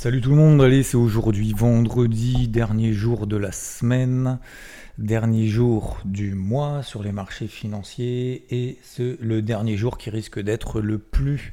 Salut 0.00 0.20
tout 0.20 0.30
le 0.30 0.36
monde, 0.36 0.62
allez, 0.62 0.84
c'est 0.84 0.96
aujourd'hui 0.96 1.52
vendredi, 1.52 2.46
dernier 2.46 2.92
jour 2.92 3.26
de 3.26 3.36
la 3.36 3.50
semaine, 3.50 4.38
dernier 4.96 5.48
jour 5.48 5.98
du 6.04 6.34
mois 6.36 6.84
sur 6.84 7.02
les 7.02 7.10
marchés 7.10 7.48
financiers 7.48 8.44
et 8.48 8.78
c'est 8.84 9.20
le 9.20 9.42
dernier 9.42 9.76
jour 9.76 9.98
qui 9.98 10.10
risque 10.10 10.38
d'être 10.38 10.80
le 10.80 10.98
plus 10.98 11.52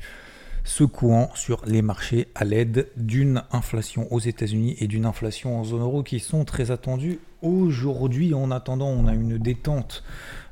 secouant 0.63 1.31
sur 1.34 1.66
les 1.66 1.81
marchés 1.81 2.27
à 2.35 2.44
l'aide 2.45 2.88
d'une 2.98 3.41
inflation 3.52 4.12
aux 4.13 4.20
États-Unis 4.20 4.76
et 4.80 4.85
d'une 4.85 5.07
inflation 5.07 5.59
en 5.59 5.63
zone 5.63 5.82
euro 5.82 6.04
qui 6.04 6.20
sont 6.20 6.46
très 6.46 6.70
attendues 6.70 7.18
aujourd'hui. 7.41 8.35
En 8.35 8.52
attendant, 8.52 8.90
on 8.90 9.07
a 9.07 9.13
une 9.13 9.40
détente 9.40 10.04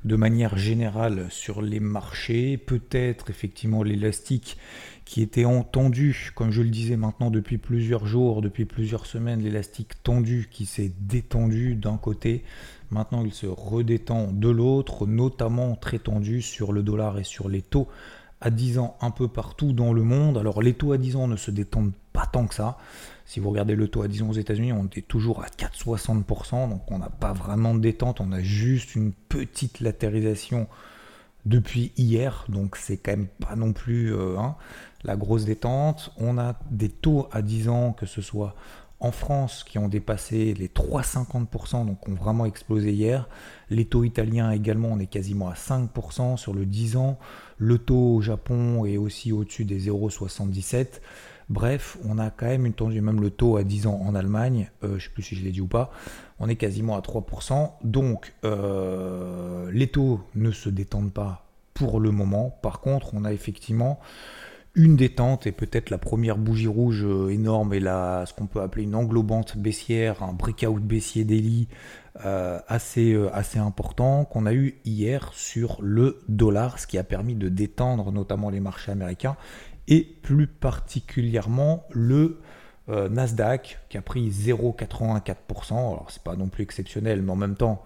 de 0.03 0.15
manière 0.15 0.57
générale 0.57 1.27
sur 1.29 1.61
les 1.61 1.79
marchés, 1.79 2.57
peut-être 2.57 3.29
effectivement 3.29 3.83
l'élastique 3.83 4.57
qui 5.05 5.21
était 5.21 5.45
entendu, 5.45 6.31
comme 6.35 6.51
je 6.51 6.61
le 6.61 6.69
disais 6.69 6.95
maintenant 6.95 7.29
depuis 7.29 7.57
plusieurs 7.57 8.05
jours, 8.05 8.41
depuis 8.41 8.65
plusieurs 8.65 9.05
semaines, 9.05 9.41
l'élastique 9.41 10.01
tendu 10.03 10.47
qui 10.49 10.65
s'est 10.65 10.91
détendu 10.99 11.75
d'un 11.75 11.97
côté, 11.97 12.43
maintenant 12.89 13.23
il 13.25 13.33
se 13.33 13.45
redétend 13.45 14.31
de 14.31 14.49
l'autre, 14.49 15.05
notamment 15.05 15.75
très 15.75 15.99
tendu 15.99 16.41
sur 16.41 16.71
le 16.71 16.83
dollar 16.83 17.19
et 17.19 17.23
sur 17.23 17.49
les 17.49 17.61
taux 17.61 17.87
à 18.39 18.49
10 18.49 18.77
ans 18.79 18.97
un 19.01 19.11
peu 19.11 19.27
partout 19.27 19.73
dans 19.73 19.93
le 19.93 20.03
monde. 20.03 20.37
Alors 20.37 20.61
les 20.61 20.73
taux 20.73 20.91
à 20.91 20.97
10 20.97 21.15
ans 21.15 21.27
ne 21.27 21.37
se 21.37 21.51
détendent 21.51 21.93
pas 22.11 22.25
tant 22.25 22.45
que 22.45 22.55
ça. 22.55 22.77
Si 23.25 23.39
vous 23.39 23.49
regardez 23.49 23.75
le 23.75 23.87
taux 23.87 24.03
à 24.03 24.07
10 24.07 24.23
ans 24.23 24.29
aux 24.29 24.33
États-Unis, 24.33 24.73
on 24.73 24.85
était 24.85 25.01
toujours 25.01 25.43
à 25.43 25.47
4,60%, 25.47 26.69
donc 26.69 26.91
on 26.91 26.99
n'a 26.99 27.09
pas 27.09 27.33
vraiment 27.33 27.73
de 27.73 27.79
détente, 27.79 28.21
on 28.21 28.31
a 28.31 28.41
juste 28.41 28.95
une 28.95 29.13
petite 29.13 29.79
latérisation 29.79 30.67
depuis 31.45 31.91
hier, 31.97 32.45
donc 32.47 32.77
c'est 32.77 32.97
quand 32.97 33.11
même 33.11 33.27
pas 33.27 33.55
non 33.55 33.73
plus 33.73 34.13
euh, 34.13 34.37
hein, 34.37 34.55
la 35.03 35.15
grosse 35.15 35.45
détente. 35.45 36.11
On 36.17 36.37
a 36.37 36.55
des 36.71 36.89
taux 36.89 37.27
à 37.31 37.41
10 37.41 37.69
ans, 37.69 37.93
que 37.93 38.05
ce 38.05 38.21
soit 38.21 38.55
en 38.99 39.11
France, 39.11 39.65
qui 39.65 39.77
ont 39.79 39.89
dépassé 39.89 40.53
les 40.53 40.69
3,50%, 40.69 41.85
donc 41.85 42.07
ont 42.07 42.13
vraiment 42.13 42.45
explosé 42.45 42.93
hier. 42.93 43.27
Les 43.69 43.85
taux 43.85 44.05
italiens 44.05 44.51
également, 44.51 44.89
on 44.91 44.99
est 44.99 45.07
quasiment 45.07 45.49
à 45.49 45.55
5% 45.55 46.37
sur 46.37 46.53
le 46.53 46.65
10 46.65 46.95
ans. 46.95 47.19
Le 47.57 47.77
taux 47.77 48.15
au 48.15 48.21
Japon 48.21 48.85
est 48.85 48.97
aussi 48.97 49.33
au-dessus 49.33 49.65
des 49.65 49.89
0,77. 49.89 51.01
Bref, 51.49 51.97
on 52.05 52.17
a 52.17 52.29
quand 52.29 52.45
même 52.45 52.65
une 52.65 52.73
tendue, 52.73 53.01
même 53.01 53.19
le 53.19 53.29
taux 53.29 53.57
à 53.57 53.63
10 53.63 53.87
ans 53.87 53.99
en 54.05 54.15
Allemagne, 54.15 54.71
euh, 54.83 54.91
je 54.91 54.93
ne 54.93 54.99
sais 54.99 55.09
plus 55.09 55.23
si 55.23 55.35
je 55.35 55.43
l'ai 55.43 55.51
dit 55.51 55.59
ou 55.59 55.67
pas, 55.67 55.91
on 56.39 56.47
est 56.47 56.55
quasiment 56.55 56.95
à 56.95 57.01
3%. 57.01 57.73
Donc, 57.83 58.33
euh, 58.45 59.69
les 59.71 59.87
taux 59.87 60.21
ne 60.35 60.51
se 60.51 60.69
détendent 60.69 61.11
pas 61.11 61.45
pour 61.73 61.99
le 61.99 62.11
moment. 62.11 62.57
Par 62.61 62.79
contre, 62.79 63.13
on 63.13 63.25
a 63.25 63.33
effectivement 63.33 63.99
une 64.75 64.95
détente 64.95 65.45
et 65.45 65.51
peut-être 65.51 65.91
la 65.91 65.99
première 65.99 66.37
bougie 66.37 66.67
rouge 66.67 67.03
euh, 67.05 67.29
énorme 67.29 67.73
et 67.73 67.79
la, 67.79 68.25
ce 68.25 68.33
qu'on 68.33 68.47
peut 68.47 68.61
appeler 68.61 68.83
une 68.83 68.95
englobante 68.95 69.55
baissière, 69.57 70.23
un 70.23 70.33
breakout 70.33 70.81
baissier 70.81 71.25
daily 71.25 71.67
euh, 72.25 72.59
assez, 72.67 73.13
euh, 73.13 73.29
assez 73.35 73.59
important 73.59 74.25
qu'on 74.25 74.47
a 74.47 74.53
eu 74.53 74.79
hier 74.83 75.29
sur 75.33 75.77
le 75.81 76.21
dollar, 76.27 76.79
ce 76.79 76.87
qui 76.87 76.97
a 76.97 77.03
permis 77.03 77.35
de 77.35 77.49
détendre 77.49 78.11
notamment 78.11 78.49
les 78.49 78.59
marchés 78.59 78.91
américains 78.91 79.37
et 79.87 80.01
plus 80.21 80.47
particulièrement 80.47 81.85
le 81.91 82.39
Nasdaq 82.87 83.79
qui 83.87 83.97
a 83.97 84.01
pris 84.01 84.29
0,84%. 84.29 85.71
Alors 85.71 86.07
c'est 86.09 86.21
pas 86.21 86.35
non 86.35 86.49
plus 86.49 86.63
exceptionnel, 86.63 87.21
mais 87.21 87.31
en 87.31 87.37
même 87.37 87.55
temps 87.55 87.81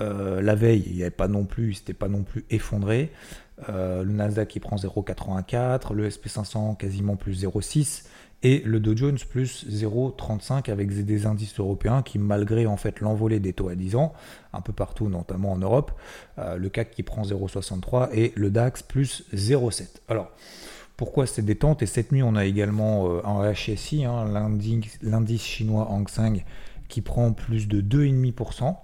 la 0.00 0.54
veille 0.54 0.84
il 0.86 0.96
n'y 0.96 1.02
avait 1.02 1.10
pas 1.10 1.28
non 1.28 1.44
plus, 1.44 1.82
pas 1.98 2.08
non 2.08 2.22
plus 2.22 2.44
effondré. 2.50 3.10
Euh, 3.68 4.04
le 4.04 4.12
Nasdaq 4.12 4.48
qui 4.48 4.60
prend 4.60 4.76
0,84, 4.76 5.92
le 5.92 6.08
SP500 6.08 6.76
quasiment 6.76 7.16
plus 7.16 7.44
0,6 7.44 8.04
et 8.42 8.62
le 8.64 8.80
Dow 8.80 8.96
Jones 8.96 9.18
plus 9.28 9.66
0,35 9.68 10.70
avec 10.70 11.04
des 11.04 11.26
indices 11.26 11.60
européens 11.60 12.02
qui 12.02 12.18
malgré 12.18 12.64
en 12.66 12.78
fait 12.78 13.00
l'envolée 13.00 13.38
des 13.38 13.52
taux 13.52 13.68
à 13.68 13.74
10 13.74 13.96
ans 13.96 14.14
un 14.54 14.62
peu 14.62 14.72
partout 14.72 15.08
notamment 15.08 15.52
en 15.52 15.58
Europe, 15.58 15.92
euh, 16.38 16.56
le 16.56 16.68
CAC 16.70 16.90
qui 16.90 17.02
prend 17.02 17.22
0,63 17.22 18.08
et 18.14 18.32
le 18.34 18.50
DAX 18.50 18.82
plus 18.82 19.24
0,7. 19.34 19.88
Alors 20.08 20.30
pourquoi 20.96 21.26
cette 21.26 21.44
détente? 21.44 21.82
Et 21.82 21.86
cette 21.86 22.12
nuit 22.12 22.22
on 22.22 22.36
a 22.36 22.46
également 22.46 23.10
euh, 23.10 23.26
un 23.26 23.52
HSI, 23.52 24.06
hein, 24.06 24.24
l'indice 25.02 25.42
chinois 25.42 25.88
Hang 25.90 26.08
Seng 26.08 26.42
qui 26.90 27.00
prend 27.00 27.32
plus 27.32 27.68
de 27.68 27.80
2,5%. 27.80 28.76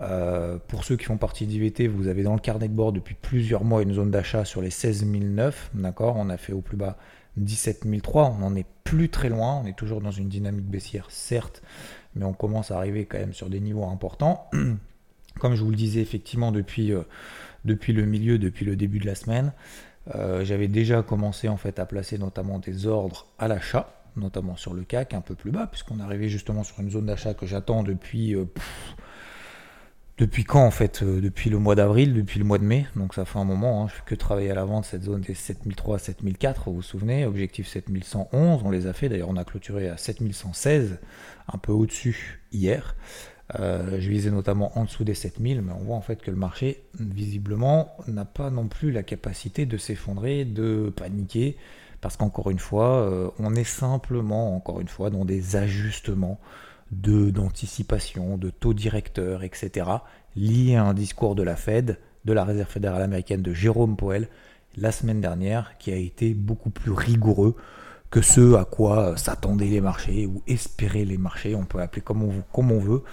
Euh, 0.00 0.58
pour 0.68 0.84
ceux 0.84 0.96
qui 0.96 1.04
font 1.04 1.18
partie 1.18 1.46
d'IVT, 1.46 1.86
vous 1.86 2.08
avez 2.08 2.22
dans 2.22 2.34
le 2.34 2.40
carnet 2.40 2.68
de 2.68 2.74
bord 2.74 2.92
depuis 2.92 3.14
plusieurs 3.14 3.64
mois 3.64 3.82
une 3.82 3.92
zone 3.92 4.10
d'achat 4.10 4.44
sur 4.44 4.62
les 4.62 4.70
16 4.70 5.04
009. 5.04 5.70
D'accord? 5.74 6.16
On 6.16 6.30
a 6.30 6.36
fait 6.36 6.52
au 6.52 6.60
plus 6.60 6.76
bas 6.76 6.96
17 7.36 7.86
003. 8.02 8.30
On 8.30 8.38
n'en 8.38 8.54
est 8.54 8.66
plus 8.84 9.10
très 9.10 9.28
loin. 9.28 9.60
On 9.62 9.66
est 9.66 9.76
toujours 9.76 10.00
dans 10.00 10.10
une 10.10 10.28
dynamique 10.28 10.66
baissière, 10.66 11.06
certes, 11.10 11.62
mais 12.14 12.24
on 12.24 12.32
commence 12.32 12.70
à 12.70 12.76
arriver 12.76 13.04
quand 13.04 13.18
même 13.18 13.34
sur 13.34 13.50
des 13.50 13.60
niveaux 13.60 13.86
importants. 13.86 14.48
Comme 15.38 15.54
je 15.54 15.62
vous 15.62 15.70
le 15.70 15.76
disais 15.76 16.00
effectivement 16.00 16.50
depuis, 16.50 16.92
euh, 16.92 17.02
depuis 17.64 17.92
le 17.92 18.04
milieu, 18.04 18.38
depuis 18.38 18.64
le 18.64 18.76
début 18.76 18.98
de 18.98 19.06
la 19.06 19.14
semaine, 19.14 19.52
euh, 20.14 20.44
j'avais 20.44 20.68
déjà 20.68 21.02
commencé 21.02 21.48
en 21.48 21.56
fait 21.56 21.78
à 21.78 21.86
placer 21.86 22.18
notamment 22.18 22.58
des 22.58 22.86
ordres 22.86 23.26
à 23.38 23.48
l'achat 23.48 23.96
notamment 24.16 24.56
sur 24.56 24.74
le 24.74 24.82
CAC, 24.82 25.14
un 25.14 25.20
peu 25.20 25.36
plus 25.36 25.52
bas, 25.52 25.68
puisqu'on 25.68 26.00
arrivé 26.00 26.28
justement 26.28 26.64
sur 26.64 26.80
une 26.80 26.90
zone 26.90 27.06
d'achat 27.06 27.32
que 27.32 27.46
j'attends 27.46 27.84
depuis... 27.84 28.34
depuis 30.20 30.44
quand 30.44 30.64
en 30.64 30.70
fait 30.70 31.02
euh, 31.02 31.20
Depuis 31.20 31.48
le 31.48 31.58
mois 31.58 31.74
d'avril, 31.74 32.12
depuis 32.12 32.38
le 32.38 32.44
mois 32.44 32.58
de 32.58 32.64
mai, 32.64 32.86
donc 32.94 33.14
ça 33.14 33.24
fait 33.24 33.38
un 33.38 33.44
moment, 33.44 33.82
hein. 33.82 33.88
je 33.88 33.94
fais 33.94 34.02
que 34.04 34.14
travailler 34.14 34.50
à 34.50 34.54
la 34.54 34.64
vente 34.64 34.84
cette 34.84 35.04
zone 35.04 35.22
des 35.22 35.34
7003 35.34 35.96
à 35.96 35.98
7004, 35.98 36.64
vous 36.66 36.76
vous 36.76 36.82
souvenez, 36.82 37.24
objectif 37.24 37.66
7111, 37.66 38.60
on 38.62 38.70
les 38.70 38.86
a 38.86 38.92
fait, 38.92 39.08
d'ailleurs 39.08 39.30
on 39.30 39.36
a 39.36 39.44
clôturé 39.44 39.88
à 39.88 39.96
7116, 39.96 40.98
un 41.48 41.58
peu 41.58 41.72
au-dessus 41.72 42.42
hier, 42.52 42.94
euh, 43.58 43.98
je 43.98 44.08
visais 44.10 44.30
notamment 44.30 44.78
en 44.78 44.84
dessous 44.84 45.04
des 45.04 45.14
7000, 45.14 45.62
mais 45.62 45.72
on 45.72 45.84
voit 45.84 45.96
en 45.96 46.02
fait 46.02 46.20
que 46.20 46.30
le 46.30 46.36
marché, 46.36 46.84
visiblement, 46.98 47.96
n'a 48.06 48.26
pas 48.26 48.50
non 48.50 48.68
plus 48.68 48.92
la 48.92 49.02
capacité 49.02 49.64
de 49.64 49.78
s'effondrer, 49.78 50.44
de 50.44 50.92
paniquer, 50.94 51.56
parce 52.02 52.18
qu'encore 52.18 52.50
une 52.50 52.58
fois, 52.58 53.00
euh, 53.00 53.30
on 53.38 53.54
est 53.54 53.64
simplement, 53.64 54.54
encore 54.54 54.80
une 54.80 54.88
fois, 54.88 55.08
dans 55.08 55.24
des 55.24 55.56
ajustements 55.56 56.38
d'anticipation, 56.90 58.36
de 58.36 58.50
taux 58.50 58.74
directeurs, 58.74 59.42
etc., 59.42 59.86
liés 60.36 60.76
à 60.76 60.84
un 60.84 60.94
discours 60.94 61.34
de 61.34 61.42
la 61.42 61.56
Fed, 61.56 61.98
de 62.24 62.32
la 62.32 62.44
Réserve 62.44 62.68
fédérale 62.68 63.02
américaine 63.02 63.42
de 63.42 63.52
Jérôme 63.52 63.96
Powell, 63.96 64.28
la 64.76 64.92
semaine 64.92 65.20
dernière, 65.20 65.78
qui 65.78 65.92
a 65.92 65.96
été 65.96 66.34
beaucoup 66.34 66.70
plus 66.70 66.92
rigoureux 66.92 67.56
que 68.10 68.22
ce 68.22 68.54
à 68.54 68.64
quoi 68.64 69.16
s'attendaient 69.16 69.66
les 69.66 69.80
marchés 69.80 70.26
ou 70.26 70.42
espéraient 70.48 71.04
les 71.04 71.18
marchés, 71.18 71.54
on 71.54 71.64
peut 71.64 71.80
appeler 71.80 72.02
comme 72.02 72.22
on, 72.22 72.42
comme 72.52 72.72
on 72.72 72.80
veut, 72.80 73.04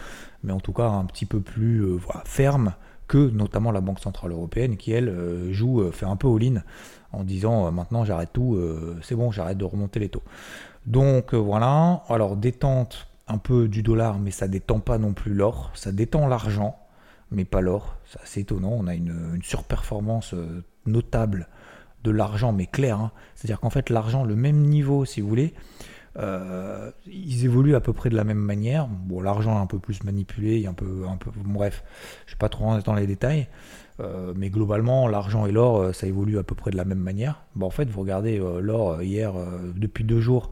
mais 0.44 0.52
en 0.52 0.60
tout 0.60 0.74
cas 0.74 0.88
un 0.88 1.06
petit 1.06 1.26
peu 1.26 1.40
plus 1.40 1.84
euh, 1.84 2.00
ferme 2.26 2.74
que 3.08 3.30
notamment 3.30 3.72
la 3.72 3.80
Banque 3.80 4.00
Centrale 4.00 4.32
Européenne 4.32 4.76
qui 4.76 4.92
elle 4.92 5.10
euh, 5.10 5.54
joue, 5.54 5.92
fait 5.92 6.08
un 6.08 6.16
peu 6.16 6.28
all-in 6.28 6.64
en 7.12 7.24
disant 7.24 7.68
euh, 7.68 7.72
maintenant 7.72 8.06
j'arrête 8.06 8.30
tout, 8.34 8.56
euh, 8.56 8.98
c'est 9.02 9.16
bon, 9.16 9.32
j'arrête 9.32 9.58
de 9.58 9.66
remonter 9.66 10.00
les 10.00 10.10
taux. 10.10 10.24
Donc 10.86 11.34
euh, 11.34 11.38
voilà, 11.38 12.04
alors 12.10 12.36
détente 12.36 13.08
un 13.28 13.38
peu 13.38 13.68
du 13.68 13.84
dollar, 13.84 14.20
mais 14.20 14.32
ça 14.32 14.48
détend 14.48 14.80
pas 14.80 14.98
non 14.98 15.14
plus 15.14 15.34
l'or, 15.34 15.72
ça 15.74 15.92
détend 15.92 16.28
l'argent, 16.28 16.80
mais 17.32 17.46
pas 17.46 17.62
l'or, 17.62 17.98
c'est 18.06 18.22
assez 18.22 18.40
étonnant, 18.42 18.72
on 18.72 18.88
a 18.88 18.96
une, 18.96 19.40
surperformance 19.44 20.34
notable 20.86 21.48
de 22.04 22.12
l'argent, 22.12 22.54
mais 22.54 22.68
clair, 22.68 23.00
hein. 23.00 23.12
c'est-à-dire 23.36 23.60
qu'en 23.60 23.70
fait 23.70 23.90
l'argent, 23.90 24.24
le 24.24 24.36
même 24.36 24.62
niveau 24.62 25.04
si 25.04 25.22
vous 25.22 25.28
voulez, 25.28 25.54
ils 27.06 27.46
évoluent 27.46 27.76
à 27.76 27.82
peu 27.82 27.94
près 27.94 28.10
de 28.10 28.16
la 28.16 28.24
même 28.24 28.40
manière. 28.40 28.88
Bon, 28.88 29.22
l'argent 29.22 29.56
est 29.56 29.62
un 29.62 29.68
peu 29.68 29.78
plus 29.78 30.04
manipulé, 30.04 30.66
un 30.66 30.74
peu, 30.74 31.06
un 31.08 31.16
peu, 31.16 31.30
bref, 31.36 31.84
je 32.26 32.34
vais 32.34 32.40
pas 32.40 32.50
trop 32.50 32.80
dans 32.80 32.96
les 32.96 33.06
détails. 33.06 33.48
Euh, 34.00 34.34
mais 34.36 34.50
globalement, 34.50 35.08
l'argent 35.08 35.46
et 35.46 35.52
l'or, 35.52 35.78
euh, 35.78 35.94
ça 35.94 36.08
évolue 36.08 36.38
à 36.38 36.44
peu 36.44 36.56
près 36.56 36.72
de 36.72 36.78
la 36.78 36.86
même 36.86 37.00
manière. 37.00 37.44
Bon, 37.56 37.66
en 37.66 37.72
fait, 37.72 37.90
vous 37.90 38.02
regardez 38.02 38.40
euh, 38.40 38.60
l'or 38.62 39.02
hier, 39.02 39.34
depuis 39.76 40.04
deux 40.04 40.20
jours, 40.20 40.52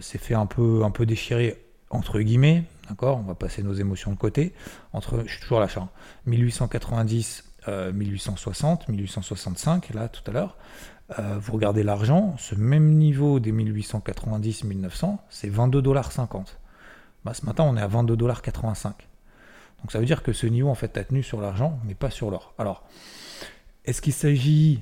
s'est 0.00 0.18
fait 0.18 0.34
un 0.34 0.46
peu, 0.46 0.84
un 0.84 0.90
peu 0.90 1.06
déchirer 1.06 1.64
entre 1.92 2.20
guillemets, 2.20 2.64
d'accord 2.88 3.18
On 3.18 3.22
va 3.22 3.34
passer 3.34 3.62
nos 3.62 3.74
émotions 3.74 4.10
de 4.10 4.16
côté. 4.16 4.52
Entre, 4.92 5.22
je 5.26 5.32
suis 5.32 5.40
toujours 5.40 5.58
à 5.58 5.60
l'achat, 5.60 5.88
1890, 6.26 7.44
1860, 7.94 8.88
1865, 8.88 9.94
là 9.94 10.08
tout 10.08 10.28
à 10.28 10.34
l'heure. 10.34 10.56
Euh, 11.18 11.38
vous 11.38 11.52
regardez 11.52 11.82
l'argent, 11.82 12.34
ce 12.38 12.54
même 12.54 12.94
niveau 12.94 13.40
des 13.40 13.52
1890-1900, 13.52 15.18
c'est 15.28 15.50
22,50$. 15.50 16.44
Bah, 17.24 17.34
ce 17.34 17.44
matin, 17.44 17.64
on 17.64 17.76
est 17.76 17.82
à 17.82 17.88
22,85$. 17.88 18.82
Donc 18.84 19.90
ça 19.90 19.98
veut 19.98 20.06
dire 20.06 20.22
que 20.22 20.32
ce 20.32 20.46
niveau, 20.46 20.68
en 20.68 20.74
fait, 20.74 20.96
a 20.96 21.04
tenu 21.04 21.22
sur 21.22 21.40
l'argent, 21.40 21.78
mais 21.84 21.94
pas 21.94 22.10
sur 22.10 22.30
l'or. 22.30 22.54
Alors, 22.58 22.84
est-ce 23.84 24.00
qu'il 24.00 24.12
s'agit 24.12 24.80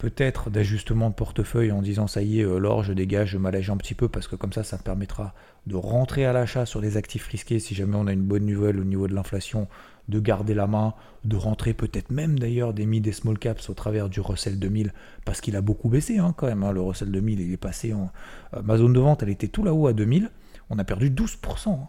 peut-être 0.00 0.48
d'ajustement 0.48 1.10
de 1.10 1.14
portefeuille 1.14 1.70
en 1.72 1.82
disant 1.82 2.06
ça 2.06 2.22
y 2.22 2.40
est, 2.40 2.44
euh, 2.44 2.58
l'or, 2.58 2.82
je 2.82 2.94
dégage, 2.94 3.32
je 3.32 3.38
m'allège 3.38 3.68
un 3.68 3.76
petit 3.76 3.94
peu 3.94 4.08
parce 4.08 4.28
que 4.28 4.34
comme 4.34 4.52
ça, 4.52 4.64
ça 4.64 4.78
me 4.78 4.82
permettra 4.82 5.34
de 5.66 5.76
rentrer 5.76 6.24
à 6.24 6.32
l'achat 6.32 6.64
sur 6.64 6.80
des 6.80 6.96
actifs 6.96 7.26
risqués 7.26 7.58
si 7.58 7.74
jamais 7.74 7.96
on 7.96 8.06
a 8.06 8.12
une 8.12 8.22
bonne 8.22 8.46
nouvelle 8.46 8.80
au 8.80 8.84
niveau 8.84 9.08
de 9.08 9.14
l'inflation, 9.14 9.68
de 10.08 10.18
garder 10.18 10.54
la 10.54 10.66
main, 10.66 10.94
de 11.24 11.36
rentrer 11.36 11.74
peut-être 11.74 12.10
même 12.10 12.38
d'ailleurs 12.38 12.72
des 12.72 12.86
mid 12.86 13.06
et 13.06 13.12
small 13.12 13.38
caps 13.38 13.68
au 13.68 13.74
travers 13.74 14.08
du 14.08 14.22
Russell 14.22 14.58
2000 14.58 14.94
parce 15.26 15.42
qu'il 15.42 15.54
a 15.54 15.60
beaucoup 15.60 15.90
baissé 15.90 16.16
hein, 16.16 16.32
quand 16.34 16.46
même. 16.46 16.62
Hein. 16.62 16.72
le 16.72 16.80
Russell 16.80 17.10
2000, 17.10 17.40
il 17.40 17.52
est 17.52 17.58
passé 17.58 17.92
en. 17.92 18.10
Euh, 18.54 18.62
ma 18.62 18.78
zone 18.78 18.94
de 18.94 19.00
vente, 19.00 19.22
elle 19.22 19.28
était 19.28 19.48
tout 19.48 19.62
là-haut 19.62 19.86
à 19.86 19.92
2000. 19.92 20.30
On 20.70 20.78
a 20.78 20.84
perdu 20.84 21.10
12%. 21.10 21.68
Hein. 21.68 21.88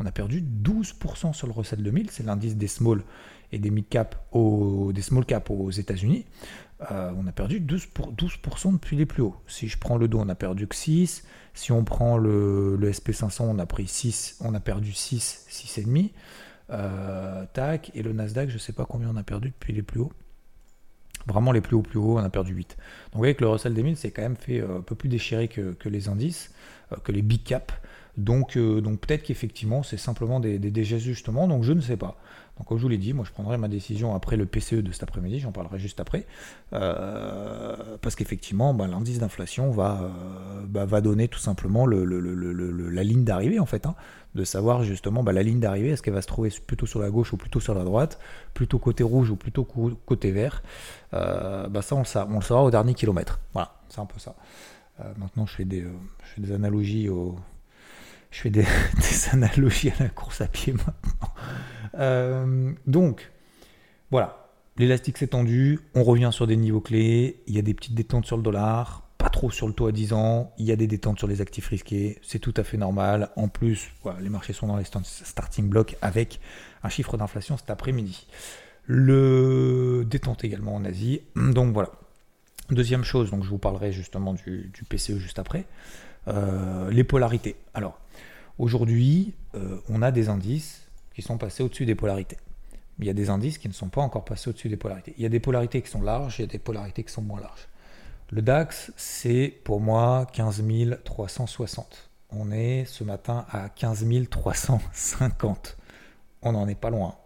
On 0.00 0.06
a 0.06 0.10
perdu 0.10 0.42
12% 0.42 1.32
sur 1.32 1.46
le 1.46 1.52
Russell 1.52 1.80
2000, 1.80 2.10
c'est 2.10 2.26
l'indice 2.26 2.56
des 2.56 2.66
small 2.66 3.04
et 3.52 3.58
des 3.58 3.70
mid 3.70 3.88
cap 3.88 4.16
des 4.92 5.02
small 5.02 5.24
cap 5.24 5.50
aux 5.50 5.70
États-Unis. 5.70 6.24
Euh, 6.90 7.12
on 7.16 7.26
a 7.26 7.32
perdu 7.32 7.60
12%, 7.60 7.88
pour, 7.92 8.12
12 8.12 8.32
depuis 8.72 8.96
les 8.96 9.06
plus 9.06 9.22
hauts. 9.22 9.36
Si 9.46 9.68
je 9.68 9.78
prends 9.78 9.96
le 9.96 10.08
dos, 10.08 10.20
on 10.20 10.28
a 10.28 10.34
perdu 10.34 10.66
que 10.66 10.74
6. 10.74 11.24
Si 11.54 11.72
on 11.72 11.84
prend 11.84 12.16
le, 12.16 12.78
SP500, 12.82 13.42
on 13.42 13.58
a 13.58 13.66
pris 13.66 13.86
6, 13.86 14.38
on 14.40 14.54
a 14.54 14.60
perdu 14.60 14.92
6, 14.92 15.46
6,5. 15.50 16.10
Euh, 16.70 17.44
tac, 17.52 17.90
et 17.94 18.02
le 18.02 18.12
Nasdaq, 18.12 18.48
je 18.48 18.54
ne 18.54 18.58
sais 18.58 18.72
pas 18.72 18.86
combien 18.86 19.10
on 19.10 19.16
a 19.16 19.22
perdu 19.22 19.48
depuis 19.48 19.72
les 19.72 19.82
plus 19.82 20.00
hauts. 20.00 20.12
Vraiment 21.26 21.52
les 21.52 21.60
plus 21.60 21.76
hauts, 21.76 21.82
plus 21.82 21.98
hauts, 21.98 22.18
on 22.18 22.24
a 22.24 22.30
perdu 22.30 22.54
8. 22.54 22.68
Donc 22.68 22.78
vous 23.12 23.18
voyez 23.18 23.34
que 23.34 23.44
le 23.44 23.50
Russell 23.50 23.74
2000 23.74 23.96
c'est 23.96 24.10
quand 24.10 24.22
même 24.22 24.36
fait 24.36 24.60
euh, 24.60 24.78
un 24.78 24.80
peu 24.80 24.94
plus 24.94 25.08
déchiré 25.08 25.48
que, 25.48 25.76
les 25.88 26.08
indices, 26.08 26.52
que 27.04 27.12
les 27.12 27.22
big 27.22 27.44
caps. 27.44 27.74
Donc, 28.18 28.58
donc 28.58 29.00
peut-être 29.00 29.22
qu'effectivement 29.22 29.82
c'est 29.82 29.96
simplement 29.96 30.38
des, 30.38 30.58
des 30.58 30.70
désajustements, 30.70 31.48
donc 31.48 31.62
je 31.62 31.72
ne 31.72 31.80
sais 31.80 31.96
pas. 31.96 32.18
Donc 32.58 32.68
comme 32.68 32.76
je 32.76 32.82
vous 32.82 32.88
l'ai 32.88 32.98
dit, 32.98 33.14
moi 33.14 33.24
je 33.26 33.32
prendrai 33.32 33.56
ma 33.56 33.68
décision 33.68 34.14
après 34.14 34.36
le 34.36 34.44
PCE 34.44 34.82
de 34.82 34.92
cet 34.92 35.02
après-midi, 35.02 35.40
j'en 35.40 35.52
parlerai 35.52 35.78
juste 35.78 36.00
après, 36.00 36.26
euh, 36.74 37.96
parce 38.02 38.14
qu'effectivement 38.14 38.74
bah, 38.74 38.86
l'indice 38.86 39.18
d'inflation 39.18 39.70
va, 39.70 40.02
euh, 40.02 40.66
bah, 40.66 40.84
va 40.84 41.00
donner 41.00 41.28
tout 41.28 41.38
simplement 41.38 41.86
le, 41.86 42.04
la 42.04 43.02
ligne 43.02 43.24
d'arrivée 43.24 43.58
en 43.58 43.66
fait, 43.66 43.86
hein, 43.86 43.94
de 44.34 44.44
savoir 44.44 44.82
justement 44.82 45.22
bah, 45.22 45.32
la 45.32 45.42
ligne 45.42 45.60
d'arrivée, 45.60 45.90
est-ce 45.90 46.02
qu'elle 46.02 46.12
va 46.12 46.22
se 46.22 46.26
trouver 46.26 46.50
plutôt 46.66 46.84
sur 46.84 47.00
la 47.00 47.10
gauche 47.10 47.32
ou 47.32 47.38
plutôt 47.38 47.60
sur 47.60 47.74
la 47.74 47.84
droite, 47.84 48.18
plutôt 48.52 48.78
côté 48.78 49.02
rouge 49.02 49.30
ou 49.30 49.36
plutôt 49.36 49.64
côté 49.64 50.30
vert, 50.30 50.62
euh, 51.14 51.68
ça 51.80 51.96
on 51.96 52.00
le, 52.36 52.42
saura, 52.42 52.62
au 52.62 52.70
dernier 52.70 52.92
kilomètre. 52.92 53.40
Voilà, 53.54 53.72
c'est 53.88 54.00
un 54.00 54.06
peu 54.06 54.18
ça. 54.18 54.36
maintenant 55.16 55.46
je 55.46 55.54
fais 55.54 55.64
des, 55.64 55.80
je 55.80 56.34
fais 56.34 56.42
des 56.42 56.52
analogies 56.52 57.08
au, 57.08 57.36
je 58.32 58.40
fais 58.40 58.50
des, 58.50 58.64
analogies 59.30 59.90
à 59.90 60.04
la 60.04 60.08
course 60.08 60.40
à 60.40 60.48
pied 60.48 60.72
maintenant. 60.72 61.34
Euh, 61.98 62.72
donc, 62.86 63.30
voilà, 64.10 64.50
l'élastique 64.78 65.18
s'est 65.18 65.28
tendu, 65.28 65.80
on 65.94 66.02
revient 66.02 66.30
sur 66.32 66.46
des 66.46 66.56
niveaux 66.56 66.80
clés, 66.80 67.42
il 67.46 67.54
y 67.54 67.58
a 67.58 67.62
des 67.62 67.74
petites 67.74 67.94
détentes 67.94 68.26
sur 68.26 68.36
le 68.36 68.42
dollar, 68.42 69.02
pas 69.18 69.28
trop 69.28 69.50
sur 69.50 69.68
le 69.68 69.74
taux 69.74 69.86
à 69.86 69.92
10 69.92 70.14
ans, 70.14 70.52
il 70.58 70.66
y 70.66 70.72
a 70.72 70.76
des 70.76 70.86
détentes 70.86 71.18
sur 71.18 71.28
les 71.28 71.40
actifs 71.40 71.68
risqués, 71.68 72.18
c'est 72.22 72.38
tout 72.38 72.54
à 72.56 72.64
fait 72.64 72.78
normal. 72.78 73.30
En 73.36 73.48
plus, 73.48 73.92
les 74.20 74.30
marchés 74.30 74.52
sont 74.52 74.66
dans 74.66 74.78
les 74.78 74.84
starting 74.84 75.68
blocks 75.68 75.96
avec 76.02 76.40
un 76.82 76.88
chiffre 76.88 77.16
d'inflation 77.16 77.56
cet 77.56 77.70
après-midi. 77.70 78.26
Le 78.86 80.04
détente 80.08 80.42
également 80.42 80.74
en 80.74 80.84
Asie, 80.84 81.20
donc 81.36 81.72
voilà. 81.72 81.90
Deuxième 82.70 83.04
chose, 83.04 83.30
donc 83.30 83.44
je 83.44 83.50
vous 83.50 83.58
parlerai 83.58 83.92
justement 83.92 84.32
du, 84.32 84.72
PCE 84.88 85.18
juste 85.18 85.38
après. 85.38 85.66
Euh, 86.28 86.90
les 86.90 87.04
polarités. 87.04 87.56
Alors, 87.74 87.98
Aujourd'hui, 88.58 89.34
euh, 89.54 89.78
on 89.88 90.02
a 90.02 90.10
des 90.10 90.28
indices 90.28 90.86
qui 91.14 91.22
sont 91.22 91.38
passés 91.38 91.62
au-dessus 91.62 91.86
des 91.86 91.94
polarités. 91.94 92.36
Il 92.98 93.06
y 93.06 93.10
a 93.10 93.14
des 93.14 93.30
indices 93.30 93.58
qui 93.58 93.68
ne 93.68 93.72
sont 93.72 93.88
pas 93.88 94.02
encore 94.02 94.24
passés 94.24 94.50
au-dessus 94.50 94.68
des 94.68 94.76
polarités. 94.76 95.14
Il 95.16 95.22
y 95.22 95.26
a 95.26 95.30
des 95.30 95.40
polarités 95.40 95.82
qui 95.82 95.90
sont 95.90 96.02
larges, 96.02 96.38
il 96.38 96.42
y 96.42 96.44
a 96.44 96.48
des 96.48 96.58
polarités 96.58 97.02
qui 97.02 97.12
sont 97.12 97.22
moins 97.22 97.40
larges. 97.40 97.68
Le 98.30 98.42
DAX, 98.42 98.92
c'est 98.96 99.52
pour 99.64 99.80
moi 99.80 100.26
15 100.32 100.62
360. 101.04 102.10
On 102.30 102.50
est 102.50 102.84
ce 102.86 103.04
matin 103.04 103.46
à 103.50 103.68
15 103.68 104.06
350. 104.30 105.76
On 106.42 106.52
n'en 106.52 106.68
est 106.68 106.78
pas 106.78 106.90
loin. 106.90 107.16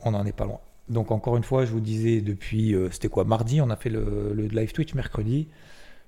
On 0.00 0.12
n'en 0.12 0.24
est 0.24 0.32
pas 0.32 0.44
loin. 0.44 0.60
Donc 0.88 1.10
encore 1.10 1.36
une 1.36 1.44
fois, 1.44 1.64
je 1.64 1.70
vous 1.70 1.80
disais 1.80 2.20
depuis, 2.20 2.74
euh, 2.74 2.90
c'était 2.90 3.08
quoi, 3.08 3.24
mardi, 3.24 3.60
on 3.60 3.70
a 3.70 3.76
fait 3.76 3.90
le, 3.90 4.32
le 4.34 4.46
live 4.48 4.72
Twitch 4.72 4.94
mercredi 4.94 5.48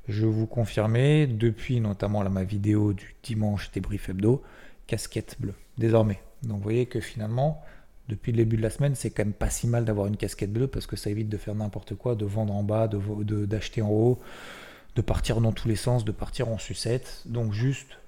je 0.09 0.27
vous 0.27 0.47
confirmais, 0.47 1.27
depuis 1.27 1.81
notamment 1.81 2.29
ma 2.31 2.45
vidéo 2.45 2.93
du 2.93 3.15
dimanche 3.23 3.71
débrief 3.73 4.09
hebdo, 4.09 4.43
casquette 4.87 5.37
bleue, 5.41 5.55
désormais. 5.79 6.21
Donc 6.43 6.59
vous 6.59 6.63
voyez 6.63 6.87
que 6.87 7.01
finalement, 7.01 7.63
depuis 8.09 8.33
le 8.33 8.39
début 8.39 8.57
de 8.57 8.63
la 8.63 8.71
semaine, 8.71 8.95
c'est 8.95 9.11
quand 9.11 9.25
même 9.25 9.33
pas 9.33 9.51
si 9.51 9.67
mal 9.67 9.85
d'avoir 9.85 10.07
une 10.07 10.17
casquette 10.17 10.53
bleue 10.53 10.69
parce 10.69 10.87
que 10.87 10.97
ça 10.97 11.11
évite 11.11 11.29
de 11.29 11.37
faire 11.37 11.55
n'importe 11.55 11.95
quoi, 11.95 12.15
de 12.15 12.25
vendre 12.25 12.55
en 12.55 12.63
bas, 12.63 12.89
d'acheter 12.89 13.81
de, 13.81 13.87
en 13.87 13.91
haut, 13.91 14.21
de 14.95 15.03
partir 15.03 15.41
dans 15.41 15.53
tous 15.53 15.69
les 15.69 15.77
sens, 15.77 16.05
de 16.05 16.13
partir 16.13 16.49
en 16.49 16.59
sucette. 16.59 17.23
Donc 17.27 17.53
juste, 17.53 17.99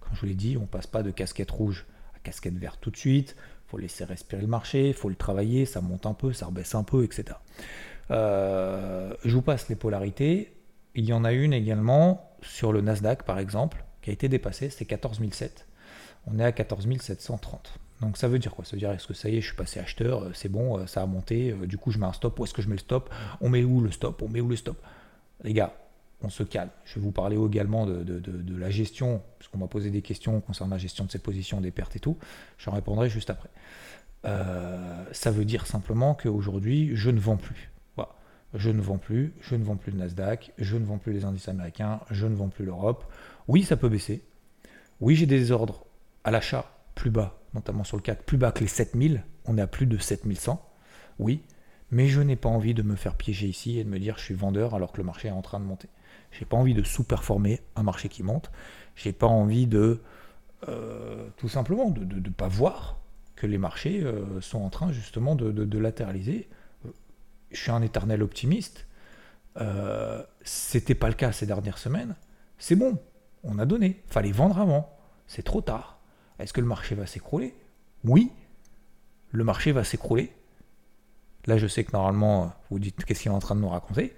comme 0.00 0.14
je 0.14 0.20
vous 0.20 0.26
l'ai 0.26 0.34
dit, 0.34 0.56
on 0.56 0.66
passe 0.66 0.86
pas 0.86 1.02
de 1.02 1.10
casquette 1.10 1.50
rouge 1.50 1.84
à 2.16 2.18
casquette 2.20 2.56
verte 2.56 2.78
tout 2.80 2.90
de 2.90 2.96
suite. 2.96 3.36
faut 3.66 3.76
laisser 3.78 4.04
respirer 4.04 4.40
le 4.40 4.48
marché, 4.48 4.94
faut 4.94 5.10
le 5.10 5.16
travailler, 5.16 5.66
ça 5.66 5.82
monte 5.82 6.06
un 6.06 6.14
peu, 6.14 6.32
ça 6.32 6.46
rebaisse 6.46 6.74
un 6.74 6.82
peu, 6.82 7.04
etc. 7.04 7.36
Euh, 8.10 9.12
je 9.22 9.34
vous 9.34 9.42
passe 9.42 9.68
les 9.68 9.76
polarités. 9.76 10.50
Il 10.94 11.04
y 11.04 11.12
en 11.12 11.24
a 11.24 11.32
une 11.32 11.52
également 11.52 12.36
sur 12.42 12.72
le 12.72 12.80
Nasdaq, 12.80 13.22
par 13.22 13.38
exemple, 13.38 13.84
qui 14.02 14.10
a 14.10 14.12
été 14.12 14.28
dépassée, 14.28 14.70
c'est 14.70 14.84
14007. 14.84 15.66
On 16.26 16.38
est 16.38 16.44
à 16.44 16.52
14730. 16.52 17.78
Donc 18.00 18.16
ça 18.16 18.28
veut 18.28 18.38
dire 18.38 18.54
quoi? 18.54 18.64
Ça 18.64 18.72
veut 18.72 18.78
dire 18.78 18.92
est-ce 18.92 19.06
que 19.06 19.14
ça 19.14 19.28
y 19.28 19.36
est, 19.36 19.40
je 19.40 19.46
suis 19.46 19.56
passé 19.56 19.80
acheteur, 19.80 20.24
euh, 20.24 20.30
c'est 20.32 20.48
bon, 20.48 20.78
euh, 20.78 20.86
ça 20.86 21.02
a 21.02 21.06
monté, 21.06 21.50
euh, 21.50 21.66
du 21.66 21.78
coup 21.78 21.90
je 21.90 21.98
mets 21.98 22.06
un 22.06 22.12
stop, 22.12 22.38
où 22.38 22.44
est-ce 22.44 22.54
que 22.54 22.62
je 22.62 22.68
mets 22.68 22.76
le 22.76 22.80
stop? 22.80 23.12
On 23.40 23.48
met 23.48 23.64
où 23.64 23.80
le 23.80 23.90
stop? 23.90 24.22
On 24.22 24.28
met 24.28 24.40
où 24.40 24.48
le 24.48 24.56
stop? 24.56 24.80
Les 25.42 25.52
gars, 25.52 25.74
on 26.22 26.28
se 26.28 26.42
calme. 26.42 26.70
Je 26.84 26.96
vais 26.96 27.00
vous 27.00 27.12
parler 27.12 27.36
également 27.36 27.86
de, 27.86 28.56
la 28.56 28.70
gestion, 28.70 29.22
parce 29.38 29.48
qu'on 29.48 29.58
m'a 29.58 29.68
posé 29.68 29.90
des 29.90 30.02
questions 30.02 30.40
concernant 30.40 30.74
la 30.74 30.78
gestion 30.78 31.04
de 31.04 31.10
ces 31.10 31.18
positions, 31.18 31.60
des 31.60 31.70
pertes 31.70 31.96
et 31.96 32.00
tout. 32.00 32.18
J'en 32.58 32.72
répondrai 32.72 33.08
juste 33.08 33.30
après. 33.30 33.50
ça 35.12 35.30
veut 35.30 35.44
dire 35.44 35.66
simplement 35.66 36.14
qu'aujourd'hui, 36.14 36.90
je 36.94 37.10
ne 37.10 37.20
vends 37.20 37.36
plus 37.36 37.70
je 38.54 38.70
ne 38.70 38.80
vends 38.80 38.98
plus, 38.98 39.34
je 39.40 39.54
ne 39.54 39.64
vends 39.64 39.76
plus 39.76 39.92
le 39.92 39.98
Nasdaq, 39.98 40.52
je 40.58 40.76
ne 40.76 40.84
vends 40.84 40.98
plus 40.98 41.12
les 41.12 41.24
indices 41.24 41.48
américains, 41.48 42.00
je 42.10 42.26
ne 42.26 42.34
vends 42.34 42.48
plus 42.48 42.64
l'Europe. 42.64 43.04
Oui, 43.46 43.62
ça 43.62 43.76
peut 43.76 43.88
baisser. 43.88 44.22
Oui, 45.00 45.16
j'ai 45.16 45.26
des 45.26 45.52
ordres 45.52 45.86
à 46.24 46.30
l'achat 46.30 46.70
plus 46.94 47.10
bas, 47.10 47.38
notamment 47.54 47.84
sur 47.84 47.96
le 47.96 48.02
CAC, 48.02 48.24
plus 48.24 48.38
bas 48.38 48.52
que 48.52 48.60
les 48.60 48.66
7000. 48.66 49.24
On 49.44 49.58
est 49.58 49.60
à 49.60 49.66
plus 49.66 49.86
de 49.86 49.98
7100. 49.98 50.64
Oui, 51.18 51.42
mais 51.90 52.08
je 52.08 52.20
n'ai 52.20 52.36
pas 52.36 52.48
envie 52.48 52.74
de 52.74 52.82
me 52.82 52.96
faire 52.96 53.16
piéger 53.16 53.46
ici 53.46 53.78
et 53.78 53.84
de 53.84 53.88
me 53.88 53.98
dire 53.98 54.16
je 54.18 54.24
suis 54.24 54.34
vendeur 54.34 54.74
alors 54.74 54.92
que 54.92 54.98
le 54.98 55.04
marché 55.04 55.28
est 55.28 55.32
en 55.32 55.42
train 55.42 55.60
de 55.60 55.64
monter. 55.64 55.88
J'ai 56.32 56.44
pas 56.44 56.56
envie 56.56 56.74
de 56.74 56.82
sous-performer 56.82 57.60
un 57.76 57.82
marché 57.82 58.08
qui 58.08 58.22
monte. 58.22 58.50
J'ai 58.96 59.12
pas 59.12 59.26
envie 59.26 59.66
de 59.66 60.00
euh, 60.68 61.28
tout 61.36 61.48
simplement 61.48 61.90
de 61.90 62.04
ne 62.04 62.30
pas 62.30 62.48
voir 62.48 62.98
que 63.36 63.46
les 63.46 63.58
marchés 63.58 64.02
euh, 64.02 64.40
sont 64.40 64.60
en 64.60 64.70
train 64.70 64.90
justement 64.90 65.36
de 65.36 65.78
latéraliser 65.78 66.48
je 67.50 67.60
suis 67.60 67.70
un 67.70 67.82
éternel 67.82 68.22
optimiste. 68.22 68.86
Euh, 69.60 70.22
c'était 70.42 70.94
pas 70.94 71.08
le 71.08 71.14
cas 71.14 71.32
ces 71.32 71.46
dernières 71.46 71.78
semaines. 71.78 72.14
C'est 72.58 72.76
bon, 72.76 72.98
on 73.44 73.58
a 73.58 73.66
donné. 73.66 74.02
Fallait 74.06 74.32
vendre 74.32 74.58
avant. 74.58 74.96
C'est 75.26 75.42
trop 75.42 75.60
tard. 75.60 75.98
Est-ce 76.38 76.52
que 76.52 76.60
le 76.60 76.66
marché 76.66 76.94
va 76.94 77.06
s'écrouler? 77.06 77.54
Oui, 78.04 78.30
le 79.32 79.44
marché 79.44 79.72
va 79.72 79.84
s'écrouler. 79.84 80.32
Là, 81.46 81.56
je 81.56 81.66
sais 81.66 81.84
que 81.84 81.92
normalement, 81.92 82.52
vous 82.70 82.78
dites 82.78 83.04
qu'est-ce 83.04 83.22
qu'il 83.22 83.32
est 83.32 83.34
en 83.34 83.40
train 83.40 83.54
de 83.54 83.60
nous 83.60 83.68
raconter? 83.68 84.14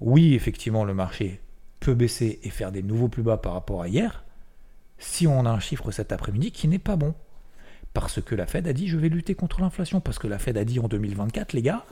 Oui, 0.00 0.34
effectivement, 0.34 0.84
le 0.84 0.94
marché 0.94 1.40
peut 1.80 1.94
baisser 1.94 2.40
et 2.42 2.50
faire 2.50 2.72
des 2.72 2.82
nouveaux 2.82 3.08
plus 3.08 3.22
bas 3.22 3.36
par 3.36 3.52
rapport 3.52 3.82
à 3.82 3.88
hier, 3.88 4.24
si 4.98 5.26
on 5.26 5.46
a 5.46 5.50
un 5.50 5.60
chiffre 5.60 5.90
cet 5.90 6.12
après-midi 6.12 6.52
qui 6.52 6.68
n'est 6.68 6.78
pas 6.78 6.96
bon. 6.96 7.14
Parce 7.94 8.20
que 8.20 8.34
la 8.34 8.46
Fed 8.46 8.68
a 8.68 8.72
dit 8.72 8.86
je 8.86 8.96
vais 8.96 9.08
lutter 9.08 9.34
contre 9.34 9.60
l'inflation. 9.60 10.00
Parce 10.00 10.18
que 10.18 10.28
la 10.28 10.38
Fed 10.38 10.56
a 10.56 10.64
dit 10.64 10.78
en 10.78 10.88
2024, 10.88 11.52
les 11.52 11.62
gars, 11.62 11.84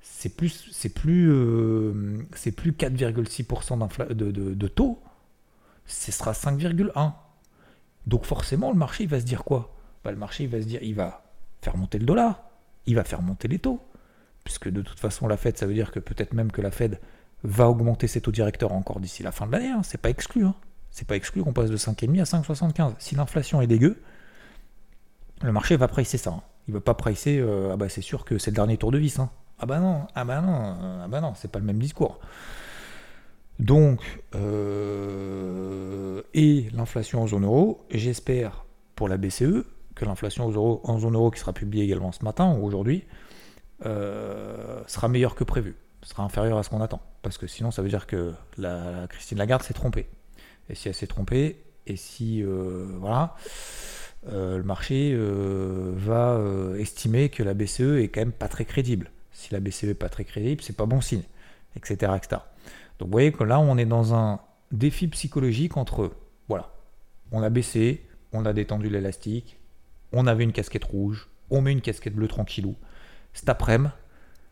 c'est 0.00 0.34
plus, 0.36 0.68
c'est 0.72 0.88
plus, 0.88 1.30
euh, 1.30 2.26
c'est 2.34 2.52
plus 2.52 2.72
4,6% 2.72 4.14
de, 4.14 4.30
de, 4.30 4.68
taux, 4.68 5.02
ce 5.86 6.12
sera 6.12 6.32
5,1. 6.32 7.12
Donc 8.06 8.24
forcément, 8.24 8.70
le 8.70 8.78
marché 8.78 9.06
va 9.06 9.20
se 9.20 9.24
dire 9.24 9.44
quoi? 9.44 9.74
Bah, 10.04 10.10
Le 10.10 10.16
marché 10.16 10.46
va 10.46 10.60
se 10.60 10.66
dire, 10.66 10.82
il 10.82 10.94
va 10.94 11.24
faire 11.60 11.76
monter 11.76 11.98
le 11.98 12.06
dollar, 12.06 12.42
il 12.86 12.94
va 12.94 13.04
faire 13.04 13.22
monter 13.22 13.48
les 13.48 13.58
taux, 13.58 13.80
puisque 14.44 14.68
de 14.68 14.82
toute 14.82 15.00
façon, 15.00 15.26
la 15.26 15.36
Fed, 15.36 15.58
ça 15.58 15.66
veut 15.66 15.74
dire 15.74 15.90
que 15.90 15.98
peut-être 15.98 16.32
même 16.32 16.52
que 16.52 16.62
la 16.62 16.70
Fed 16.70 17.00
va 17.42 17.68
augmenter 17.68 18.06
ses 18.06 18.20
taux 18.20 18.32
directeurs 18.32 18.72
encore 18.72 19.00
d'ici 19.00 19.22
la 19.22 19.32
fin 19.32 19.46
de 19.46 19.52
l'année. 19.52 19.70
Hein. 19.70 19.82
C'est 19.82 20.00
pas 20.00 20.10
exclu. 20.10 20.44
Hein. 20.44 20.54
C'est 20.90 21.06
pas 21.06 21.16
exclu 21.16 21.42
qu'on 21.42 21.52
passe 21.52 21.70
de 21.70 21.76
5,5 21.76 22.20
à 22.20 22.24
5,75. 22.24 22.94
Si 22.98 23.14
l'inflation 23.14 23.60
est 23.60 23.66
dégueu, 23.66 24.00
le 25.42 25.52
marché 25.52 25.76
va 25.76 25.88
pricer 25.88 26.18
ça. 26.18 26.30
Hein. 26.30 26.42
Il 26.68 26.74
va 26.74 26.80
pas 26.80 26.94
pricer, 26.94 27.38
euh, 27.38 27.70
ah 27.72 27.76
bah 27.76 27.88
c'est 27.88 28.00
sûr 28.00 28.24
que 28.24 28.38
c'est 28.38 28.50
le 28.50 28.56
dernier 28.56 28.76
tour 28.76 28.90
de 28.90 28.98
vis. 28.98 29.20
Ah 29.58 29.66
bah 29.66 29.80
non, 29.80 30.06
ah 30.14 30.24
bah 30.24 30.40
non, 30.40 30.76
ah 31.04 31.08
bah 31.08 31.20
non, 31.20 31.32
c'est 31.34 31.50
pas 31.50 31.58
le 31.58 31.64
même 31.64 31.78
discours. 31.78 32.20
Donc, 33.58 34.22
euh, 34.34 36.22
et 36.34 36.68
l'inflation 36.74 37.22
en 37.22 37.26
zone 37.26 37.44
euro, 37.44 37.86
j'espère 37.90 38.66
pour 38.94 39.08
la 39.08 39.16
BCE 39.16 39.64
que 39.94 40.04
l'inflation 40.04 40.46
en 40.46 40.98
zone 40.98 41.14
euro 41.14 41.30
qui 41.30 41.40
sera 41.40 41.54
publiée 41.54 41.84
également 41.84 42.12
ce 42.12 42.22
matin 42.22 42.54
ou 42.54 42.66
aujourd'hui 42.66 43.04
euh, 43.86 44.82
sera 44.86 45.08
meilleure 45.08 45.34
que 45.34 45.44
prévu, 45.44 45.74
sera 46.02 46.22
inférieure 46.22 46.58
à 46.58 46.62
ce 46.62 46.68
qu'on 46.68 46.82
attend. 46.82 47.00
Parce 47.22 47.38
que 47.38 47.46
sinon, 47.46 47.70
ça 47.70 47.80
veut 47.80 47.88
dire 47.88 48.06
que 48.06 48.34
la, 48.58 49.06
Christine 49.08 49.38
Lagarde 49.38 49.62
s'est 49.62 49.74
trompée. 49.74 50.06
Et 50.68 50.74
si 50.74 50.88
elle 50.88 50.94
s'est 50.94 51.06
trompée, 51.06 51.64
et 51.86 51.96
si 51.96 52.42
euh, 52.42 52.86
voilà, 52.98 53.36
le 54.30 54.62
marché 54.62 55.16
va 55.16 56.38
estimer 56.78 57.30
que 57.30 57.42
la 57.42 57.54
BCE 57.54 58.02
est 58.02 58.08
quand 58.08 58.20
même 58.20 58.32
pas 58.32 58.48
très 58.48 58.66
crédible. 58.66 59.10
Si 59.36 59.52
la 59.52 59.60
BCE 59.60 59.84
est 59.84 59.94
pas 59.94 60.08
très 60.08 60.24
crédible, 60.24 60.62
c'est 60.62 60.76
pas 60.76 60.86
bon 60.86 61.02
signe, 61.02 61.22
etc., 61.76 62.12
etc. 62.16 62.40
Donc 62.98 63.08
vous 63.08 63.12
voyez 63.12 63.32
que 63.32 63.44
là, 63.44 63.60
on 63.60 63.76
est 63.76 63.84
dans 63.84 64.14
un 64.14 64.40
défi 64.72 65.08
psychologique 65.08 65.76
entre, 65.76 66.16
voilà, 66.48 66.72
on 67.32 67.42
a 67.42 67.50
baissé, 67.50 68.06
on 68.32 68.46
a 68.46 68.54
détendu 68.54 68.88
l'élastique, 68.88 69.58
on 70.12 70.26
avait 70.26 70.44
une 70.44 70.54
casquette 70.54 70.84
rouge, 70.84 71.28
on 71.50 71.60
met 71.60 71.72
une 71.72 71.82
casquette 71.82 72.14
bleue 72.14 72.28
tranquillou. 72.28 72.76
Cet 73.34 73.50
après-midi, 73.50 73.92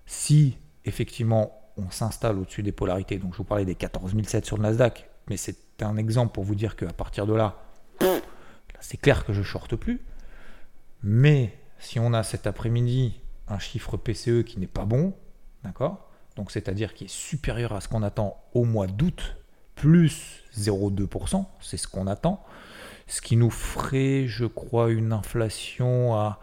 si 0.04 0.58
effectivement 0.84 1.58
on 1.78 1.90
s'installe 1.90 2.38
au-dessus 2.38 2.62
des 2.62 2.70
polarités, 2.70 3.16
donc 3.16 3.32
je 3.32 3.38
vous 3.38 3.44
parlais 3.44 3.64
des 3.64 3.76
14007 3.76 4.44
sur 4.44 4.58
le 4.58 4.64
Nasdaq, 4.64 5.08
mais 5.30 5.38
c'est 5.38 5.56
un 5.80 5.96
exemple 5.96 6.34
pour 6.34 6.44
vous 6.44 6.54
dire 6.54 6.76
qu'à 6.76 6.92
partir 6.92 7.26
de 7.26 7.32
là, 7.32 7.56
c'est 8.80 8.98
clair 8.98 9.24
que 9.24 9.32
je 9.32 9.42
shorte 9.42 9.76
plus. 9.76 10.02
Mais 11.02 11.56
si 11.78 11.98
on 11.98 12.12
a 12.12 12.22
cet 12.22 12.46
après-midi 12.46 13.18
un 13.48 13.58
chiffre 13.58 13.96
PCE 13.96 14.44
qui 14.44 14.58
n'est 14.58 14.66
pas 14.66 14.84
bon, 14.84 15.14
d'accord? 15.62 16.10
Donc 16.36 16.50
c'est-à-dire 16.50 16.94
qui 16.94 17.04
est 17.04 17.10
supérieur 17.10 17.72
à 17.72 17.80
ce 17.80 17.88
qu'on 17.88 18.02
attend 18.02 18.42
au 18.54 18.64
mois 18.64 18.86
d'août, 18.86 19.36
plus 19.74 20.42
0,2%, 20.56 21.44
c'est 21.60 21.76
ce 21.76 21.88
qu'on 21.88 22.06
attend, 22.06 22.42
ce 23.06 23.20
qui 23.20 23.36
nous 23.36 23.50
ferait, 23.50 24.26
je 24.26 24.46
crois, 24.46 24.90
une 24.90 25.12
inflation 25.12 26.14
à 26.14 26.40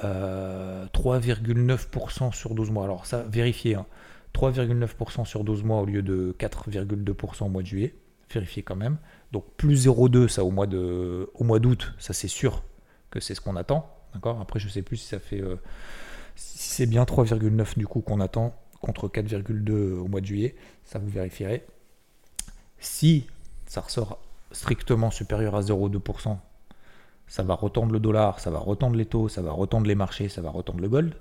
3,9% 0.00 2.28
euh, 2.28 2.32
sur 2.32 2.54
12 2.54 2.70
mois. 2.70 2.84
Alors 2.84 3.06
ça, 3.06 3.24
vérifiez, 3.28 3.76
3,9% 4.34 5.20
hein. 5.20 5.24
sur 5.24 5.44
12 5.44 5.64
mois 5.64 5.80
au 5.80 5.86
lieu 5.86 6.02
de 6.02 6.34
4,2% 6.38 7.44
au 7.44 7.48
mois 7.48 7.62
de 7.62 7.66
juillet, 7.66 7.94
vérifiez 8.30 8.62
quand 8.62 8.76
même. 8.76 8.98
Donc 9.32 9.44
plus 9.56 9.86
0,2 9.86 10.28
ça 10.28 10.44
au 10.44 10.50
mois 10.50 10.66
d'août, 10.66 11.94
ça 11.98 12.12
c'est 12.12 12.28
sûr 12.28 12.62
que 13.10 13.20
c'est 13.20 13.34
ce 13.34 13.40
qu'on 13.40 13.56
attend. 13.56 13.94
D'accord? 14.14 14.40
Après 14.40 14.58
je 14.58 14.68
sais 14.68 14.82
plus 14.82 14.96
si 14.96 15.06
ça 15.06 15.18
fait 15.18 15.40
euh, 15.40 15.56
c'est 16.38 16.86
bien 16.86 17.02
3,9 17.02 17.76
du 17.76 17.86
coup 17.86 18.00
qu'on 18.00 18.20
attend 18.20 18.54
contre 18.80 19.08
4,2 19.08 19.94
au 19.94 20.06
mois 20.06 20.20
de 20.20 20.26
juillet, 20.26 20.54
ça 20.84 21.00
vous 21.00 21.08
vérifierez. 21.08 21.66
Si 22.78 23.26
ça 23.66 23.80
ressort 23.80 24.18
strictement 24.52 25.10
supérieur 25.10 25.56
à 25.56 25.62
0,2%, 25.62 26.36
ça 27.26 27.42
va 27.42 27.54
retendre 27.54 27.92
le 27.92 27.98
dollar, 27.98 28.38
ça 28.38 28.50
va 28.50 28.58
retendre 28.60 28.94
les 28.94 29.04
taux, 29.04 29.28
ça 29.28 29.42
va 29.42 29.50
retendre 29.50 29.86
les 29.86 29.96
marchés, 29.96 30.28
ça 30.28 30.40
va 30.40 30.50
retendre 30.50 30.80
le 30.80 30.88
gold. 30.88 31.14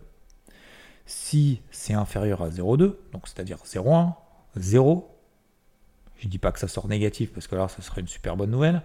Si 1.07 1.61
c'est 1.71 1.93
inférieur 1.93 2.43
à 2.43 2.49
0,2, 2.49 2.95
donc 3.11 3.27
c'est-à-dire 3.27 3.57
0,1, 3.65 4.13
0, 4.55 5.09
je 6.17 6.27
ne 6.27 6.31
dis 6.31 6.37
pas 6.37 6.51
que 6.51 6.59
ça 6.59 6.67
sort 6.67 6.87
négatif 6.87 7.33
parce 7.33 7.47
que 7.47 7.55
là, 7.55 7.67
ça 7.67 7.81
serait 7.81 8.01
une 8.01 8.07
super 8.07 8.37
bonne 8.37 8.51
nouvelle, 8.51 8.83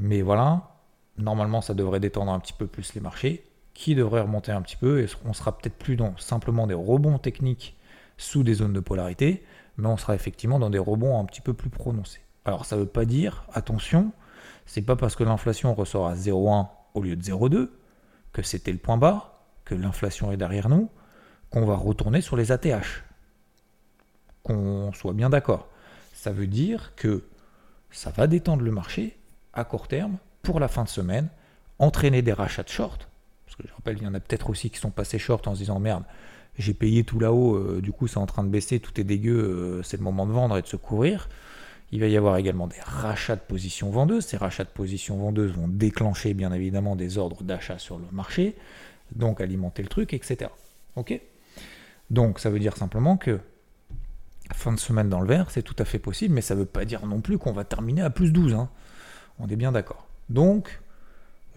mais 0.00 0.22
voilà, 0.22 0.74
normalement, 1.16 1.60
ça 1.60 1.74
devrait 1.74 2.00
détendre 2.00 2.32
un 2.32 2.40
petit 2.40 2.54
peu 2.54 2.66
plus 2.66 2.94
les 2.94 3.00
marchés, 3.00 3.46
qui 3.74 3.94
devrait 3.94 4.20
remonter 4.20 4.52
un 4.52 4.62
petit 4.62 4.76
peu, 4.76 5.00
et 5.00 5.06
on 5.24 5.32
sera 5.32 5.56
peut-être 5.56 5.76
plus 5.76 5.96
dans 5.96 6.16
simplement 6.16 6.66
des 6.66 6.74
rebonds 6.74 7.18
techniques 7.18 7.76
sous 8.16 8.42
des 8.42 8.54
zones 8.54 8.72
de 8.72 8.80
polarité, 8.80 9.44
mais 9.76 9.88
on 9.88 9.96
sera 9.96 10.14
effectivement 10.14 10.58
dans 10.58 10.70
des 10.70 10.78
rebonds 10.78 11.18
un 11.18 11.24
petit 11.24 11.40
peu 11.40 11.54
plus 11.54 11.70
prononcés. 11.70 12.20
Alors 12.44 12.64
ça 12.64 12.76
ne 12.76 12.82
veut 12.82 12.86
pas 12.86 13.04
dire, 13.04 13.44
attention, 13.52 14.12
c'est 14.66 14.82
pas 14.82 14.96
parce 14.96 15.16
que 15.16 15.24
l'inflation 15.24 15.74
ressort 15.74 16.06
à 16.06 16.14
0,1 16.14 16.68
au 16.94 17.02
lieu 17.02 17.16
de 17.16 17.22
0,2 17.22 17.70
que 18.32 18.42
c'était 18.42 18.72
le 18.72 18.78
point 18.78 18.96
bas, 18.96 19.46
que 19.64 19.74
l'inflation 19.74 20.30
est 20.32 20.36
derrière 20.36 20.68
nous, 20.68 20.88
qu'on 21.50 21.66
va 21.66 21.76
retourner 21.76 22.20
sur 22.20 22.36
les 22.36 22.52
ATH. 22.52 23.04
Qu'on 24.42 24.92
soit 24.92 25.12
bien 25.12 25.30
d'accord. 25.30 25.68
Ça 26.12 26.32
veut 26.32 26.46
dire 26.46 26.94
que 26.96 27.24
ça 27.90 28.10
va 28.10 28.26
détendre 28.26 28.62
le 28.62 28.70
marché 28.70 29.18
à 29.52 29.64
court 29.64 29.88
terme 29.88 30.18
pour 30.42 30.60
la 30.60 30.68
fin 30.68 30.84
de 30.84 30.88
semaine, 30.88 31.28
entraîner 31.78 32.22
des 32.22 32.32
rachats 32.32 32.64
de. 32.68 33.09
Parce 33.50 33.62
que 33.62 33.68
je 33.68 33.74
rappelle, 33.74 33.96
il 33.98 34.04
y 34.04 34.06
en 34.06 34.14
a 34.14 34.20
peut-être 34.20 34.48
aussi 34.48 34.70
qui 34.70 34.78
sont 34.78 34.90
passés 34.90 35.18
short 35.18 35.48
en 35.48 35.54
se 35.54 35.58
disant 35.58 35.80
merde, 35.80 36.04
j'ai 36.56 36.72
payé 36.72 37.02
tout 37.02 37.18
là-haut, 37.18 37.56
euh, 37.56 37.80
du 37.82 37.90
coup 37.90 38.06
c'est 38.06 38.18
en 38.18 38.26
train 38.26 38.44
de 38.44 38.48
baisser, 38.48 38.78
tout 38.78 39.00
est 39.00 39.04
dégueu, 39.04 39.34
euh, 39.34 39.82
c'est 39.82 39.96
le 39.96 40.04
moment 40.04 40.24
de 40.24 40.30
vendre 40.30 40.56
et 40.56 40.62
de 40.62 40.68
se 40.68 40.76
couvrir. 40.76 41.28
Il 41.90 41.98
va 41.98 42.06
y 42.06 42.16
avoir 42.16 42.36
également 42.36 42.68
des 42.68 42.78
rachats 42.80 43.34
de 43.34 43.40
positions 43.40 43.90
vendeuses. 43.90 44.24
Ces 44.24 44.36
rachats 44.36 44.62
de 44.62 44.68
positions 44.68 45.16
vendeuses 45.16 45.50
vont 45.50 45.66
déclencher 45.66 46.32
bien 46.32 46.52
évidemment 46.52 46.94
des 46.94 47.18
ordres 47.18 47.42
d'achat 47.42 47.78
sur 47.78 47.98
le 47.98 48.04
marché, 48.12 48.54
donc 49.16 49.40
alimenter 49.40 49.82
le 49.82 49.88
truc, 49.88 50.14
etc. 50.14 50.52
Ok? 50.94 51.20
Donc 52.10 52.38
ça 52.38 52.50
veut 52.50 52.60
dire 52.60 52.76
simplement 52.76 53.16
que 53.16 53.40
fin 54.54 54.72
de 54.72 54.78
semaine 54.78 55.08
dans 55.08 55.20
le 55.20 55.26
vert, 55.26 55.50
c'est 55.50 55.62
tout 55.62 55.76
à 55.80 55.84
fait 55.84 55.98
possible, 55.98 56.34
mais 56.34 56.42
ça 56.42 56.54
ne 56.54 56.60
veut 56.60 56.66
pas 56.66 56.84
dire 56.84 57.04
non 57.04 57.20
plus 57.20 57.38
qu'on 57.38 57.52
va 57.52 57.64
terminer 57.64 58.02
à 58.02 58.10
plus 58.10 58.30
12. 58.32 58.54
Hein. 58.54 58.68
On 59.40 59.48
est 59.48 59.56
bien 59.56 59.72
d'accord. 59.72 60.06
Donc, 60.28 60.80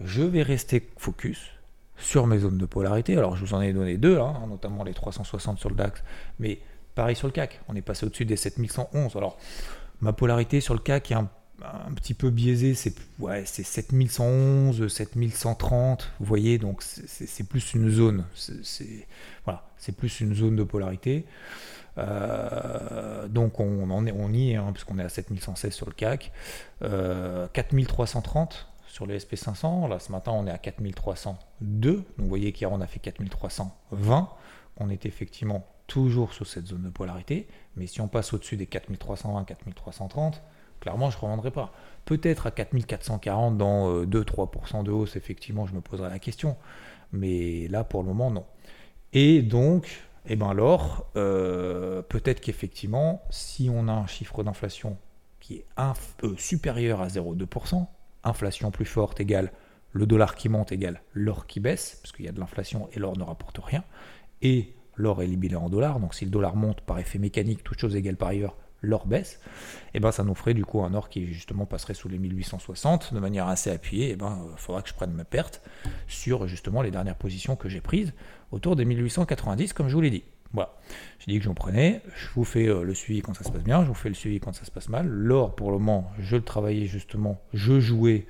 je 0.00 0.22
vais 0.22 0.42
rester 0.42 0.88
focus 0.96 1.54
sur 1.96 2.26
mes 2.26 2.38
zones 2.38 2.58
de 2.58 2.66
polarité. 2.66 3.16
Alors 3.16 3.36
je 3.36 3.44
vous 3.44 3.54
en 3.54 3.60
ai 3.60 3.72
donné 3.72 3.96
deux, 3.96 4.18
hein, 4.18 4.34
notamment 4.48 4.84
les 4.84 4.94
360 4.94 5.58
sur 5.58 5.68
le 5.68 5.76
DAX, 5.76 6.02
mais 6.38 6.60
pareil 6.94 7.16
sur 7.16 7.26
le 7.26 7.32
CAC, 7.32 7.60
on 7.68 7.76
est 7.76 7.82
passé 7.82 8.06
au-dessus 8.06 8.24
des 8.24 8.36
7111. 8.36 9.16
Alors 9.16 9.38
ma 10.00 10.12
polarité 10.12 10.60
sur 10.60 10.74
le 10.74 10.80
CAC 10.80 11.10
est 11.10 11.14
un, 11.14 11.28
petit 11.94 12.14
peu 12.14 12.30
biaisée, 12.30 12.74
c'est 12.74 12.94
ouais, 13.20 13.44
7111, 13.46 14.88
7130, 14.88 16.12
vous 16.18 16.26
voyez, 16.26 16.58
donc 16.58 16.82
c'est 16.82 17.48
plus 17.48 17.74
une 17.74 17.90
zone, 17.90 18.24
c'est 18.34 19.06
voilà, 19.44 19.64
plus 19.96 20.20
une 20.20 20.34
zone 20.34 20.56
de 20.56 20.64
polarité. 20.64 21.24
Euh, 21.96 23.28
donc 23.28 23.60
on, 23.60 23.88
en 23.90 24.06
est, 24.06 24.12
on 24.12 24.32
y 24.32 24.50
est, 24.50 24.56
hein, 24.56 24.70
puisqu'on 24.72 24.98
est 24.98 25.04
à 25.04 25.08
7116 25.08 25.72
sur 25.72 25.86
le 25.86 25.92
CAC. 25.92 26.32
Euh, 26.82 27.46
4330 27.52 28.73
sur 28.94 29.06
le 29.06 29.18
SP500. 29.18 29.88
Là, 29.88 29.98
ce 29.98 30.12
matin, 30.12 30.30
on 30.32 30.46
est 30.46 30.52
à 30.52 30.58
4302. 30.58 31.94
Donc, 31.94 32.04
vous 32.16 32.28
voyez 32.28 32.52
qu'hier, 32.52 32.70
on 32.70 32.80
a 32.80 32.86
fait 32.86 33.00
4320. 33.00 34.28
On 34.76 34.88
est 34.88 35.04
effectivement 35.04 35.66
toujours 35.88 36.32
sous 36.32 36.44
cette 36.44 36.68
zone 36.68 36.84
de 36.84 36.90
polarité. 36.90 37.48
Mais 37.76 37.88
si 37.88 38.00
on 38.00 38.06
passe 38.06 38.32
au-dessus 38.32 38.56
des 38.56 38.66
4320, 38.66 39.44
4330, 39.44 40.40
clairement, 40.78 41.10
je 41.10 41.16
ne 41.16 41.22
revendrai 41.22 41.50
pas. 41.50 41.72
Peut-être 42.04 42.46
à 42.46 42.52
4440 42.52 43.58
dans 43.58 44.04
2-3% 44.04 44.06
euh, 44.06 44.82
de 44.84 44.92
hausse, 44.92 45.16
effectivement, 45.16 45.66
je 45.66 45.74
me 45.74 45.80
poserai 45.80 46.08
la 46.08 46.20
question. 46.20 46.56
Mais 47.10 47.66
là, 47.66 47.82
pour 47.82 48.02
le 48.02 48.08
moment, 48.08 48.30
non. 48.30 48.46
Et 49.12 49.42
donc, 49.42 50.04
eh 50.26 50.36
ben 50.36 50.50
alors, 50.50 51.06
euh, 51.16 52.00
peut-être 52.02 52.40
qu'effectivement, 52.40 53.22
si 53.30 53.68
on 53.74 53.88
a 53.88 53.92
un 53.92 54.06
chiffre 54.06 54.44
d'inflation 54.44 54.98
qui 55.40 55.56
est 55.56 55.66
euh, 55.80 56.36
supérieur 56.36 57.00
à 57.00 57.08
0,2%, 57.08 57.86
inflation 58.24 58.70
plus 58.70 58.84
forte 58.84 59.20
égale 59.20 59.52
le 59.92 60.06
dollar 60.06 60.34
qui 60.34 60.48
monte 60.48 60.72
égale 60.72 61.02
l'or 61.14 61.46
qui 61.46 61.60
baisse, 61.60 61.98
parce 62.02 62.12
qu'il 62.12 62.24
y 62.24 62.28
a 62.28 62.32
de 62.32 62.40
l'inflation 62.40 62.88
et 62.92 62.98
l'or 62.98 63.16
ne 63.16 63.22
rapporte 63.22 63.58
rien, 63.62 63.84
et 64.42 64.74
l'or 64.96 65.22
est 65.22 65.26
libellé 65.26 65.56
en 65.56 65.68
dollars, 65.68 66.00
donc 66.00 66.14
si 66.14 66.24
le 66.24 66.30
dollar 66.30 66.56
monte 66.56 66.80
par 66.80 66.98
effet 66.98 67.18
mécanique, 67.18 67.62
toute 67.62 67.78
chose 67.78 67.96
égale 67.96 68.16
par 68.16 68.28
ailleurs, 68.28 68.56
l'or 68.82 69.06
baisse, 69.06 69.40
et 69.86 69.90
eh 69.94 70.00
ben 70.00 70.12
ça 70.12 70.24
nous 70.24 70.34
ferait 70.34 70.52
du 70.52 70.64
coup 70.64 70.82
un 70.82 70.92
or 70.92 71.08
qui 71.08 71.32
justement 71.32 71.64
passerait 71.64 71.94
sous 71.94 72.08
les 72.08 72.18
1860 72.18 73.14
de 73.14 73.18
manière 73.18 73.48
assez 73.48 73.70
appuyée, 73.70 74.08
et 74.08 74.12
eh 74.12 74.16
ben 74.16 74.46
il 74.52 74.58
faudra 74.58 74.82
que 74.82 74.88
je 74.88 74.94
prenne 74.94 75.12
ma 75.12 75.24
perte 75.24 75.62
sur 76.06 76.46
justement 76.46 76.82
les 76.82 76.90
dernières 76.90 77.16
positions 77.16 77.56
que 77.56 77.68
j'ai 77.68 77.80
prises 77.80 78.12
autour 78.50 78.76
des 78.76 78.84
1890 78.84 79.72
comme 79.72 79.88
je 79.88 79.94
vous 79.94 80.02
l'ai 80.02 80.10
dit. 80.10 80.24
Voilà. 80.54 80.72
J'ai 81.18 81.32
dit 81.32 81.38
que 81.38 81.44
j'en 81.44 81.54
prenais. 81.54 82.00
Je 82.16 82.28
vous 82.34 82.44
fais 82.44 82.68
euh, 82.68 82.84
le 82.84 82.94
suivi 82.94 83.20
quand 83.20 83.34
ça 83.34 83.44
se 83.44 83.50
passe 83.50 83.62
bien. 83.62 83.82
Je 83.82 83.88
vous 83.88 83.94
fais 83.94 84.08
le 84.08 84.14
suivi 84.14 84.40
quand 84.40 84.54
ça 84.54 84.64
se 84.64 84.70
passe 84.70 84.88
mal. 84.88 85.06
L'or, 85.06 85.54
pour 85.54 85.70
le 85.70 85.78
moment, 85.78 86.10
je 86.18 86.36
le 86.36 86.42
travaillais 86.42 86.86
justement. 86.86 87.40
Je 87.52 87.80
jouais 87.80 88.26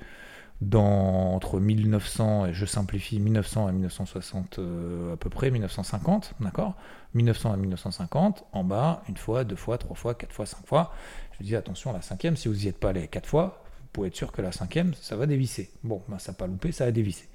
dans, 0.61 1.35
entre 1.35 1.59
1900, 1.59 2.47
et 2.47 2.53
je 2.53 2.65
simplifie, 2.65 3.19
1900 3.19 3.69
et 3.69 3.71
1960 3.73 4.59
euh, 4.59 5.13
à 5.13 5.17
peu 5.17 5.29
près, 5.29 5.51
1950, 5.51 6.33
d'accord? 6.39 6.75
1900 7.13 7.53
à 7.53 7.57
1950, 7.57 8.45
en 8.53 8.63
bas, 8.63 9.03
une 9.09 9.17
fois, 9.17 9.43
deux 9.43 9.55
fois, 9.55 9.77
trois 9.77 9.95
fois, 9.95 10.15
quatre 10.15 10.33
fois, 10.33 10.45
cinq 10.45 10.65
fois. 10.65 10.93
Je 11.39 11.43
dis 11.43 11.55
attention, 11.55 11.91
la 11.93 12.01
cinquième, 12.01 12.37
si 12.37 12.47
vous 12.47 12.55
n'y 12.55 12.67
êtes 12.67 12.79
pas 12.79 12.89
allé 12.89 13.07
quatre 13.07 13.27
fois, 13.27 13.63
vous 13.81 13.87
pouvez 13.91 14.07
être 14.07 14.15
sûr 14.15 14.31
que 14.31 14.41
la 14.41 14.51
cinquième, 14.51 14.93
ça 15.01 15.15
va 15.15 15.25
dévisser. 15.25 15.71
Bon, 15.83 16.01
ben, 16.07 16.19
ça 16.19 16.31
n'a 16.31 16.37
pas 16.37 16.47
loupé, 16.47 16.71
ça 16.71 16.85
a 16.85 16.91
dévissé. 16.91 17.27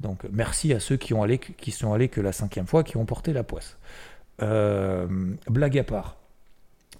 Donc 0.00 0.24
merci 0.30 0.72
à 0.72 0.80
ceux 0.80 0.96
qui, 0.96 1.14
ont 1.14 1.22
allé, 1.22 1.38
qui 1.38 1.70
sont 1.70 1.92
allés 1.92 2.08
que 2.08 2.20
la 2.20 2.32
cinquième 2.32 2.66
fois, 2.66 2.84
qui 2.84 2.96
ont 2.96 3.06
porté 3.06 3.32
la 3.32 3.44
poisse. 3.44 3.78
Euh, 4.42 5.06
blague 5.48 5.78
à 5.78 5.84
part. 5.84 6.16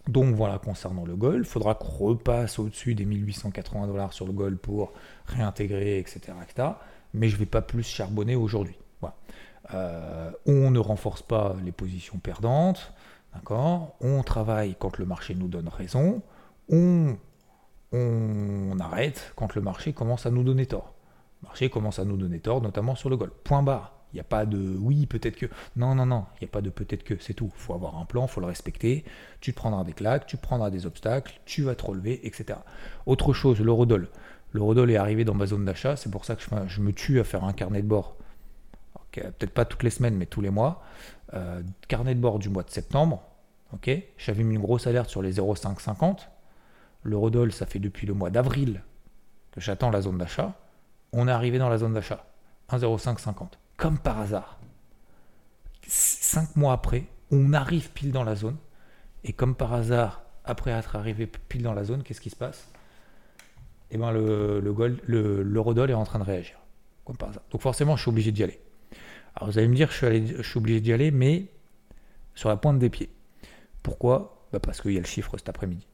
Donc 0.09 0.35
voilà, 0.35 0.59
concernant 0.59 1.05
le 1.05 1.17
gold, 1.17 1.41
il 1.41 1.45
faudra 1.45 1.75
qu'on 1.75 1.89
repasse 1.89 2.59
au-dessus 2.59 2.95
des 2.95 3.05
1880 3.05 3.89
dollars 3.89 4.13
sur 4.13 4.27
le 4.27 4.33
gold 4.33 4.57
pour 4.59 4.93
réintégrer, 5.27 5.99
etc. 5.99 6.21
mais 7.13 7.29
je 7.29 7.35
ne 7.35 7.41
vais 7.41 7.47
pas 7.47 7.63
plus 7.63 7.83
charbonner 7.83 8.37
aujourd'hui. 8.37 8.77
Euh, 9.75 10.31
on 10.47 10.71
ne 10.71 10.79
renforce 10.79 11.23
pas 11.23 11.57
les 11.65 11.73
positions 11.73 12.19
perdantes, 12.19 12.93
d'accord? 13.35 13.97
On 14.01 14.23
travaille 14.23 14.77
quand 14.79 14.99
le 14.99 15.07
marché 15.07 15.35
nous 15.35 15.49
donne 15.49 15.69
raison, 15.69 16.23
on, 16.71 17.17
arrête 18.79 19.33
quand 19.37 19.55
le 19.55 19.63
marché 19.63 19.93
commence 19.93 20.27
à 20.27 20.31
nous 20.31 20.45
donner 20.45 20.67
tort. 20.67 20.95
Le 21.43 21.49
marché 21.49 21.71
commence 21.71 21.99
à 21.99 22.05
nous 22.05 22.17
donner 22.17 22.41
tort, 22.41 22.61
notamment 22.61 22.95
sur 22.95 23.11
le 23.11 23.17
gold. 23.17 23.33
Point 23.43 23.63
barre. 23.63 23.96
Il 24.13 24.17
n'y 24.17 24.21
a 24.21 24.25
pas 24.25 24.47
de 24.47 24.77
oui, 24.79 25.07
peut-être 25.07 25.37
que. 25.37 25.47
Non, 25.77 25.95
non, 25.95 26.07
non, 26.07 26.25
il 26.41 26.45
n'y 26.45 26.49
a 26.49 26.53
pas 26.53 26.63
de 26.63 26.71
peut-être 26.71 27.03
que, 27.03 27.17
c'est 27.21 27.35
tout. 27.35 27.51
Il 27.55 27.61
faut 27.61 27.75
avoir 27.75 27.99
un 27.99 28.05
plan, 28.05 28.27
il 28.27 28.29
faut 28.29 28.41
le 28.41 28.47
respecter. 28.47 29.05
Tu 29.41 29.53
te 29.53 29.57
prendras 29.57 29.85
des 29.85 29.93
claques, 29.93 30.27
tu 30.27 30.37
prendras 30.37 30.71
des 30.71 30.87
obstacles, 30.87 31.41
tu 31.45 31.63
vas 31.63 31.75
te 31.75 31.85
relever, 31.85 32.27
etc. 32.27 32.59
Autre 33.05 33.33
chose, 33.33 33.61
le 33.61 33.73
Rodol. 33.73 34.09
Le 34.53 34.63
Rodol 34.63 34.91
est 34.91 34.97
arrivé 34.97 35.25
dans 35.25 35.35
ma 35.35 35.47
zone 35.47 35.65
d'achat, 35.65 35.97
c'est 35.97 36.11
pour 36.11 36.25
ça 36.25 36.37
que 36.37 36.43
je, 36.67 36.81
me 36.81 36.93
tue 36.93 37.21
à 37.21 37.25
faire 37.25 37.45
un 37.45 37.53
carnet 37.53 37.83
de 37.83 37.89
bord. 37.89 38.17
Peut-être 39.13 39.53
pas 39.53 39.65
toutes 39.65 39.83
les 39.83 39.91
semaines, 39.91 40.17
mais 40.17 40.27
tous 40.27 40.41
les 40.41 40.51
mois. 40.51 40.83
Euh, 41.35 41.63
carnet 41.89 42.15
de 42.15 42.21
bord 42.21 42.39
du 42.39 42.49
mois 42.49 42.63
de 42.63 42.71
septembre. 42.71 43.23
Ok, 43.73 43.91
J'avais 44.17 44.45
mis 44.45 44.55
une 44.55 44.61
grosse 44.61 44.87
alerte 44.87 45.11
sur 45.11 45.23
les 45.23 45.33
0,550. 45.33 46.31
Le 47.03 47.17
Rodol, 47.17 47.53
ça 47.53 47.67
fait 47.67 47.79
depuis 47.79 48.07
le 48.07 48.15
mois 48.15 48.31
d'avril 48.31 48.83
que 49.53 49.61
j'attends 49.61 49.91
la 49.91 50.03
zone 50.03 50.19
d'achat. 50.19 50.55
On 51.13 51.29
est 51.29 51.33
arrivé 51.33 51.59
dans 51.59 51.69
la 51.69 51.79
zone 51.79 51.95
d'achat. 51.95 52.25
1,0550 52.71 53.59
comme 53.77 53.99
par 53.99 54.21
hasard, 54.21 54.59
cinq 55.87 56.57
mois 56.57 56.73
après, 56.73 57.05
on 57.31 57.53
arrive 57.53 57.91
pile 57.91 58.13
dans 58.13 58.25
la 58.25 58.35
zone. 58.35 58.57
Et 59.25 59.33
comme 59.33 59.55
par 59.55 59.73
hasard, 59.73 60.23
après 60.45 60.71
être 60.71 60.97
arrivé 60.97 61.27
pile 61.27 61.63
dans 61.63 61.75
la 61.75 61.85
zone, 61.85 62.03
qu'est-ce 62.03 62.21
qui 62.21 62.31
se 62.31 62.37
passe? 62.37 62.69
Eh 63.91 63.99
bien, 63.99 64.13
le, 64.13 64.61
le, 64.61 64.73
gold, 64.73 65.01
le, 65.05 65.43
l'eurodoll 65.43 65.91
est 65.91 65.95
en 65.95 66.05
train 66.05 66.19
de 66.19 66.25
réagir. 66.25 66.57
Comme 67.05 67.17
par 67.17 67.31
hasard. 67.31 67.43
Donc 67.51 67.61
forcément, 67.61 67.97
je 67.97 68.03
suis 68.03 68.09
obligé 68.11 68.33
d'y 68.33 68.43
aller. 68.43 68.61
Alors 69.35 69.51
vous 69.51 69.59
allez 69.59 69.69
me 69.69 69.75
dire, 69.75 69.91
je 69.91 70.07
suis, 70.07 70.27
je 70.37 70.43
suis 70.43 70.59
obligé 70.59 70.81
d'y 70.81 70.93
aller, 70.93 71.11
mais 71.11 71.47
sur 72.35 72.49
la 72.49 72.57
pointe 72.57 72.79
des 72.79 72.91
pieds. 72.91 73.11
Pourquoi? 73.83 74.47
Bah, 74.53 74.61
Parce 74.61 74.81
qu'il 74.81 74.93
y 74.93 74.97
a 74.97 75.01
le 75.01 75.07
chiffre 75.07 75.37
cet 75.37 75.49
après-midi. 75.49 75.87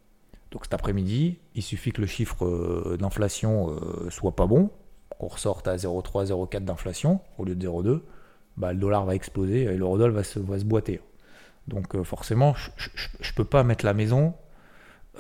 Donc 0.51 0.65
cet 0.65 0.75
après-midi, 0.75 1.39
il 1.55 1.63
suffit 1.63 1.93
que 1.93 2.01
le 2.01 2.07
chiffre 2.07 2.45
euh, 2.45 2.97
d'inflation 2.99 3.71
euh, 3.71 4.11
soit 4.11 4.37
pas 4.37 4.47
bon, 4.47 4.71
qu'on 5.19 5.29
ressorte 5.29 5.69
à 5.69 5.77
0,3, 5.77 6.27
0,4 6.27 6.65
d'inflation 6.65 7.21
au 7.39 7.45
lieu 7.45 7.55
de 7.55 7.67
0,2, 7.67 8.01
bah, 8.57 8.73
le 8.73 8.79
dollar 8.79 9.05
va 9.05 9.15
exploser 9.15 9.63
et 9.63 9.77
l'eurodoll 9.77 10.11
va 10.11 10.25
se, 10.25 10.39
va 10.39 10.59
se 10.59 10.65
boiter. 10.65 11.01
Donc 11.69 11.95
euh, 11.95 12.05
forcément, 12.05 12.55
je 12.55 12.89
ne 12.89 13.35
peux 13.37 13.45
pas 13.45 13.63
mettre 13.63 13.85
la 13.85 13.95
maison 13.95 14.35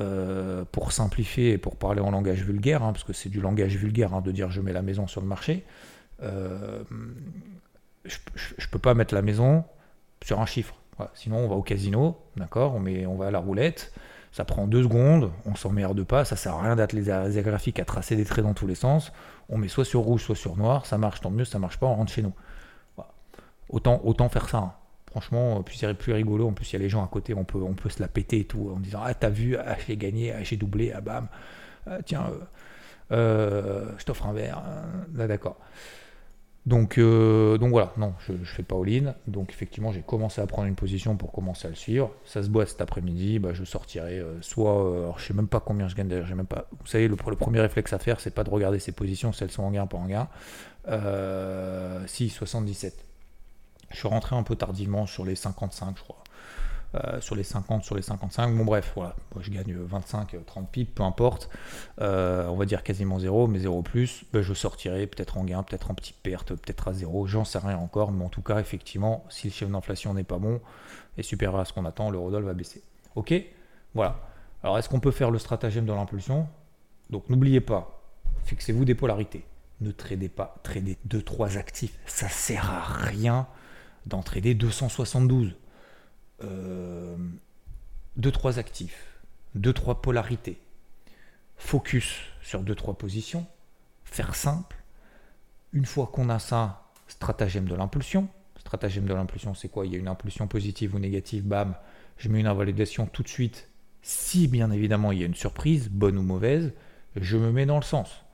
euh, 0.00 0.64
pour 0.72 0.92
simplifier 0.92 1.52
et 1.52 1.58
pour 1.58 1.76
parler 1.76 2.00
en 2.00 2.10
langage 2.10 2.42
vulgaire, 2.42 2.82
hein, 2.82 2.92
parce 2.92 3.04
que 3.04 3.12
c'est 3.12 3.28
du 3.28 3.40
langage 3.40 3.76
vulgaire 3.76 4.14
hein, 4.14 4.20
de 4.20 4.32
dire 4.32 4.50
je 4.50 4.60
mets 4.60 4.72
la 4.72 4.82
maison 4.82 5.06
sur 5.06 5.20
le 5.20 5.26
marché. 5.26 5.64
Euh, 6.22 6.82
je 8.04 8.18
ne 8.58 8.66
peux 8.70 8.78
pas 8.78 8.94
mettre 8.94 9.14
la 9.14 9.22
maison 9.22 9.64
sur 10.24 10.40
un 10.40 10.46
chiffre. 10.46 10.74
Sinon, 11.14 11.38
on 11.38 11.48
va 11.48 11.56
au 11.56 11.62
casino, 11.62 12.16
d'accord, 12.36 12.74
on, 12.74 12.84
on 12.86 13.16
va 13.16 13.26
à 13.26 13.30
la 13.30 13.38
roulette, 13.38 13.92
ça 14.32 14.46
prend 14.46 14.66
deux 14.66 14.82
secondes, 14.82 15.30
on 15.44 15.54
s'emmerde 15.54 16.02
pas, 16.04 16.24
ça 16.24 16.36
sert 16.36 16.54
à 16.54 16.62
rien 16.62 16.74
d'être 16.74 16.94
les 16.94 17.42
graphiques 17.42 17.78
à 17.78 17.84
tracer 17.84 18.16
des 18.16 18.24
traits 18.24 18.44
dans 18.44 18.54
tous 18.54 18.66
les 18.66 18.74
sens. 18.74 19.12
On 19.50 19.58
met 19.58 19.68
soit 19.68 19.84
sur 19.84 20.00
rouge, 20.00 20.24
soit 20.24 20.34
sur 20.34 20.56
noir, 20.56 20.86
ça 20.86 20.96
marche 20.96 21.20
tant 21.20 21.30
mieux, 21.30 21.44
ça 21.44 21.58
marche 21.58 21.78
pas, 21.78 21.86
on 21.86 21.94
rentre 21.94 22.12
chez 22.12 22.22
nous. 22.22 22.32
Autant, 23.68 24.00
autant 24.04 24.28
faire 24.28 24.48
ça. 24.48 24.58
Hein. 24.58 24.72
Franchement, 25.10 25.62
puis 25.62 25.76
c'est 25.76 25.92
plus 25.92 26.14
rigolo. 26.14 26.48
En 26.48 26.52
plus, 26.52 26.70
il 26.70 26.72
y 26.72 26.76
a 26.76 26.78
les 26.78 26.88
gens 26.88 27.04
à 27.04 27.08
côté, 27.08 27.34
on 27.34 27.44
peut, 27.44 27.58
on 27.58 27.74
peut 27.74 27.90
se 27.90 28.00
la 28.00 28.08
péter 28.08 28.40
et 28.40 28.44
tout 28.44 28.72
en 28.74 28.80
disant 28.80 29.00
Ah, 29.04 29.12
t'as 29.12 29.28
vu, 29.28 29.56
ah, 29.56 29.76
j'ai 29.86 29.98
gagné, 29.98 30.32
ah, 30.32 30.42
j'ai 30.42 30.56
doublé, 30.56 30.90
ah, 30.94 31.02
bam, 31.02 31.28
ah, 31.86 31.98
tiens, 32.02 32.24
euh, 32.30 32.38
euh, 33.12 33.92
je 33.98 34.04
t'offre 34.04 34.26
un 34.26 34.32
verre. 34.32 34.62
Là, 35.14 35.26
d'accord. 35.26 35.58
Donc, 36.64 36.96
euh, 36.96 37.58
donc 37.58 37.70
voilà, 37.70 37.92
non, 37.96 38.14
je 38.28 38.34
fais 38.44 38.62
pas 38.62 38.76
all-in. 38.76 39.14
Donc 39.26 39.50
effectivement, 39.50 39.90
j'ai 39.92 40.02
commencé 40.02 40.40
à 40.40 40.46
prendre 40.46 40.68
une 40.68 40.76
position 40.76 41.16
pour 41.16 41.32
commencer 41.32 41.66
à 41.66 41.70
le 41.70 41.76
suivre. 41.76 42.12
Ça 42.24 42.42
se 42.42 42.48
boit 42.48 42.66
cet 42.66 42.80
après-midi, 42.80 43.40
bah, 43.40 43.52
je 43.52 43.64
sortirai 43.64 44.20
euh, 44.20 44.40
soit, 44.42 44.84
euh, 44.84 45.02
alors 45.02 45.18
je 45.18 45.26
sais 45.26 45.34
même 45.34 45.48
pas 45.48 45.58
combien 45.58 45.88
je 45.88 45.96
gagne 45.96 46.06
d'ailleurs, 46.06 46.26
j'ai 46.26 46.36
même 46.36 46.46
pas. 46.46 46.68
Vous 46.80 46.86
savez, 46.86 47.08
le, 47.08 47.16
le, 47.16 47.36
premier 47.36 47.60
réflexe 47.60 47.92
à 47.92 47.98
faire, 47.98 48.20
c'est 48.20 48.30
pas 48.30 48.44
de 48.44 48.50
regarder 48.50 48.78
ses 48.78 48.92
positions, 48.92 49.32
si 49.32 49.42
elles 49.42 49.50
sont 49.50 49.64
en 49.64 49.72
gain, 49.72 49.86
pas 49.86 49.98
en 49.98 50.06
gain. 50.06 50.28
si, 52.06 52.28
77. 52.28 53.06
Je 53.90 53.96
suis 53.96 54.08
rentré 54.08 54.36
un 54.36 54.42
peu 54.42 54.56
tardivement 54.56 55.06
sur 55.06 55.24
les 55.24 55.34
55, 55.34 55.96
je 55.98 56.02
crois. 56.02 56.21
Euh, 56.94 57.22
sur 57.22 57.34
les 57.34 57.42
50, 57.42 57.84
sur 57.84 57.94
les 57.94 58.02
55. 58.02 58.54
Bon, 58.54 58.64
bref, 58.66 58.92
voilà. 58.94 59.16
Moi, 59.34 59.42
je 59.42 59.50
gagne 59.50 59.74
25, 59.74 60.36
30 60.44 60.70
pips, 60.70 60.94
peu 60.94 61.02
importe. 61.02 61.48
Euh, 62.02 62.46
on 62.48 62.56
va 62.56 62.66
dire 62.66 62.82
quasiment 62.82 63.18
zéro, 63.18 63.46
mais 63.46 63.60
zéro 63.60 63.80
plus. 63.82 64.24
Ben, 64.32 64.42
je 64.42 64.52
sortirai 64.52 65.06
peut-être 65.06 65.38
en 65.38 65.44
gain, 65.44 65.62
peut-être 65.62 65.90
en 65.90 65.94
petite 65.94 66.18
perte, 66.22 66.54
peut-être 66.54 66.88
à 66.88 66.92
zéro. 66.92 67.26
J'en 67.26 67.44
sais 67.44 67.58
rien 67.58 67.78
encore. 67.78 68.12
Mais 68.12 68.22
en 68.22 68.28
tout 68.28 68.42
cas, 68.42 68.60
effectivement, 68.60 69.24
si 69.30 69.48
le 69.48 69.52
chef 69.54 69.70
d'inflation 69.70 70.12
n'est 70.12 70.22
pas 70.22 70.38
bon 70.38 70.60
et 71.16 71.22
supérieur 71.22 71.60
à 71.60 71.64
ce 71.64 71.72
qu'on 71.72 71.86
attend, 71.86 72.10
le 72.10 72.18
Rodol 72.18 72.44
va 72.44 72.52
baisser. 72.52 72.82
Ok? 73.14 73.32
Voilà. 73.94 74.20
Alors, 74.62 74.78
est-ce 74.78 74.90
qu'on 74.90 75.00
peut 75.00 75.10
faire 75.12 75.30
le 75.30 75.38
stratagème 75.38 75.86
de 75.86 75.92
l'impulsion? 75.94 76.46
Donc, 77.08 77.28
n'oubliez 77.30 77.62
pas, 77.62 78.02
fixez-vous 78.44 78.84
des 78.84 78.94
polarités. 78.94 79.44
Ne 79.80 79.92
tradez 79.92 80.28
pas, 80.28 80.56
tradez 80.62 80.98
2-3 81.08 81.56
actifs. 81.56 81.98
Ça 82.06 82.28
sert 82.28 82.70
à 82.70 82.82
rien 82.82 83.46
d'en 84.06 84.22
trader 84.22 84.54
272 84.54 85.48
euh, 85.48 85.61
deux, 88.16 88.32
trois 88.32 88.58
actifs, 88.58 89.18
deux, 89.54 89.72
trois 89.72 90.02
polarités, 90.02 90.60
focus 91.56 92.20
sur 92.42 92.62
deux, 92.62 92.74
trois 92.74 92.94
positions, 92.94 93.46
faire 94.04 94.34
simple. 94.34 94.76
Une 95.72 95.86
fois 95.86 96.10
qu'on 96.12 96.28
a 96.28 96.38
ça, 96.38 96.84
stratagème 97.08 97.66
de 97.66 97.74
l'impulsion. 97.74 98.28
Stratagème 98.58 99.06
de 99.06 99.14
l'impulsion, 99.14 99.54
c'est 99.54 99.68
quoi? 99.68 99.86
Il 99.86 99.92
y 99.92 99.96
a 99.96 99.98
une 99.98 100.08
impulsion 100.08 100.46
positive 100.46 100.94
ou 100.94 100.98
négative, 100.98 101.44
bam, 101.44 101.74
je 102.16 102.28
mets 102.28 102.40
une 102.40 102.46
invalidation 102.46 103.06
tout 103.06 103.22
de 103.22 103.28
suite. 103.28 103.68
Si 104.02 104.48
bien 104.48 104.70
évidemment 104.70 105.12
il 105.12 105.18
y 105.18 105.22
a 105.22 105.26
une 105.26 105.34
surprise, 105.34 105.88
bonne 105.88 106.18
ou 106.18 106.22
mauvaise, 106.22 106.72
je 107.16 107.36
me 107.36 107.50
mets 107.50 107.66
dans 107.66 107.76
le 107.76 107.82
sens. 107.82 108.24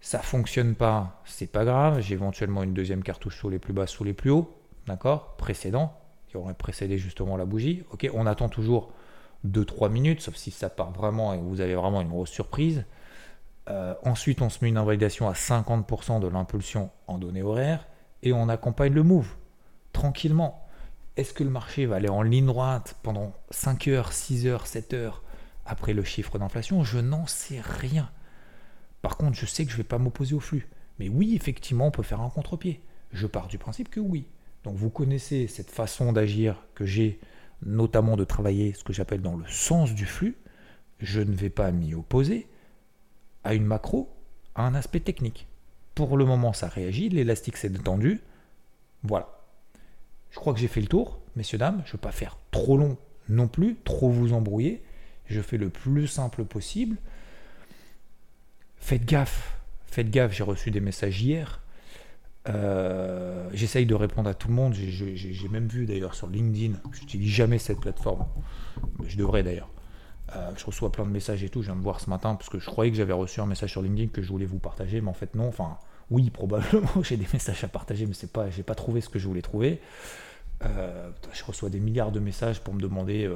Ça 0.00 0.20
fonctionne 0.20 0.74
pas, 0.74 1.22
c'est 1.24 1.50
pas 1.50 1.64
grave, 1.64 2.00
j'ai 2.00 2.14
éventuellement 2.14 2.62
une 2.62 2.74
deuxième 2.74 3.02
cartouche 3.02 3.38
sous 3.38 3.50
les 3.50 3.58
plus 3.58 3.72
bas, 3.72 3.86
sous 3.86 4.04
les 4.04 4.14
plus 4.14 4.30
hauts, 4.30 4.58
d'accord? 4.86 5.36
Précédent, 5.36 5.99
qui 6.30 6.36
aurait 6.36 6.54
précédé 6.54 6.96
justement 6.96 7.36
la 7.36 7.44
bougie. 7.44 7.82
Ok, 7.92 8.08
on 8.14 8.24
attend 8.26 8.48
toujours 8.48 8.92
2-3 9.46 9.90
minutes, 9.90 10.20
sauf 10.20 10.36
si 10.36 10.52
ça 10.52 10.70
part 10.70 10.92
vraiment 10.92 11.34
et 11.34 11.38
vous 11.38 11.60
avez 11.60 11.74
vraiment 11.74 12.00
une 12.00 12.08
grosse 12.08 12.30
surprise. 12.30 12.84
Euh, 13.68 13.94
ensuite, 14.04 14.40
on 14.40 14.48
se 14.48 14.58
met 14.62 14.68
une 14.68 14.76
invalidation 14.76 15.28
à 15.28 15.32
50% 15.32 16.20
de 16.20 16.28
l'impulsion 16.28 16.90
en 17.08 17.18
données 17.18 17.42
horaires 17.42 17.86
et 18.22 18.32
on 18.32 18.48
accompagne 18.48 18.92
le 18.92 19.02
move 19.02 19.34
tranquillement. 19.92 20.64
Est-ce 21.16 21.34
que 21.34 21.42
le 21.42 21.50
marché 21.50 21.86
va 21.86 21.96
aller 21.96 22.08
en 22.08 22.22
ligne 22.22 22.46
droite 22.46 22.96
pendant 23.02 23.32
5 23.50 23.88
heures, 23.88 24.12
6 24.12 24.46
heures, 24.46 24.66
7 24.68 24.94
heures 24.94 25.24
après 25.66 25.94
le 25.94 26.04
chiffre 26.04 26.38
d'inflation? 26.38 26.84
Je 26.84 27.00
n'en 27.00 27.26
sais 27.26 27.60
rien. 27.60 28.08
Par 29.02 29.16
contre, 29.16 29.36
je 29.36 29.46
sais 29.46 29.64
que 29.64 29.70
je 29.70 29.76
ne 29.76 29.82
vais 29.82 29.88
pas 29.88 29.98
m'opposer 29.98 30.34
au 30.34 30.40
flux. 30.40 30.68
Mais 31.00 31.08
oui, 31.08 31.34
effectivement, 31.34 31.86
on 31.86 31.90
peut 31.90 32.04
faire 32.04 32.20
un 32.20 32.30
contre-pied. 32.30 32.82
Je 33.12 33.26
pars 33.26 33.48
du 33.48 33.58
principe 33.58 33.90
que 33.90 34.00
oui. 34.00 34.28
Donc 34.64 34.76
vous 34.76 34.90
connaissez 34.90 35.46
cette 35.46 35.70
façon 35.70 36.12
d'agir 36.12 36.64
que 36.74 36.84
j'ai, 36.84 37.18
notamment 37.64 38.16
de 38.16 38.24
travailler 38.24 38.72
ce 38.72 38.84
que 38.84 38.92
j'appelle 38.92 39.22
dans 39.22 39.36
le 39.36 39.46
sens 39.46 39.94
du 39.94 40.06
flux. 40.06 40.36
Je 40.98 41.20
ne 41.20 41.34
vais 41.34 41.50
pas 41.50 41.70
m'y 41.70 41.94
opposer 41.94 42.46
à 43.42 43.54
une 43.54 43.64
macro, 43.64 44.10
à 44.54 44.66
un 44.66 44.74
aspect 44.74 45.00
technique. 45.00 45.46
Pour 45.94 46.16
le 46.16 46.24
moment, 46.24 46.52
ça 46.52 46.68
réagit, 46.68 47.08
l'élastique 47.08 47.56
s'est 47.56 47.70
détendu. 47.70 48.20
Voilà. 49.02 49.28
Je 50.30 50.36
crois 50.36 50.52
que 50.52 50.60
j'ai 50.60 50.68
fait 50.68 50.80
le 50.80 50.86
tour, 50.86 51.20
messieurs, 51.36 51.58
dames. 51.58 51.82
Je 51.84 51.90
ne 51.90 51.92
veux 51.92 51.98
pas 51.98 52.12
faire 52.12 52.38
trop 52.50 52.76
long 52.76 52.98
non 53.28 53.48
plus, 53.48 53.76
trop 53.84 54.10
vous 54.10 54.32
embrouiller. 54.32 54.82
Je 55.26 55.40
fais 55.40 55.56
le 55.56 55.70
plus 55.70 56.06
simple 56.06 56.44
possible. 56.44 56.96
Faites 58.78 59.04
gaffe, 59.04 59.58
faites 59.86 60.10
gaffe, 60.10 60.32
j'ai 60.32 60.42
reçu 60.42 60.70
des 60.70 60.80
messages 60.80 61.22
hier 61.22 61.60
euh, 62.48 63.48
j'essaye 63.52 63.86
de 63.86 63.94
répondre 63.94 64.28
à 64.28 64.34
tout 64.34 64.48
le 64.48 64.54
monde. 64.54 64.74
J'ai 64.74 65.48
même 65.48 65.66
vu 65.68 65.86
d'ailleurs 65.86 66.14
sur 66.14 66.28
LinkedIn, 66.28 66.78
je 66.92 67.00
n'utilise 67.00 67.30
jamais 67.30 67.58
cette 67.58 67.80
plateforme. 67.80 68.26
Je 69.06 69.16
devrais 69.16 69.42
d'ailleurs. 69.42 69.68
Euh, 70.36 70.50
je 70.56 70.64
reçois 70.64 70.92
plein 70.92 71.04
de 71.04 71.10
messages 71.10 71.42
et 71.42 71.48
tout. 71.48 71.60
Je 71.62 71.66
viens 71.66 71.76
de 71.76 71.82
voir 71.82 72.00
ce 72.00 72.08
matin 72.08 72.34
parce 72.34 72.48
que 72.48 72.58
je 72.58 72.66
croyais 72.66 72.90
que 72.90 72.96
j'avais 72.96 73.12
reçu 73.12 73.40
un 73.40 73.46
message 73.46 73.70
sur 73.72 73.82
LinkedIn 73.82 74.08
que 74.08 74.22
je 74.22 74.28
voulais 74.28 74.46
vous 74.46 74.58
partager, 74.58 75.00
mais 75.00 75.08
en 75.08 75.14
fait 75.14 75.34
non. 75.34 75.48
Enfin, 75.48 75.78
oui, 76.10 76.30
probablement 76.32 77.02
j'ai 77.02 77.16
des 77.16 77.28
messages 77.32 77.64
à 77.64 77.68
partager, 77.68 78.06
mais 78.06 78.14
c'est 78.14 78.32
pas, 78.32 78.48
j'ai 78.50 78.62
pas 78.62 78.74
trouvé 78.74 79.00
ce 79.00 79.08
que 79.08 79.18
je 79.18 79.26
voulais 79.26 79.42
trouver. 79.42 79.80
Euh, 80.64 81.10
je 81.32 81.44
reçois 81.44 81.70
des 81.70 81.80
milliards 81.80 82.12
de 82.12 82.20
messages 82.20 82.60
pour 82.60 82.74
me 82.74 82.80
demander. 82.80 83.30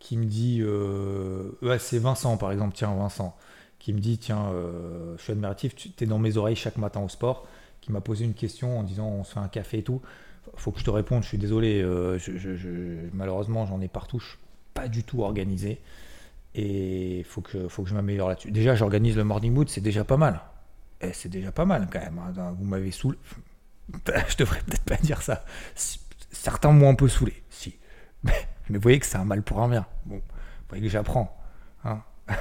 qui 0.00 0.16
me 0.16 0.24
dit, 0.24 0.62
c'est 1.78 1.98
Vincent 1.98 2.36
par 2.36 2.50
exemple, 2.52 2.74
tiens 2.74 2.92
Vincent, 2.94 3.36
qui 3.80 3.92
me 3.92 3.98
dit 3.98 4.18
Tiens, 4.18 4.50
euh, 4.52 5.16
je 5.16 5.22
suis 5.22 5.32
admiratif, 5.32 5.74
tu 5.74 5.90
es 6.00 6.06
dans 6.06 6.20
mes 6.20 6.36
oreilles 6.36 6.54
chaque 6.54 6.76
matin 6.76 7.00
au 7.00 7.08
sport, 7.08 7.48
qui 7.80 7.90
m'a 7.90 8.00
posé 8.00 8.24
une 8.24 8.34
question 8.34 8.78
en 8.78 8.84
disant 8.84 9.08
On 9.08 9.24
se 9.24 9.32
fait 9.32 9.40
un 9.40 9.48
café 9.48 9.78
et 9.78 9.82
tout. 9.82 10.00
Faut 10.56 10.70
que 10.70 10.78
je 10.78 10.84
te 10.84 10.90
réponde, 10.90 11.24
je 11.24 11.28
suis 11.28 11.38
désolé, 11.38 11.82
euh, 11.82 12.18
malheureusement 13.12 13.66
j'en 13.66 13.80
ai 13.80 13.88
partout, 13.88 14.20
je 14.20 14.28
suis 14.28 14.38
pas 14.74 14.88
du 14.88 15.02
tout 15.02 15.22
organisé 15.22 15.80
et 16.54 17.18
il 17.18 17.24
faut 17.24 17.40
que, 17.40 17.68
faut 17.68 17.82
que 17.82 17.88
je 17.88 17.94
m'améliore 17.94 18.28
là-dessus. 18.28 18.50
Déjà, 18.50 18.74
j'organise 18.74 19.16
le 19.16 19.24
morning 19.24 19.52
mood, 19.52 19.68
c'est 19.68 19.80
déjà 19.80 20.04
pas 20.04 20.16
mal. 20.16 20.40
Eh, 21.00 21.12
c'est 21.12 21.28
déjà 21.28 21.52
pas 21.52 21.64
mal 21.64 21.88
quand 21.90 22.00
même. 22.00 22.18
Hein. 22.18 22.54
Vous 22.58 22.64
m'avez 22.64 22.90
saoulé. 22.90 23.18
je 24.28 24.36
devrais 24.36 24.60
peut-être 24.60 24.84
pas 24.84 24.96
dire 24.96 25.22
ça. 25.22 25.44
Certains 25.74 26.72
m'ont 26.72 26.90
un 26.90 26.94
peu 26.94 27.08
saoulé, 27.08 27.42
si. 27.50 27.76
Mais 28.24 28.48
vous 28.68 28.80
voyez 28.80 28.98
que 28.98 29.06
c'est 29.06 29.16
un 29.16 29.24
mal 29.24 29.42
pour 29.42 29.60
un 29.60 29.68
bien. 29.68 29.86
Bon, 30.06 30.16
vous 30.16 30.22
voyez 30.68 30.84
que 30.84 30.90
j'apprends. 30.90 31.36
Hein. 31.84 32.02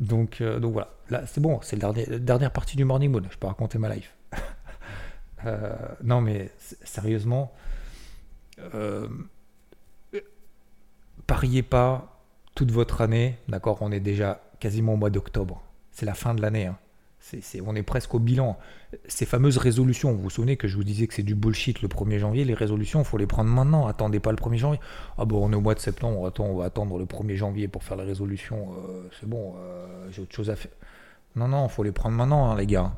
donc, 0.00 0.40
euh, 0.40 0.58
donc 0.58 0.72
voilà, 0.72 0.90
là 1.10 1.26
c'est 1.26 1.40
bon, 1.40 1.60
c'est 1.62 1.76
la 1.76 1.92
dernière 2.18 2.52
partie 2.52 2.76
du 2.76 2.84
morning 2.84 3.10
mode. 3.10 3.28
Je 3.30 3.38
peux 3.38 3.46
raconter 3.46 3.78
ma 3.78 3.94
life. 3.94 4.14
Euh, 5.44 5.76
non, 6.02 6.22
mais 6.22 6.50
sérieusement, 6.82 7.52
euh, 8.74 9.06
pariez 11.26 11.62
pas 11.62 12.24
toute 12.54 12.72
votre 12.72 13.02
année. 13.02 13.38
D'accord, 13.46 13.78
on 13.82 13.92
est 13.92 14.00
déjà 14.00 14.40
quasiment 14.60 14.94
au 14.94 14.96
mois 14.96 15.10
d'octobre. 15.10 15.62
C'est 15.92 16.06
la 16.06 16.14
fin 16.14 16.34
de 16.34 16.40
l'année. 16.40 16.66
Hein 16.66 16.78
on 17.64 17.76
est 17.76 17.82
presque 17.82 18.14
au 18.14 18.18
bilan. 18.18 18.58
Ces 19.06 19.26
fameuses 19.26 19.58
résolutions, 19.58 20.12
vous 20.12 20.22
vous 20.22 20.30
souvenez 20.30 20.56
que 20.56 20.68
je 20.68 20.76
vous 20.76 20.84
disais 20.84 21.06
que 21.06 21.14
c'est 21.14 21.22
du 21.22 21.34
bullshit 21.34 21.82
le 21.82 21.88
1er 21.88 22.18
janvier, 22.18 22.44
les 22.44 22.54
résolutions, 22.54 23.00
il 23.00 23.04
faut 23.04 23.18
les 23.18 23.26
prendre 23.26 23.50
maintenant, 23.50 23.86
attendez 23.86 24.20
pas 24.20 24.30
le 24.30 24.36
1er 24.36 24.56
janvier. 24.56 24.80
Ah 25.18 25.24
bon, 25.24 25.44
on 25.44 25.52
est 25.52 25.56
au 25.56 25.60
mois 25.60 25.74
de 25.74 25.80
septembre, 25.80 26.18
on 26.38 26.56
va 26.56 26.64
attendre 26.64 26.98
le 26.98 27.04
1er 27.04 27.34
janvier 27.34 27.68
pour 27.68 27.82
faire 27.82 27.96
les 27.96 28.04
résolutions, 28.04 28.70
euh, 28.72 29.08
c'est 29.18 29.28
bon, 29.28 29.54
euh, 29.58 30.08
j'ai 30.10 30.22
autre 30.22 30.34
chose 30.34 30.50
à 30.50 30.56
faire. 30.56 30.72
Non, 31.34 31.48
non, 31.48 31.66
il 31.66 31.70
faut 31.70 31.82
les 31.82 31.92
prendre 31.92 32.16
maintenant, 32.16 32.50
hein, 32.50 32.56
les 32.56 32.66
gars, 32.66 32.92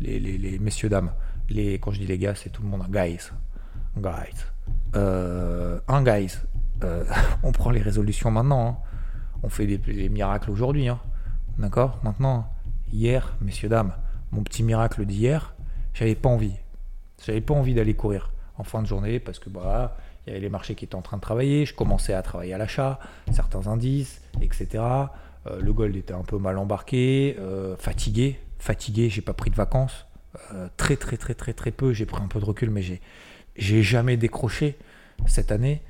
les, 0.00 0.58
messieurs, 0.60 0.88
dames. 0.88 1.12
Les, 1.48 1.78
quand 1.78 1.92
je 1.92 2.00
dis 2.00 2.06
les 2.06 2.18
gars, 2.18 2.34
c'est 2.34 2.50
tout 2.50 2.62
le 2.62 2.68
monde, 2.68 2.84
guys. 2.90 3.30
Guys. 3.96 4.46
Euh, 4.96 5.78
un 5.88 6.02
guys, 6.02 6.38
on 7.42 7.52
prend 7.52 7.70
les 7.70 7.80
résolutions 7.80 8.30
maintenant, 8.30 8.68
hein. 8.68 8.76
on 9.42 9.48
fait 9.48 9.66
des, 9.66 10.08
miracles 10.08 10.50
aujourd'hui, 10.50 10.88
hein. 10.88 11.00
d'accord? 11.58 12.00
Maintenant 12.02 12.48
hier, 12.92 13.36
messieurs, 13.40 13.68
dames, 13.68 13.94
mon 14.32 14.42
petit 14.42 14.62
miracle 14.62 15.04
d'hier, 15.04 15.54
j'avais 15.94 16.14
pas 16.14 16.28
envie. 16.28 16.54
J'avais 17.24 17.40
pas 17.40 17.54
envie 17.54 17.74
d'aller 17.74 17.94
courir 17.94 18.32
en 18.56 18.64
fin 18.64 18.82
de 18.82 18.86
journée 18.86 19.18
parce 19.20 19.38
que 19.38 19.50
bah, 19.50 19.96
il 20.26 20.30
y 20.30 20.32
avait 20.32 20.40
les 20.40 20.48
marchés 20.48 20.74
qui 20.74 20.84
étaient 20.84 20.94
en 20.94 21.02
train 21.02 21.16
de 21.16 21.22
travailler, 21.22 21.64
je 21.64 21.74
commençais 21.74 22.12
à 22.12 22.22
travailler 22.22 22.54
à 22.54 22.58
l'achat, 22.58 22.98
certains 23.32 23.66
indices, 23.66 24.20
etc. 24.40 24.84
Euh, 25.46 25.60
le 25.60 25.72
gold 25.72 25.96
était 25.96 26.14
un 26.14 26.22
peu 26.22 26.38
mal 26.38 26.58
embarqué, 26.58 27.36
euh, 27.38 27.76
fatigué, 27.76 28.38
fatigué, 28.58 29.08
j'ai 29.08 29.22
pas 29.22 29.32
pris 29.32 29.50
de 29.50 29.56
vacances, 29.56 30.06
euh, 30.52 30.68
très 30.76 30.96
très 30.96 31.16
très 31.16 31.34
très 31.34 31.52
très 31.52 31.70
peu, 31.70 31.92
j'ai 31.92 32.06
pris 32.06 32.22
un 32.22 32.28
peu 32.28 32.40
de 32.40 32.44
recul, 32.44 32.70
mais 32.70 32.82
j'ai 33.56 33.82
jamais 33.82 34.16
décroché 34.16 34.76
cette 35.26 35.50
année. 35.50 35.82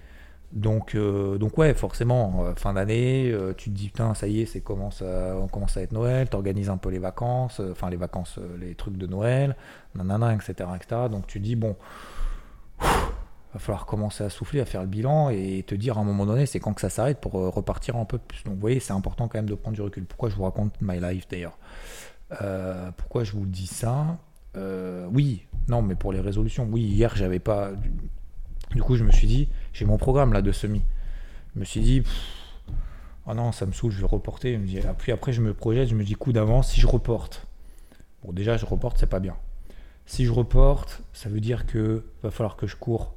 Donc, 0.52 0.94
euh, 0.94 1.36
donc 1.36 1.58
ouais, 1.58 1.74
forcément, 1.74 2.44
euh, 2.44 2.54
fin 2.54 2.72
d'année, 2.72 3.30
euh, 3.30 3.52
tu 3.54 3.70
te 3.70 3.74
dis, 3.74 3.88
putain, 3.88 4.14
ça 4.14 4.28
y 4.28 4.40
est, 4.40 4.46
c'est 4.46 4.60
commence 4.60 5.02
on 5.02 5.46
commence 5.46 5.76
à 5.76 5.82
être 5.82 5.92
Noël, 5.92 6.28
tu 6.30 6.36
organises 6.36 6.70
un 6.70 6.78
peu 6.78 6.88
les 6.88 6.98
vacances, 6.98 7.60
enfin 7.70 7.90
les 7.90 7.96
vacances, 7.96 8.38
les 8.58 8.74
trucs 8.74 8.96
de 8.96 9.06
Noël, 9.06 9.56
nanana, 9.94 10.34
etc., 10.34 10.70
etc. 10.74 11.02
Donc 11.10 11.26
tu 11.26 11.38
te 11.38 11.44
dis, 11.44 11.56
bon, 11.56 11.76
va 12.80 13.58
falloir 13.58 13.84
commencer 13.84 14.24
à 14.24 14.30
souffler, 14.30 14.60
à 14.60 14.64
faire 14.64 14.80
le 14.80 14.86
bilan 14.86 15.28
et 15.30 15.64
te 15.66 15.74
dire 15.74 15.98
à 15.98 16.00
un 16.00 16.04
moment 16.04 16.24
donné, 16.24 16.46
c'est 16.46 16.60
quand 16.60 16.72
que 16.72 16.80
ça 16.80 16.90
s'arrête 16.90 17.20
pour 17.20 17.32
repartir 17.32 17.96
un 17.96 18.04
peu 18.06 18.18
plus. 18.18 18.44
Donc 18.44 18.54
vous 18.54 18.60
voyez, 18.60 18.80
c'est 18.80 18.92
important 18.94 19.28
quand 19.28 19.38
même 19.38 19.48
de 19.48 19.54
prendre 19.54 19.74
du 19.74 19.82
recul. 19.82 20.04
Pourquoi 20.06 20.30
je 20.30 20.34
vous 20.34 20.44
raconte 20.44 20.80
My 20.80 20.98
Life 20.98 21.28
d'ailleurs? 21.28 21.58
Pourquoi 22.96 23.24
je 23.24 23.32
vous 23.32 23.46
dis 23.46 23.66
ça? 23.66 24.16
Oui, 24.56 25.46
non, 25.68 25.82
mais 25.82 25.94
pour 25.94 26.12
les 26.12 26.20
résolutions, 26.20 26.66
oui, 26.70 26.82
hier, 26.82 27.14
j'avais 27.16 27.38
pas 27.38 27.72
du 28.74 28.82
coup, 28.82 28.96
je 28.96 29.04
me 29.04 29.10
suis 29.10 29.26
dit, 29.26 29.48
j'ai 29.72 29.84
mon 29.84 29.96
programme 29.96 30.32
là 30.32 30.42
de 30.42 30.52
semi. 30.52 30.82
Je 31.54 31.60
me 31.60 31.64
suis 31.64 31.80
dit, 31.80 32.02
oh 33.26 33.34
non, 33.34 33.52
ça 33.52 33.66
me 33.66 33.72
saoule, 33.72 33.92
je 33.92 34.00
vais 34.00 34.06
reporter. 34.06 34.56
dit, 34.58 34.80
puis 34.98 35.12
après, 35.12 35.32
je 35.32 35.40
me 35.40 35.54
projette, 35.54 35.88
je 35.88 35.94
me 35.94 36.04
dis, 36.04 36.14
coup 36.14 36.32
d'avance, 36.32 36.72
si 36.72 36.80
je 36.80 36.86
reporte. 36.86 37.46
Bon, 38.24 38.32
déjà, 38.32 38.56
je 38.56 38.66
reporte, 38.66 38.98
c'est 38.98 39.06
pas 39.06 39.20
bien. 39.20 39.36
Si 40.06 40.24
je 40.24 40.32
reporte, 40.32 41.02
ça 41.12 41.28
veut 41.28 41.40
dire 41.40 41.66
que 41.66 42.04
va 42.22 42.30
falloir 42.30 42.56
que 42.56 42.66
je 42.66 42.76
cours, 42.76 43.14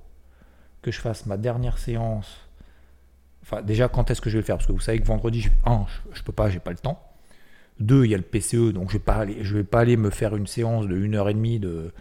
que 0.82 0.92
je 0.92 1.00
fasse 1.00 1.26
ma 1.26 1.38
dernière 1.38 1.78
séance. 1.78 2.50
Enfin, 3.44 3.62
déjà, 3.62 3.88
quand 3.88 4.12
est-ce 4.12 4.22
que 4.22 4.30
je 4.30 4.36
vais 4.36 4.42
le 4.42 4.46
faire? 4.46 4.58
Parce 4.58 4.68
que 4.68 4.74
vous 4.74 4.80
savez 4.80 5.00
que 5.00 5.08
vendredi, 5.08 5.42
je, 5.42 5.50
un, 5.66 5.86
je, 6.14 6.22
peux 6.22 6.34
pas, 6.34 6.50
j'ai 6.50 6.60
pas 6.60 6.72
le 6.72 6.78
temps. 6.78 7.02
Deux, 7.80 8.06
il 8.06 8.12
y 8.12 8.14
a 8.14 8.18
le 8.18 8.24
PCE, 8.24 8.74
donc 8.74 8.90
je 8.90 8.94
vais 8.94 9.04
pas 9.04 9.16
aller, 9.16 9.38
je 9.44 9.56
vais 9.56 9.64
pas 9.64 9.80
aller 9.80 9.98
me 9.98 10.10
faire 10.12 10.36
une 10.36 10.46
séance 10.46 10.88
de 10.88 10.96
1h30 10.96 11.60
de, 11.60 11.94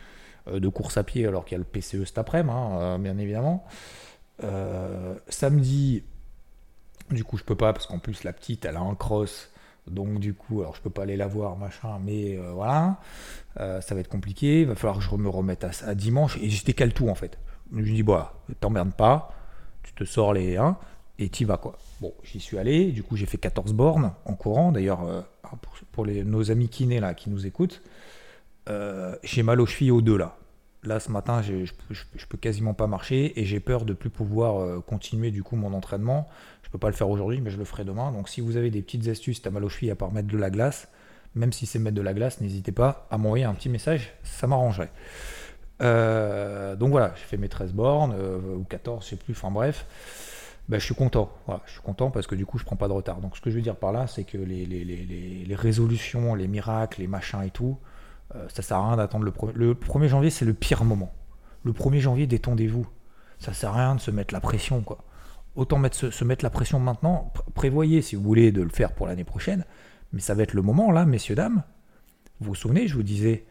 de 0.58 0.68
course 0.68 0.96
à 0.96 1.04
pied 1.04 1.26
alors 1.26 1.44
qu'il 1.44 1.52
y 1.52 1.56
a 1.56 1.58
le 1.58 1.64
PCE 1.64 2.04
cet 2.04 2.18
après-midi, 2.18 2.54
hein, 2.56 2.78
euh, 2.80 2.98
bien 2.98 3.18
évidemment. 3.18 3.64
Euh, 4.42 5.14
samedi, 5.28 6.02
du 7.10 7.24
coup, 7.24 7.36
je 7.36 7.44
peux 7.44 7.56
pas 7.56 7.72
parce 7.72 7.86
qu'en 7.86 7.98
plus 7.98 8.24
la 8.24 8.32
petite, 8.32 8.64
elle 8.64 8.76
a 8.76 8.80
un 8.80 8.94
cross. 8.94 9.50
Donc 9.86 10.18
du 10.18 10.34
coup, 10.34 10.60
alors 10.60 10.74
je 10.74 10.80
peux 10.82 10.90
pas 10.90 11.02
aller 11.02 11.16
la 11.16 11.26
voir, 11.26 11.56
machin, 11.56 11.98
mais 12.04 12.36
voilà, 12.36 13.00
ça 13.56 13.94
va 13.94 14.00
être 14.00 14.08
compliqué. 14.08 14.60
Il 14.60 14.66
va 14.66 14.76
falloir 14.76 14.98
que 14.98 15.04
je 15.04 15.14
me 15.16 15.28
remette 15.28 15.64
à, 15.64 15.94
dimanche 15.94 16.38
et 16.40 16.48
j'étais 16.48 16.74
cale 16.74 16.92
tout 16.92 17.08
en 17.08 17.14
fait. 17.14 17.38
Je 17.72 17.78
me 17.78 17.82
dis, 17.82 18.02
voilà, 18.02 18.34
t'emmerdes 18.60 18.94
pas, 18.94 19.32
tu 19.82 19.92
te 19.94 20.04
sors 20.04 20.32
les 20.32 20.58
1 20.58 20.76
et 21.18 21.28
t'y 21.28 21.44
vas 21.44 21.56
quoi. 21.56 21.78
Bon, 22.00 22.12
j'y 22.22 22.40
suis 22.40 22.58
allé, 22.58 22.92
du 22.92 23.02
coup 23.02 23.16
j'ai 23.16 23.26
fait 23.26 23.38
14 23.38 23.72
bornes 23.72 24.12
en 24.26 24.34
courant. 24.34 24.70
D'ailleurs, 24.70 25.00
pour, 25.92 26.06
nos 26.06 26.50
amis 26.50 26.68
kinés 26.68 27.00
là 27.00 27.14
qui 27.14 27.30
nous 27.30 27.46
écoutent, 27.46 27.82
j'ai 29.24 29.42
mal 29.42 29.60
aux 29.60 29.66
chevilles 29.66 29.90
aux 29.90 30.02
deux 30.02 30.18
là. 30.18 30.36
Là, 30.82 30.98
ce 30.98 31.10
matin, 31.10 31.42
je, 31.42 31.72
peux 32.28 32.38
quasiment 32.38 32.72
pas 32.72 32.86
marcher 32.86 33.38
et 33.38 33.44
j'ai 33.44 33.60
peur 33.60 33.84
de 33.84 33.92
plus 33.92 34.08
pouvoir 34.08 34.60
euh, 34.60 34.80
continuer 34.80 35.30
du 35.30 35.42
coup 35.42 35.56
mon 35.56 35.74
entraînement. 35.74 36.26
Je 36.62 36.70
peux 36.70 36.78
pas 36.78 36.88
le 36.88 36.94
faire 36.94 37.10
aujourd'hui, 37.10 37.40
mais 37.42 37.50
je 37.50 37.58
le 37.58 37.66
ferai 37.66 37.84
demain. 37.84 38.12
Donc, 38.12 38.30
si 38.30 38.40
vous 38.40 38.56
avez 38.56 38.70
des 38.70 38.80
petites 38.80 39.06
astuces, 39.08 39.42
t'as 39.42 39.50
mal 39.50 39.62
aux 39.62 39.68
chevilles 39.68 39.90
à 39.90 39.96
part 39.96 40.10
mettre 40.10 40.28
de 40.28 40.38
la 40.38 40.48
glace, 40.48 40.88
même 41.34 41.52
si 41.52 41.66
c'est 41.66 41.78
mettre 41.78 41.96
de 41.96 42.02
la 42.02 42.14
glace, 42.14 42.40
n'hésitez 42.40 42.72
pas 42.72 43.06
à 43.10 43.18
m'envoyer 43.18 43.44
un 43.44 43.52
petit 43.52 43.68
message, 43.68 44.14
ça 44.22 44.46
m'arrangerait. 44.46 44.90
Euh, 45.82 46.76
donc 46.76 46.90
voilà, 46.90 47.12
j'ai 47.16 47.24
fait 47.24 47.36
mes 47.36 47.48
13 47.48 47.72
bornes 47.72 48.14
euh, 48.18 48.56
ou 48.56 48.64
14, 48.64 49.04
je 49.04 49.10
sais 49.10 49.16
plus. 49.16 49.32
Enfin 49.32 49.50
bref, 49.50 49.84
bah, 50.70 50.78
je 50.78 50.84
suis 50.84 50.94
content. 50.94 51.30
Je 51.66 51.72
suis 51.72 51.82
content 51.82 52.10
parce 52.10 52.26
que 52.26 52.34
du 52.34 52.46
coup, 52.46 52.56
je 52.56 52.64
prends 52.64 52.76
pas 52.76 52.88
de 52.88 52.94
retard. 52.94 53.20
Donc, 53.20 53.36
ce 53.36 53.42
que 53.42 53.50
je 53.50 53.56
veux 53.56 53.62
dire 53.62 53.76
par 53.76 53.92
là, 53.92 54.06
c'est 54.06 54.24
que 54.24 54.38
les 54.38 55.54
résolutions, 55.54 56.34
les 56.34 56.48
miracles, 56.48 57.02
les 57.02 57.06
machins 57.06 57.42
et 57.42 57.50
tout 57.50 57.76
euh, 58.34 58.46
ça 58.48 58.62
sert 58.62 58.76
à 58.76 58.88
rien 58.88 58.96
d'attendre 58.96 59.24
le, 59.24 59.32
le 59.54 59.74
1er 59.74 60.08
janvier, 60.08 60.30
c'est 60.30 60.44
le 60.44 60.54
pire 60.54 60.84
moment. 60.84 61.12
Le 61.64 61.72
1er 61.72 61.98
janvier, 61.98 62.26
détendez-vous. 62.26 62.86
Ça 63.38 63.52
sert 63.52 63.70
à 63.70 63.74
rien 63.74 63.94
de 63.94 64.00
se 64.00 64.10
mettre 64.10 64.34
la 64.34 64.40
pression, 64.40 64.82
quoi. 64.82 64.98
Autant 65.56 65.78
mettre, 65.78 65.96
se, 65.96 66.24
mettre 66.24 66.44
la 66.44 66.50
pression 66.50 66.78
maintenant. 66.78 67.32
Prévoyez, 67.54 68.02
si 68.02 68.14
vous 68.14 68.22
voulez, 68.22 68.52
de 68.52 68.62
le 68.62 68.68
faire 68.68 68.92
pour 68.92 69.06
l'année 69.06 69.24
prochaine. 69.24 69.64
Mais 70.12 70.20
ça 70.20 70.34
va 70.34 70.42
être 70.42 70.54
le 70.54 70.62
moment, 70.62 70.92
là, 70.92 71.04
messieurs, 71.04 71.34
dames. 71.34 71.62
Vous 72.40 72.50
vous 72.50 72.54
souvenez, 72.54 72.86
je 72.86 72.94
vous 72.94 73.02
disais, 73.02 73.44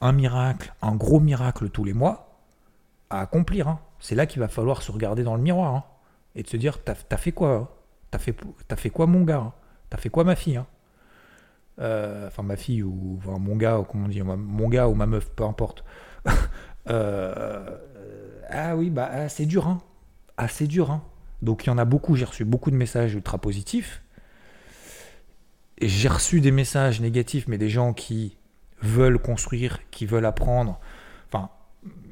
un 0.00 0.12
miracle, 0.12 0.72
un 0.80 0.94
gros 0.94 1.20
miracle 1.20 1.68
tous 1.68 1.84
les 1.84 1.92
mois 1.92 2.38
à 3.10 3.20
accomplir. 3.20 3.68
Hein. 3.68 3.80
C'est 3.98 4.14
là 4.14 4.26
qu'il 4.26 4.40
va 4.40 4.48
falloir 4.48 4.82
se 4.82 4.92
regarder 4.92 5.24
dans 5.24 5.34
le 5.34 5.42
miroir 5.42 5.74
hein, 5.74 5.84
et 6.34 6.42
de 6.42 6.48
se 6.48 6.56
dire 6.56 6.82
T'as 6.82 6.94
as 7.10 7.16
fait 7.16 7.32
quoi 7.32 7.54
hein? 7.54 7.68
T'as 8.10 8.18
fait, 8.18 8.34
fait 8.76 8.90
quoi, 8.90 9.06
mon 9.06 9.22
gars? 9.22 9.52
T'as 9.88 9.98
fait 9.98 10.08
quoi, 10.08 10.24
ma 10.24 10.36
fille 10.36 10.60
enfin 11.80 12.42
ma 12.42 12.56
fille 12.56 12.82
ou 12.82 13.18
mon 13.26 13.56
gars, 13.56 13.78
ou 13.78 13.84
comment 13.84 14.06
on 14.06 14.08
dit, 14.08 14.22
mon 14.22 14.68
gars 14.68 14.88
ou 14.88 14.94
ma 14.94 15.06
meuf, 15.06 15.30
peu 15.30 15.44
importe. 15.44 15.84
Euh, 16.88 17.76
ah 18.48 18.74
oui, 18.74 18.90
bah 18.90 19.08
ah, 19.12 19.28
c'est 19.28 19.44
dur, 19.46 19.68
hein. 19.68 19.80
Ah, 20.38 20.48
c'est 20.48 20.66
dur, 20.66 20.90
hein. 20.90 21.04
Donc 21.42 21.64
il 21.64 21.66
y 21.68 21.70
en 21.70 21.78
a 21.78 21.84
beaucoup, 21.84 22.16
j'ai 22.16 22.24
reçu 22.24 22.44
beaucoup 22.44 22.70
de 22.70 22.76
messages 22.76 23.14
ultra 23.14 23.38
positifs. 23.38 24.02
J'ai 25.80 26.08
reçu 26.08 26.40
des 26.40 26.50
messages 26.50 27.00
négatifs, 27.00 27.46
mais 27.48 27.58
des 27.58 27.68
gens 27.68 27.92
qui 27.92 28.38
veulent 28.82 29.18
construire, 29.18 29.78
qui 29.90 30.04
veulent 30.04 30.26
apprendre. 30.26 30.80
Enfin, 31.28 31.50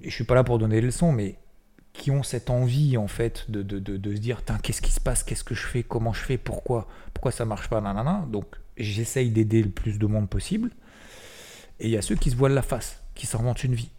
je 0.04 0.10
suis 0.10 0.24
pas 0.24 0.34
là 0.34 0.44
pour 0.44 0.58
donner 0.58 0.76
des 0.76 0.86
leçons, 0.86 1.12
mais 1.12 1.38
qui 1.92 2.10
ont 2.10 2.22
cette 2.22 2.48
envie 2.48 2.96
en 2.96 3.08
fait 3.08 3.50
de, 3.50 3.62
de, 3.62 3.78
de, 3.78 4.14
se 4.14 4.20
dire 4.20 4.42
qu'est-ce 4.62 4.80
qui 4.80 4.92
se 4.92 5.00
passe, 5.00 5.24
qu'est-ce 5.24 5.44
que 5.44 5.54
je 5.54 5.66
fais, 5.66 5.82
comment 5.82 6.12
je 6.12 6.20
fais, 6.20 6.38
pourquoi, 6.38 6.86
pourquoi 7.12 7.32
ça 7.32 7.44
marche 7.44 7.68
pas, 7.68 7.80
nanana. 7.80 8.24
Donc 8.30 8.46
j'essaye 8.78 9.30
d'aider 9.30 9.62
le 9.62 9.70
plus 9.70 9.98
de 9.98 10.06
monde 10.06 10.28
possible. 10.28 10.70
Et 11.80 11.86
il 11.86 11.90
y 11.90 11.96
a 11.96 12.02
ceux 12.02 12.16
qui 12.16 12.30
se 12.30 12.36
voilent 12.36 12.54
la 12.54 12.62
face, 12.62 13.02
qui 13.14 13.26
s'inventent 13.26 13.64
une 13.64 13.74
vie. 13.74 13.90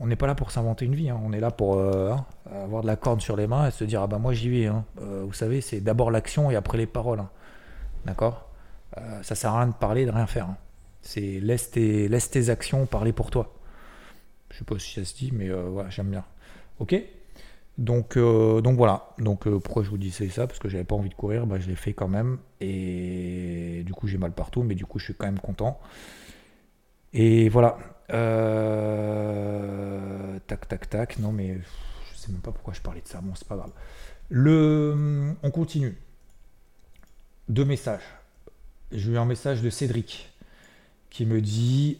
On 0.00 0.06
n'est 0.06 0.16
pas 0.16 0.26
là 0.26 0.34
pour 0.34 0.52
s'inventer 0.52 0.84
une 0.84 0.94
vie, 0.94 1.10
hein. 1.10 1.20
on 1.24 1.32
est 1.32 1.40
là 1.40 1.50
pour 1.50 1.74
euh, 1.74 2.12
hein, 2.12 2.24
avoir 2.52 2.82
de 2.82 2.86
la 2.86 2.94
corde 2.94 3.20
sur 3.20 3.36
les 3.36 3.48
mains 3.48 3.66
et 3.66 3.72
se 3.72 3.82
dire 3.82 4.02
ah 4.02 4.06
bah 4.06 4.18
moi 4.18 4.32
j'y 4.32 4.48
vais. 4.48 4.66
Hein. 4.66 4.84
Euh, 5.00 5.24
vous 5.26 5.32
savez, 5.32 5.60
c'est 5.60 5.80
d'abord 5.80 6.12
l'action 6.12 6.50
et 6.50 6.56
après 6.56 6.78
les 6.78 6.86
paroles. 6.86 7.24
D'accord? 8.04 8.48
Euh, 8.96 9.22
Ça 9.22 9.34
sert 9.34 9.52
à 9.54 9.58
rien 9.58 9.66
de 9.66 9.74
parler, 9.74 10.06
de 10.06 10.12
rien 10.12 10.26
faire. 10.28 10.48
C'est 11.02 11.40
laisse 11.40 11.70
tes, 11.72 12.06
laisse 12.08 12.30
tes 12.30 12.48
actions 12.48 12.86
parler 12.86 13.12
pour 13.12 13.30
toi. 13.30 13.54
Je 14.50 14.58
sais 14.58 14.64
pas 14.64 14.78
si 14.78 14.94
ça 14.94 15.04
se 15.04 15.16
dit, 15.16 15.30
mais 15.32 15.48
voilà, 15.50 15.90
j'aime 15.90 16.10
bien. 16.10 16.24
Ok? 16.78 16.94
Donc, 17.78 18.16
euh, 18.16 18.60
donc 18.60 18.76
voilà. 18.76 19.10
Donc 19.18 19.46
euh, 19.46 19.60
pourquoi 19.60 19.84
je 19.84 19.90
vous 19.90 19.98
disais 19.98 20.28
ça 20.28 20.48
Parce 20.48 20.58
que 20.58 20.68
j'avais 20.68 20.84
pas 20.84 20.96
envie 20.96 21.08
de 21.08 21.14
courir, 21.14 21.46
bah, 21.46 21.58
je 21.60 21.68
l'ai 21.68 21.76
fait 21.76 21.92
quand 21.94 22.08
même. 22.08 22.38
Et 22.60 23.84
du 23.86 23.94
coup 23.94 24.08
j'ai 24.08 24.18
mal 24.18 24.32
partout, 24.32 24.64
mais 24.64 24.74
du 24.74 24.84
coup 24.84 24.98
je 24.98 25.04
suis 25.04 25.14
quand 25.14 25.26
même 25.26 25.38
content. 25.38 25.78
Et 27.12 27.48
voilà. 27.48 27.78
Euh, 28.12 29.38
tac 30.48 30.66
tac 30.68 30.90
tac. 30.90 31.20
Non 31.20 31.30
mais 31.30 31.60
je 32.12 32.18
sais 32.18 32.32
même 32.32 32.40
pas 32.40 32.50
pourquoi 32.50 32.74
je 32.74 32.80
parlais 32.80 33.00
de 33.00 33.06
ça. 33.06 33.20
Bon 33.20 33.34
c'est 33.36 33.46
pas 33.46 33.56
grave. 33.56 33.70
Le, 34.28 35.34
on 35.42 35.50
continue. 35.52 35.96
Deux 37.48 37.64
messages. 37.64 38.02
J'ai 38.90 39.12
eu 39.12 39.18
un 39.18 39.24
message 39.24 39.62
de 39.62 39.70
Cédric 39.70 40.32
qui 41.10 41.26
me 41.26 41.40
dit, 41.40 41.98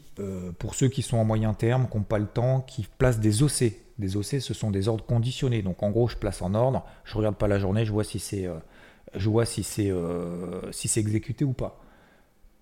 pour 0.58 0.74
ceux 0.74 0.88
qui 0.88 1.02
sont 1.02 1.16
en 1.16 1.24
moyen 1.24 1.54
terme, 1.54 1.88
qui 1.88 1.96
n'ont 1.96 2.02
pas 2.02 2.18
le 2.18 2.26
temps, 2.26 2.60
qui 2.60 2.86
placent 2.98 3.20
des 3.20 3.42
OC 3.42 3.72
Des 3.98 4.16
OC, 4.16 4.40
ce 4.40 4.54
sont 4.54 4.70
des 4.70 4.88
ordres 4.88 5.04
conditionnés. 5.04 5.62
Donc 5.62 5.82
en 5.82 5.90
gros, 5.90 6.08
je 6.08 6.16
place 6.16 6.40
en 6.42 6.54
ordre, 6.54 6.84
je 7.04 7.16
regarde 7.16 7.36
pas 7.36 7.48
la 7.48 7.58
journée, 7.58 7.84
je 7.84 7.92
vois 7.92 8.04
si 8.04 8.18
c'est 8.18 8.46
euh, 8.46 8.58
euh, 9.16 10.72
si 10.72 10.88
c'est 10.88 11.00
exécuté 11.00 11.44
ou 11.44 11.52
pas. 11.52 11.80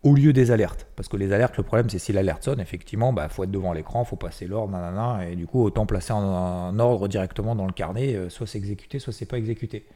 Au 0.03 0.15
lieu 0.15 0.33
des 0.33 0.51
alertes, 0.51 0.87
parce 0.95 1.09
que 1.09 1.17
les 1.17 1.33
alertes, 1.33 1.57
le 1.57 1.63
problème 1.63 1.91
c'est 1.91 1.99
si 1.99 2.13
l'alerte 2.13 2.45
sonne, 2.45 2.61
effectivement, 2.61 3.13
bah 3.13 3.29
faut 3.29 3.45
être 3.45 3.51
devant 3.51 3.73
l'écran, 3.73 4.05
faut 4.05 4.17
passer 4.17 4.47
l'ordre, 4.47 4.73
nanana, 4.73 5.29
et 5.29 5.35
du 5.35 5.47
coup 5.47 5.65
autant 5.65 5.85
placer 5.85 6.13
en, 6.13 6.79
ordre 6.79 7.09
directement 7.09 7.57
dans 7.57 7.67
le 7.67 7.73
carnet, 7.73 8.15
euh, 8.15 8.29
soit 8.29 8.47
c'est 8.47 8.59
exécuté, 8.59 8.99
soit 8.99 9.13
c'est 9.13 9.27
pas 9.27 9.39
exécuté. 9.39 9.87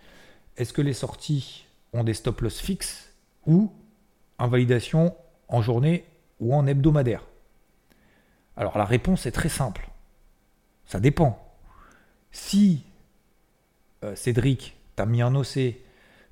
Est-ce 0.56 0.72
que 0.72 0.82
les 0.82 0.94
sorties 0.94 1.66
ont 1.92 2.02
des 2.02 2.14
stop 2.14 2.40
loss 2.40 2.60
fixes 2.60 3.12
ou 3.46 3.70
invalidation 4.38 5.14
en 5.48 5.62
journée 5.62 6.04
ou 6.40 6.54
en 6.54 6.66
hebdomadaire? 6.66 7.24
Alors 8.56 8.76
la 8.76 8.84
réponse 8.84 9.26
est 9.26 9.32
très 9.32 9.48
simple. 9.48 9.88
Ça 10.90 10.98
dépend. 10.98 11.38
Si 12.32 12.82
euh, 14.02 14.16
Cédric 14.16 14.76
t'a 14.96 15.06
mis 15.06 15.22
un 15.22 15.36
OC 15.36 15.76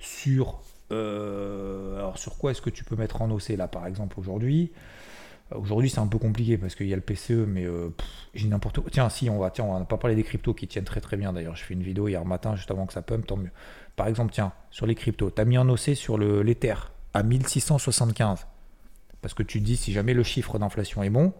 sur. 0.00 0.60
Euh, 0.90 1.96
alors 1.98 2.18
sur 2.18 2.38
quoi 2.38 2.50
est-ce 2.50 2.60
que 2.60 2.70
tu 2.70 2.82
peux 2.82 2.96
mettre 2.96 3.22
un 3.22 3.30
OC 3.30 3.50
là 3.50 3.68
par 3.68 3.86
exemple 3.86 4.18
aujourd'hui? 4.18 4.72
Euh, 5.52 5.58
Aujourd'hui 5.58 5.90
c'est 5.90 6.00
un 6.00 6.08
peu 6.08 6.18
compliqué 6.18 6.58
parce 6.58 6.74
qu'il 6.74 6.88
y 6.88 6.92
a 6.92 6.96
le 6.96 7.02
PCE, 7.02 7.46
mais 7.46 7.68
j'ai 8.34 8.48
n'importe 8.48 8.80
quoi. 8.80 8.90
Tiens, 8.90 9.08
si 9.08 9.30
on 9.30 9.38
va, 9.38 9.50
tiens, 9.50 9.64
on 9.64 9.78
va 9.78 9.84
pas 9.84 9.96
parler 9.96 10.16
des 10.16 10.24
cryptos 10.24 10.54
qui 10.54 10.66
tiennent 10.66 10.84
très 10.84 11.00
très 11.00 11.16
bien 11.16 11.32
d'ailleurs. 11.32 11.54
Je 11.54 11.62
fais 11.62 11.74
une 11.74 11.84
vidéo 11.84 12.08
hier 12.08 12.24
matin 12.24 12.56
juste 12.56 12.72
avant 12.72 12.86
que 12.86 12.92
ça 12.92 13.02
pump, 13.02 13.24
tant 13.28 13.36
mieux. 13.36 13.52
Par 13.94 14.08
exemple, 14.08 14.32
tiens, 14.32 14.52
sur 14.72 14.86
les 14.86 14.96
cryptos, 14.96 15.30
tu 15.30 15.40
as 15.40 15.44
mis 15.44 15.56
un 15.56 15.68
OC 15.68 15.94
sur 15.94 16.18
l'Ether 16.18 16.74
à 17.14 17.22
1675. 17.22 18.48
Parce 19.22 19.34
que 19.34 19.44
tu 19.44 19.60
te 19.60 19.64
dis 19.64 19.76
si 19.76 19.92
jamais 19.92 20.14
le 20.14 20.24
chiffre 20.24 20.58
d'inflation 20.58 21.04
est 21.04 21.10
bon, 21.10 21.32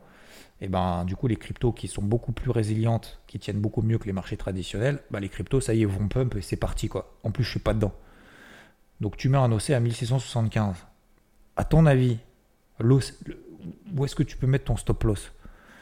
et 0.61 0.69
ben 0.69 1.05
du 1.05 1.15
coup 1.15 1.29
les 1.29 1.37
cryptos 1.37 1.73
qui 1.73 1.89
sont 1.89 2.03
beaucoup 2.03 2.33
plus 2.33 2.51
résilientes, 2.51 3.21
qui 3.27 3.39
tiennent 3.39 3.61
beaucoup 3.61 3.83
mieux 3.83 3.99
que 3.99 4.07
les 4.07 4.13
marchés 4.13 4.37
traditionnels, 4.37 5.01
bah, 5.11 5.21
les 5.21 5.29
cryptos 5.29 5.61
ça 5.61 5.75
y 5.75 5.83
est 5.83 5.87
vont 5.87 6.09
pump 6.09 6.35
et 6.37 6.43
c'est 6.43 6.57
parti 6.57 6.89
quoi. 6.89 7.17
En 7.23 7.31
plus 7.31 7.45
je 7.45 7.51
suis 7.51 7.61
pas 7.61 7.75
dedans. 7.75 7.95
Donc 9.01 9.17
tu 9.17 9.29
mets 9.29 9.39
un 9.39 9.53
OC 9.53 9.71
à 9.71 9.81
1675. 9.81 10.77
À 11.57 11.65
ton 11.65 11.87
avis, 11.87 12.19
où 12.81 14.05
est-ce 14.05 14.15
que 14.15 14.23
tu 14.23 14.37
peux 14.37 14.47
mettre 14.47 14.67
ton 14.67 14.77
stop 14.77 15.05
loss? 15.05 15.33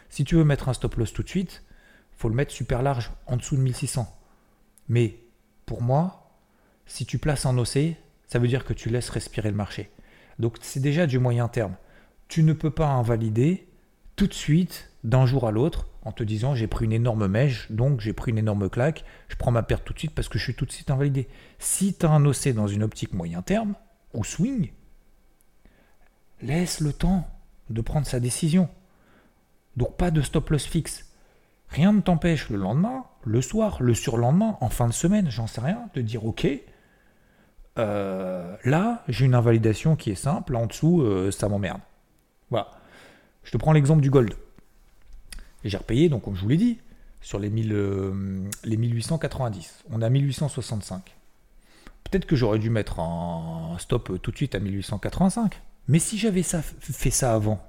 Si 0.08 0.24
tu 0.24 0.36
veux 0.36 0.44
mettre 0.44 0.68
un 0.68 0.72
stop 0.72 0.94
loss 0.96 1.12
tout 1.12 1.22
de 1.22 1.28
suite, 1.28 1.62
faut 2.12 2.28
le 2.28 2.34
mettre 2.34 2.52
super 2.52 2.82
large 2.82 3.10
en 3.26 3.36
dessous 3.36 3.56
de 3.56 3.62
1600. 3.62 4.06
Mais 4.88 5.20
pour 5.66 5.82
moi, 5.82 6.30
si 6.86 7.04
tu 7.04 7.18
places 7.18 7.46
un 7.46 7.58
OC, 7.58 7.96
ça 8.26 8.38
veut 8.38 8.48
dire 8.48 8.64
que 8.64 8.72
tu 8.72 8.88
laisses 8.88 9.10
respirer 9.10 9.50
le 9.50 9.56
marché. 9.56 9.90
Donc 10.38 10.56
c'est 10.60 10.80
déjà 10.80 11.06
du 11.06 11.18
moyen 11.18 11.48
terme. 11.48 11.74
Tu 12.28 12.42
ne 12.42 12.52
peux 12.52 12.70
pas 12.70 12.88
invalider 12.88 13.68
tout 14.16 14.26
de 14.26 14.35
suite, 14.35 14.90
d'un 15.05 15.26
jour 15.26 15.46
à 15.46 15.50
l'autre, 15.50 15.87
en 16.02 16.12
te 16.12 16.22
disant 16.22 16.55
j'ai 16.55 16.66
pris 16.66 16.85
une 16.87 16.92
énorme 16.92 17.26
mèche, 17.26 17.70
donc 17.70 18.00
j'ai 18.00 18.12
pris 18.12 18.31
une 18.31 18.38
énorme 18.38 18.68
claque, 18.70 19.05
je 19.29 19.37
prends 19.37 19.50
ma 19.50 19.62
perte 19.62 19.85
tout 19.85 19.92
de 19.92 19.98
suite 19.98 20.14
parce 20.14 20.29
que 20.29 20.38
je 20.38 20.44
suis 20.44 20.55
tout 20.55 20.64
de 20.64 20.72
suite 20.72 20.90
invalidé. 20.90 21.29
Si 21.59 21.94
tu 21.94 22.07
as 22.07 22.11
un 22.11 22.24
OC 22.24 22.48
dans 22.48 22.66
une 22.66 22.83
optique 22.83 23.12
moyen 23.12 23.42
terme, 23.42 23.74
ou 24.14 24.24
swing, 24.24 24.70
laisse 26.40 26.81
le 26.81 26.92
temps 26.92 27.29
de 27.70 27.81
prendre 27.81 28.07
sa 28.07 28.20
décision. 28.20 28.68
Donc 29.76 29.96
pas 29.96 30.11
de 30.11 30.22
stop 30.22 30.50
loss 30.50 30.64
fixe. 30.64 31.11
Rien 31.68 31.92
ne 31.92 32.00
t'empêche 32.00 32.48
le 32.48 32.57
lendemain, 32.57 33.05
le 33.24 33.42
soir, 33.42 33.83
le 33.83 33.94
surlendemain, 33.94 34.57
en 34.61 34.68
fin 34.70 34.87
de 34.87 34.92
semaine, 34.92 35.31
j'en 35.31 35.46
sais 35.46 35.61
rien, 35.61 35.88
de 35.94 36.00
dire 36.00 36.24
ok, 36.24 36.46
euh, 37.79 38.57
là 38.64 39.02
j'ai 39.09 39.26
une 39.26 39.35
invalidation 39.35 39.96
qui 39.96 40.11
est 40.11 40.14
simple, 40.14 40.57
en 40.57 40.66
dessous 40.66 41.02
euh, 41.02 41.31
ça 41.31 41.48
m'emmerde. 41.48 41.81
Voilà. 42.50 42.70
Je 43.46 43.52
te 43.52 43.56
prends 43.56 43.72
l'exemple 43.72 44.02
du 44.02 44.11
gold. 44.11 44.35
J'ai 45.64 45.76
repayé, 45.76 46.09
donc 46.09 46.24
comme 46.24 46.35
je 46.35 46.42
vous 46.42 46.48
l'ai 46.48 46.56
dit, 46.56 46.78
sur 47.20 47.38
les, 47.38 47.48
1000, 47.48 47.72
euh, 47.72 48.12
1890. 48.66 49.85
On 49.90 50.02
a 50.02 50.11
1865. 50.11 51.16
Peut-être 52.04 52.26
que 52.26 52.35
j'aurais 52.35 52.59
dû 52.59 52.70
mettre 52.70 52.98
un 52.98 53.76
stop 53.78 54.20
tout 54.20 54.32
de 54.32 54.37
suite 54.37 54.56
à 54.56 54.59
1885. 54.59 55.62
Mais 55.87 56.00
si 56.00 56.18
j'avais 56.18 56.42
fait 56.42 57.11
ça 57.11 57.35
avant, 57.35 57.64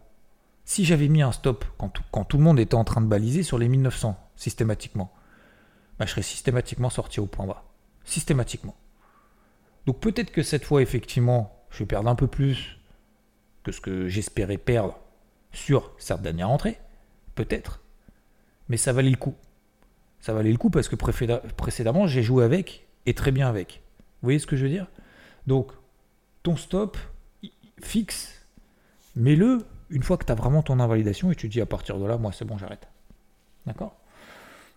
si 0.65 0.83
j'avais 0.83 1.07
mis 1.07 1.21
un 1.21 1.31
stop 1.31 1.63
quand 1.77 1.89
tout, 1.89 2.03
quand 2.11 2.23
tout, 2.23 2.37
le 2.37 2.43
monde 2.43 2.59
était 2.59 2.75
en 2.75 2.83
train 2.83 3.01
de 3.01 3.07
baliser 3.07 3.43
sur 3.43 3.59
les 3.59 3.67
1900, 3.67 4.19
systématiquement, 4.35 5.13
bah, 5.99 6.05
je 6.07 6.11
serais 6.11 6.23
systématiquement 6.23 6.89
sorti 6.89 7.19
au 7.19 7.27
point 7.27 7.45
bas. 7.45 7.63
Systématiquement. 8.03 8.75
Donc 9.85 9.99
peut-être 9.99 10.31
que 10.31 10.41
cette 10.41 10.65
fois, 10.65 10.81
effectivement, 10.81 11.55
je 11.69 11.79
vais 11.79 11.85
perdre 11.85 12.09
un 12.09 12.15
peu 12.15 12.27
plus 12.27 12.79
que 13.63 13.71
ce 13.71 13.79
que 13.79 14.07
j'espérais 14.07 14.57
perdre 14.57 14.97
sur 15.57 15.91
cette 15.97 16.21
dernière 16.21 16.49
entrée, 16.49 16.79
peut-être, 17.35 17.81
mais 18.69 18.77
ça 18.77 18.93
valait 18.93 19.09
le 19.09 19.17
coup. 19.17 19.35
Ça 20.19 20.33
valait 20.33 20.51
le 20.51 20.57
coup 20.57 20.69
parce 20.69 20.87
que 20.87 20.95
précédemment, 20.95 22.07
j'ai 22.07 22.23
joué 22.23 22.43
avec 22.43 22.87
et 23.05 23.13
très 23.13 23.31
bien 23.31 23.49
avec. 23.49 23.81
Vous 24.21 24.27
voyez 24.27 24.39
ce 24.39 24.47
que 24.47 24.55
je 24.55 24.63
veux 24.63 24.69
dire? 24.69 24.87
Donc, 25.47 25.71
ton 26.43 26.55
stop 26.55 26.97
fixe, 27.81 28.45
mets-le 29.15 29.65
une 29.89 30.03
fois 30.03 30.17
que 30.17 30.25
tu 30.25 30.31
as 30.31 30.35
vraiment 30.35 30.63
ton 30.63 30.79
invalidation 30.79 31.31
et 31.31 31.35
tu 31.35 31.47
dis 31.47 31.61
à 31.61 31.65
partir 31.65 31.97
de 31.97 32.05
là, 32.05 32.17
moi 32.17 32.31
c'est 32.31 32.45
bon, 32.45 32.57
j'arrête. 32.57 32.87
D'accord? 33.65 33.95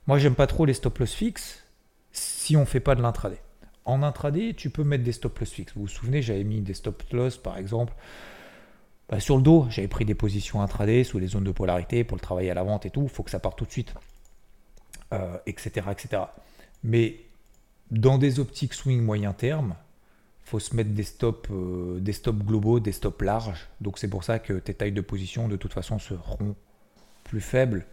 Moi, 0.07 0.19
j'aime 0.19 0.35
pas 0.35 0.47
trop 0.47 0.65
les 0.65 0.75
stop 0.75 0.99
loss 0.99 1.13
fixes 1.13 1.65
si 2.13 2.57
on 2.57 2.65
fait 2.65 2.81
pas 2.81 2.95
de 2.95 3.03
l'intraday. 3.03 3.41
En 3.85 4.03
intraday, 4.03 4.55
tu 4.55 4.71
peux 4.71 4.85
mettre 4.85 5.05
des 5.05 5.13
stop 5.13 5.39
loss 5.39 5.51
fixes. 5.51 5.75
Vous 5.75 5.83
vous 5.83 5.89
souvenez, 5.89 6.23
j'avais 6.23 6.45
mis 6.45 6.61
des 6.61 6.75
stop 6.75 7.03
loss 7.13 7.37
par 7.37 7.59
exemple 7.59 7.95
bah, 9.11 9.19
sur 9.19 9.37
le 9.37 9.43
dos, 9.43 9.67
j'avais 9.71 9.89
pris 9.89 10.05
des 10.05 10.15
positions 10.15 10.63
intraday 10.63 11.03
sous 11.03 11.19
les 11.19 11.27
zones 11.27 11.43
de 11.43 11.51
polarité 11.51 12.05
pour 12.05 12.17
le 12.17 12.21
travail 12.21 12.49
à 12.49 12.55
la 12.55 12.63
vente 12.63 12.87
et 12.87 12.91
tout. 12.91 13.03
Il 13.03 13.09
faut 13.09 13.25
que 13.25 13.31
ça 13.31 13.41
parte 13.41 13.59
tout 13.59 13.65
de 13.65 13.73
suite, 13.73 13.93
etc., 15.47 15.83
euh, 15.87 15.91
etc. 15.91 16.23
Mais 16.85 17.17
dans 17.91 18.19
des 18.19 18.39
optiques 18.39 18.73
swing 18.73 19.03
moyen 19.03 19.33
terme, 19.33 19.75
faut 20.45 20.61
se 20.61 20.77
mettre 20.77 20.91
des 20.91 21.03
stops, 21.03 21.51
euh, 21.51 21.99
des 21.99 22.13
stops 22.13 22.45
globaux, 22.45 22.79
des 22.79 22.93
stops 22.93 23.21
larges. 23.23 23.69
Donc 23.81 23.99
c'est 23.99 24.09
pour 24.09 24.23
ça 24.23 24.39
que 24.39 24.55
tes 24.55 24.75
tailles 24.75 24.93
de 24.93 25.01
position 25.01 25.49
de 25.49 25.57
toute 25.57 25.73
façon 25.73 25.99
seront 25.99 26.55
plus 27.25 27.41
faibles 27.41 27.87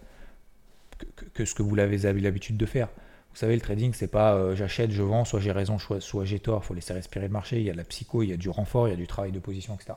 que, 1.34 1.46
ce 1.46 1.56
que 1.56 1.64
vous 1.64 1.74
l'avez 1.74 1.98
l'habitude 2.22 2.58
de 2.58 2.66
faire. 2.68 2.90
Vous 3.32 3.38
savez, 3.38 3.56
le 3.56 3.62
trading, 3.62 3.94
c'est 3.94 4.08
pas 4.08 4.36
euh, 4.36 4.56
j'achète, 4.56 4.92
je 4.92 5.04
vends, 5.04 5.26
soit 5.26 5.40
j'ai 5.40 5.52
raison, 5.52 5.80
soit, 5.80 6.00
soit 6.00 6.26
j'ai 6.26 6.40
tort. 6.40 6.62
Il 6.64 6.68
faut 6.68 6.74
laisser 6.76 6.94
respirer 6.94 7.28
le 7.28 7.34
marché. 7.34 7.58
Il 7.58 7.64
y 7.64 7.70
a 7.70 7.74
de 7.74 7.78
la 7.78 7.84
psycho, 7.84 8.22
il 8.22 8.30
y 8.30 8.34
a 8.34 8.38
du 8.38 8.50
renfort, 8.50 8.88
il 8.88 8.92
y 8.92 8.94
a 8.94 8.98
du 8.98 9.08
travail 9.08 9.32
de 9.32 9.40
position, 9.40 9.76
etc. 9.76 9.94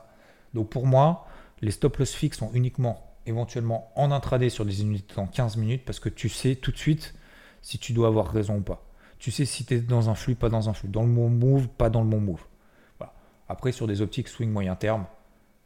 Donc 0.53 0.69
pour 0.69 0.85
moi, 0.85 1.27
les 1.61 1.71
stop 1.71 1.97
loss 1.97 2.13
fixes 2.13 2.39
sont 2.39 2.51
uniquement 2.53 3.07
éventuellement 3.25 3.91
en 3.95 4.11
intraday 4.11 4.49
sur 4.49 4.65
des 4.65 4.81
unités 4.81 5.19
en 5.19 5.27
15 5.27 5.57
minutes 5.57 5.85
parce 5.85 5.99
que 5.99 6.09
tu 6.09 6.29
sais 6.29 6.55
tout 6.55 6.71
de 6.71 6.77
suite 6.77 7.13
si 7.61 7.77
tu 7.77 7.93
dois 7.93 8.07
avoir 8.07 8.31
raison 8.31 8.57
ou 8.57 8.61
pas. 8.61 8.83
Tu 9.19 9.29
sais 9.29 9.45
si 9.45 9.65
tu 9.65 9.75
es 9.75 9.79
dans 9.79 10.09
un 10.09 10.15
flux, 10.15 10.35
pas 10.35 10.49
dans 10.49 10.69
un 10.69 10.73
flux, 10.73 10.89
dans 10.89 11.03
le 11.03 11.13
bon 11.13 11.29
move, 11.29 11.67
pas 11.67 11.89
dans 11.89 12.01
le 12.01 12.09
bon 12.09 12.19
move. 12.19 12.43
Après, 13.51 13.73
sur 13.73 13.85
des 13.85 14.01
optiques 14.01 14.29
swing 14.29 14.49
moyen 14.49 14.77
terme, 14.77 15.05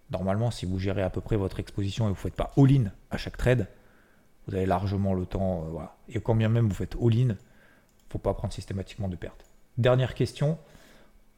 normalement, 0.10 0.50
si 0.50 0.66
vous 0.66 0.80
gérez 0.80 1.04
à 1.04 1.12
peu 1.12 1.22
près 1.22 1.36
votre 1.36 1.60
exposition 1.60 2.06
et 2.06 2.08
vous 2.08 2.16
ne 2.16 2.20
faites 2.20 2.34
pas 2.34 2.52
all-in 2.58 2.86
à 3.12 3.18
chaque 3.18 3.38
trade, 3.38 3.68
vous 4.48 4.56
avez 4.56 4.66
largement 4.66 5.14
le 5.14 5.28
temps. 5.28 5.68
Euh, 5.78 5.84
et 6.10 6.20
quand 6.20 6.34
bien 6.34 6.50
même 6.50 6.68
vous 6.68 6.74
faites 6.74 6.96
all-in, 6.96 7.16
il 7.16 7.28
ne 7.28 7.36
faut 8.10 8.18
pas 8.18 8.34
prendre 8.34 8.52
systématiquement 8.52 9.08
de 9.08 9.16
pertes. 9.16 9.46
Dernière 9.78 10.16
question. 10.16 10.58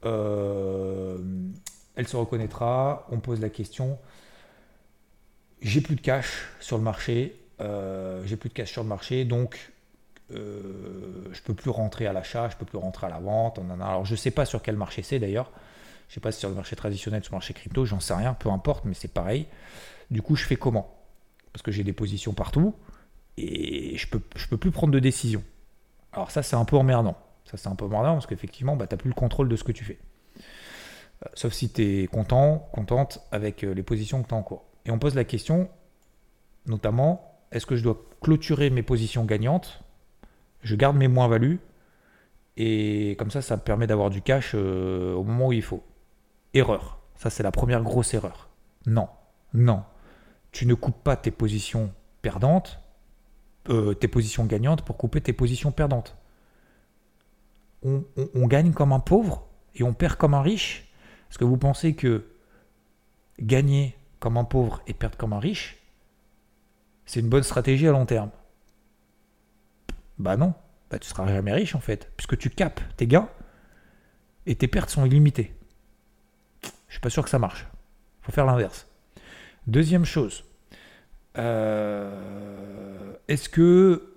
Euh, 0.06 1.18
elle 1.98 2.08
se 2.08 2.16
reconnaîtra. 2.16 3.06
On 3.12 3.20
pose 3.20 3.42
la 3.42 3.50
question. 3.50 4.00
J'ai 5.62 5.82
plus 5.82 5.96
de 5.96 6.02
cash 6.02 6.48
sur 6.60 6.78
le 6.78 6.84
marché. 6.84 7.36
Euh, 7.60 8.22
j'ai 8.26 8.38
plus 8.38 8.50
de 8.50 8.54
cash 8.54 8.72
sur 8.72 8.84
le 8.84 8.90
marché, 8.90 9.26
donc 9.26 9.74
euh, 10.32 11.26
je 11.32 11.42
peux 11.42 11.56
plus 11.56 11.72
rentrer 11.72 12.06
à 12.06 12.14
l'achat, 12.14 12.50
je 12.50 12.56
peux 12.56 12.66
plus 12.66 12.78
rentrer 12.78 13.08
à 13.08 13.10
la 13.10 13.20
vente. 13.20 13.60
Alors 13.82 14.06
je 14.06 14.16
sais 14.16 14.30
pas 14.30 14.46
sur 14.46 14.62
quel 14.62 14.78
marché 14.78 15.02
c'est 15.02 15.18
d'ailleurs. 15.20 15.52
Je 16.08 16.14
sais 16.14 16.20
pas 16.20 16.32
si 16.32 16.40
sur 16.40 16.50
le 16.50 16.56
marché 16.56 16.76
traditionnel, 16.76 17.24
sur 17.24 17.34
le 17.34 17.38
marché 17.38 17.54
crypto, 17.54 17.84
j'en 17.84 18.00
sais 18.00 18.14
rien, 18.14 18.34
peu 18.36 18.50
importe, 18.50 18.86
mais 18.86 18.94
c'est 18.94 19.12
pareil. 19.12 19.48
Du 20.12 20.22
coup, 20.22 20.36
je 20.36 20.46
fais 20.46 20.56
comment? 20.56 20.96
Parce 21.52 21.64
que 21.64 21.72
j'ai 21.72 21.84
des 21.84 21.94
positions 21.94 22.34
partout 22.34 22.76
et 23.38 23.98
je 23.98 24.08
peux, 24.08 24.20
peux 24.20 24.58
plus 24.58 24.72
prendre 24.72 24.94
de 24.94 25.00
décision. 25.00 25.44
Alors 26.14 26.30
ça, 26.30 26.44
c'est 26.44 26.56
un 26.56 26.64
peu 26.64 26.78
emmerdant. 26.78 27.18
Ça, 27.46 27.58
c'est 27.58 27.68
un 27.68 27.76
peu 27.76 27.86
emmerdant 27.86 28.14
parce 28.14 28.28
qu'effectivement, 28.28 28.76
bah, 28.76 28.86
tu 28.86 28.94
n'as 28.94 29.00
plus 29.00 29.10
le 29.10 29.16
contrôle 29.16 29.50
de 29.50 29.56
ce 29.56 29.64
que 29.64 29.72
tu 29.72 29.84
fais. 29.84 29.98
Euh, 31.26 31.30
sauf 31.34 31.54
si 31.54 31.70
tu 31.70 32.04
es 32.04 32.08
content, 32.08 32.70
contente 32.74 33.22
avec 33.32 33.64
euh, 33.64 33.74
les 33.74 33.84
positions 33.84 34.22
que 34.22 34.28
tu 34.28 34.34
as 34.34 34.38
en 34.38 34.44
cours. 34.44 34.66
Et 34.86 34.92
on 34.92 35.00
pose 35.00 35.16
la 35.16 35.24
question, 35.24 35.70
notamment, 36.66 37.40
est-ce 37.52 37.66
que 37.66 37.76
je 37.76 37.84
dois 37.84 38.04
clôturer 38.22 38.70
mes 38.70 38.84
positions 38.84 39.26
gagnantes? 39.26 39.84
Je 40.62 40.76
garde 40.76 40.96
mes 40.96 41.08
moins-values 41.08 41.60
et 42.56 43.16
comme 43.20 43.32
ça, 43.32 43.42
ça 43.42 43.56
me 43.56 43.62
permet 43.62 43.88
d'avoir 43.88 44.10
du 44.10 44.22
cash 44.22 44.54
euh, 44.56 45.14
au 45.14 45.24
moment 45.24 45.48
où 45.48 45.54
il 45.54 45.62
faut. 45.62 45.84
Erreur. 46.54 47.00
Ça, 47.16 47.30
c'est 47.30 47.44
la 47.44 47.52
première 47.52 47.84
grosse 47.84 48.14
erreur. 48.14 48.50
Non, 48.86 49.10
non. 49.54 49.84
Tu 50.52 50.66
ne 50.66 50.74
coupes 50.74 51.04
pas 51.04 51.16
tes 51.16 51.32
positions 51.32 51.92
perdantes, 52.22 52.80
tes 54.00 54.08
positions 54.08 54.46
gagnantes 54.46 54.82
pour 54.84 54.98
couper 54.98 55.20
tes 55.20 55.34
positions 55.34 55.72
perdantes. 55.72 56.16
on 57.84 58.48
gagne 58.48 58.72
comme 58.72 58.94
un 58.94 59.00
pauvre 59.00 59.46
et 59.76 59.84
on 59.84 59.94
perd 59.94 60.16
comme 60.16 60.34
un 60.34 60.42
riche 60.42 60.87
est-ce 61.30 61.38
que 61.38 61.46
vous 61.46 61.58
pensez 61.58 61.96
que 61.96 62.26
gagner 63.40 63.96
comme 64.20 64.38
un 64.38 64.44
pauvre 64.44 64.82
et 64.88 64.94
perdre 64.94 65.18
comme 65.18 65.34
un 65.34 65.40
riche, 65.40 65.78
c'est 67.06 67.20
une 67.20 67.30
bonne 67.30 67.44
stratégie 67.44 67.88
à 67.88 67.92
long 67.92 68.06
terme? 68.06 68.32
Bah 70.18 70.38
non, 70.38 70.54
bah 70.90 71.00
tu 71.00 71.08
seras 71.08 71.28
jamais 71.28 71.54
riche 71.54 71.76
en 71.76 71.80
fait, 71.80 72.12
puisque 72.18 72.38
tu 72.38 72.50
capes 72.50 72.82
tes 72.98 73.08
gains 73.08 73.30
et 74.46 74.56
tes 74.56 74.68
pertes 74.68 74.90
sont 74.90 75.06
illimitées. 75.06 75.54
Je 76.88 76.94
suis 76.94 77.02
pas 77.02 77.10
sûr 77.10 77.24
que 77.24 77.30
ça 77.30 77.40
marche. 77.40 77.68
Faut 78.22 78.32
faire 78.32 78.46
l'inverse. 78.46 78.88
Deuxième 79.68 80.06
chose, 80.06 80.46
euh, 81.38 83.14
est-ce 83.28 83.50
que 83.50 84.14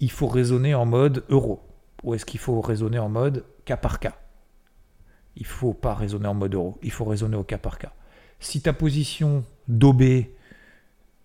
il 0.00 0.10
faut 0.10 0.28
raisonner 0.28 0.74
en 0.74 0.84
mode 0.86 1.24
euro? 1.28 1.62
Ou 2.02 2.14
est-ce 2.14 2.26
qu'il 2.26 2.40
faut 2.40 2.60
raisonner 2.60 2.98
en 2.98 3.08
mode 3.08 3.44
cas 3.64 3.78
par 3.78 3.98
cas? 3.98 4.14
Il 5.36 5.46
faut 5.46 5.72
pas 5.74 5.94
raisonner 5.94 6.28
en 6.28 6.34
mode 6.34 6.54
euro, 6.54 6.78
il 6.82 6.90
faut 6.90 7.04
raisonner 7.04 7.36
au 7.36 7.44
cas 7.44 7.58
par 7.58 7.78
cas. 7.78 7.92
Si 8.40 8.60
ta 8.60 8.72
position 8.72 9.44
d'OB 9.68 10.02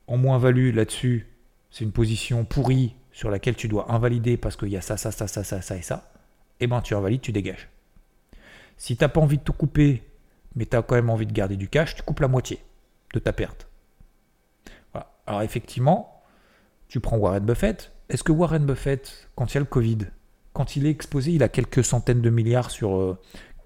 en 0.08 0.18
moins-value 0.18 0.74
là-dessus, 0.74 1.28
c'est 1.70 1.84
une 1.84 1.92
position 1.92 2.46
pourrie 2.46 2.96
sur 3.12 3.30
laquelle 3.30 3.56
tu 3.56 3.68
dois 3.68 3.92
invalider 3.92 4.38
parce 4.38 4.56
qu'il 4.56 4.70
y 4.70 4.78
a 4.78 4.82
ça, 4.82 4.98
ça, 4.98 5.12
ça, 5.12 5.28
ça, 5.28 5.44
ça, 5.44 5.62
ça 5.62 5.76
et 5.76 5.82
ça, 5.82 6.12
eh 6.60 6.68
ben 6.68 6.82
tu 6.82 6.96
invalides, 6.96 7.22
tu 7.22 7.32
dégages. 7.32 7.70
Si 8.78 8.96
tu 8.96 9.04
n'as 9.04 9.10
pas 9.10 9.22
envie 9.22 9.38
de 9.38 9.44
tout 9.44 9.54
couper, 9.54 10.04
mais 10.56 10.66
tu 10.66 10.76
as 10.76 10.82
quand 10.82 10.96
même 10.96 11.10
envie 11.10 11.28
de 11.28 11.34
garder 11.34 11.58
du 11.58 11.68
cash, 11.68 11.96
tu 11.96 12.02
coupes 12.02 12.22
la 12.22 12.28
moitié 12.28 12.60
de 13.14 13.20
ta 13.20 13.34
perte. 13.34 13.68
Alors 15.30 15.44
effectivement, 15.44 16.24
tu 16.88 17.00
prends 17.00 17.18
Warren 17.18 17.46
Buffett. 17.46 17.92
Est-ce 18.10 18.24
que 18.24 18.32
Warren 18.32 18.66
Buffett, 18.66 19.28
quand 19.36 19.52
il 19.52 19.56
y 19.56 19.58
a 19.58 19.60
le 19.60 19.68
Covid, 19.68 20.00
quand 20.54 20.76
il 20.76 20.88
est 20.88 20.90
exposé, 20.90 21.34
il 21.34 21.44
a 21.44 21.50
quelques 21.50 21.84
centaines 21.84 22.22
de 22.22 22.32
milliards 22.32 22.72
sur, 22.72 22.96
euh, 22.96 23.20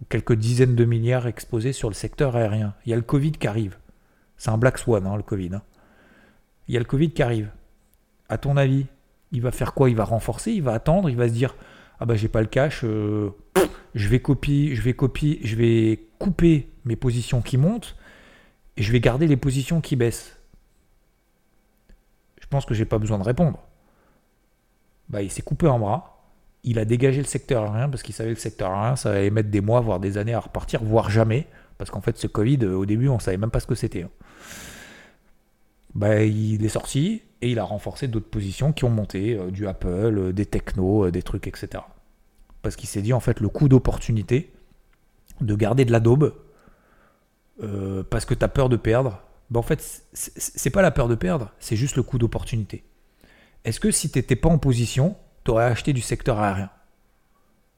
quelques 0.09 0.33
dizaines 0.33 0.75
de 0.75 0.85
milliards 0.85 1.27
exposés 1.27 1.73
sur 1.73 1.89
le 1.89 1.95
secteur 1.95 2.35
aérien. 2.35 2.73
Il 2.85 2.89
y 2.89 2.93
a 2.93 2.97
le 2.97 3.01
Covid 3.01 3.31
qui 3.33 3.47
arrive. 3.47 3.77
C'est 4.37 4.49
un 4.49 4.57
black 4.57 4.77
swan, 4.77 5.05
hein, 5.05 5.15
le 5.15 5.23
Covid. 5.23 5.55
Hein. 5.55 5.61
Il 6.67 6.73
y 6.73 6.77
a 6.77 6.79
le 6.79 6.85
Covid 6.85 7.11
qui 7.11 7.23
arrive. 7.23 7.51
À 8.29 8.37
ton 8.37 8.57
avis, 8.57 8.85
il 9.31 9.41
va 9.41 9.51
faire 9.51 9.73
quoi? 9.73 9.89
Il 9.89 9.95
va 9.95 10.05
renforcer, 10.05 10.51
il 10.51 10.63
va 10.63 10.73
attendre, 10.73 11.09
il 11.09 11.15
va 11.15 11.27
se 11.27 11.33
dire 11.33 11.55
ah 11.99 12.05
bah 12.05 12.15
j'ai 12.15 12.27
pas 12.27 12.41
le 12.41 12.47
cash, 12.47 12.81
euh, 12.83 13.29
je 13.95 14.07
vais 14.09 14.19
copier, 14.19 14.75
je 14.75 14.81
vais 14.81 14.93
copier, 14.93 15.39
je 15.43 15.55
vais 15.55 16.07
couper 16.19 16.69
mes 16.85 16.95
positions 16.95 17.41
qui 17.41 17.57
montent 17.57 17.95
et 18.77 18.83
je 18.83 18.91
vais 18.91 18.99
garder 18.99 19.27
les 19.27 19.37
positions 19.37 19.81
qui 19.81 19.95
baissent. 19.95 20.37
Je 22.41 22.47
pense 22.47 22.65
que 22.65 22.73
j'ai 22.73 22.85
pas 22.85 22.97
besoin 22.97 23.19
de 23.19 23.23
répondre. 23.23 23.59
Bah 25.09 25.21
il 25.21 25.31
s'est 25.31 25.41
coupé 25.41 25.67
en 25.67 25.79
bras, 25.79 26.12
il 26.63 26.79
a 26.79 26.85
dégagé 26.85 27.19
le 27.19 27.27
secteur 27.27 27.63
aérien 27.63 27.89
parce 27.89 28.03
qu'il 28.03 28.15
savait 28.15 28.31
que 28.31 28.35
le 28.35 28.41
secteur 28.41 28.71
aérien 28.71 28.95
ça 28.95 29.11
allait 29.11 29.29
mettre 29.29 29.49
des 29.49 29.61
mois 29.61 29.81
voire 29.81 29.99
des 29.99 30.17
années 30.17 30.33
à 30.33 30.39
repartir, 30.39 30.83
voire 30.83 31.09
jamais, 31.09 31.47
parce 31.77 31.91
qu'en 31.91 32.01
fait 32.01 32.17
ce 32.17 32.27
Covid 32.27 32.59
euh, 32.63 32.75
au 32.75 32.85
début 32.85 33.09
on 33.09 33.19
savait 33.19 33.37
même 33.37 33.51
pas 33.51 33.59
ce 33.59 33.67
que 33.67 33.75
c'était. 33.75 34.03
Hein. 34.03 34.09
Bah, 35.95 36.23
il 36.23 36.63
est 36.65 36.69
sorti 36.69 37.21
et 37.41 37.51
il 37.51 37.59
a 37.59 37.63
renforcé 37.63 38.07
d'autres 38.07 38.29
positions 38.29 38.73
qui 38.73 38.83
ont 38.83 38.89
monté, 38.89 39.35
euh, 39.35 39.51
du 39.51 39.67
Apple, 39.67 39.87
euh, 39.89 40.33
des 40.33 40.45
technos, 40.45 41.11
des 41.11 41.21
trucs, 41.21 41.47
etc 41.47 41.83
parce 42.61 42.77
qu'il 42.77 42.87
s'est 42.87 43.01
dit 43.01 43.11
en 43.11 43.19
fait 43.19 43.41
le 43.41 43.49
coup 43.49 43.67
d'opportunité 43.67 44.53
de 45.41 45.53
garder 45.53 45.83
de 45.83 45.91
la 45.91 45.99
daube 45.99 46.33
parce 48.09 48.23
que 48.23 48.33
tu 48.33 48.43
as 48.43 48.47
peur 48.47 48.69
de 48.69 48.77
perdre. 48.77 49.21
Ben, 49.49 49.59
en 49.59 49.63
fait, 49.63 50.05
c'est 50.13 50.69
pas 50.69 50.81
la 50.81 50.91
peur 50.91 51.09
de 51.09 51.15
perdre, 51.15 51.51
c'est 51.59 51.75
juste 51.75 51.97
le 51.97 52.03
coup 52.03 52.17
d'opportunité. 52.17 52.85
Est-ce 53.65 53.79
que 53.79 53.91
si 53.91 54.09
tu 54.09 54.17
n'étais 54.17 54.35
pas 54.35 54.49
en 54.49 54.57
position, 54.57 55.15
tu 55.43 55.51
aurais 55.51 55.65
acheté 55.65 55.93
du 55.93 56.01
secteur 56.01 56.39
aérien 56.39 56.69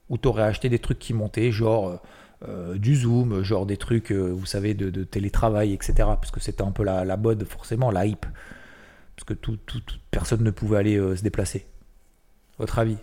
Ou 0.09 0.17
tu 0.17 0.27
aurais 0.27 0.43
acheté 0.43 0.69
des 0.69 0.79
trucs 0.79 0.99
qui 0.99 1.13
montaient, 1.13 1.51
genre 1.51 1.89
euh, 1.89 1.97
euh, 2.47 2.77
du 2.77 2.95
Zoom, 2.95 3.43
genre 3.43 3.65
des 3.65 3.77
trucs, 3.77 4.11
vous 4.11 4.45
savez, 4.45 4.73
de, 4.73 5.03
télétravail, 5.03 5.73
etc. 5.73 5.93
Parce 5.97 6.31
que 6.31 6.39
c'était 6.39 6.63
un 6.63 6.71
peu 6.71 6.83
la, 6.83 7.17
mode, 7.17 7.43
forcément, 7.45 7.91
la 7.91 8.05
hype. 8.05 8.25
Parce 9.15 9.25
que 9.25 9.33
tout, 9.33 9.57
personne 10.11 10.43
ne 10.43 10.51
pouvait 10.51 10.77
aller 10.77 10.97
se 11.15 11.23
déplacer. 11.23 11.65
Votre 12.57 12.79
avis? 12.79 12.97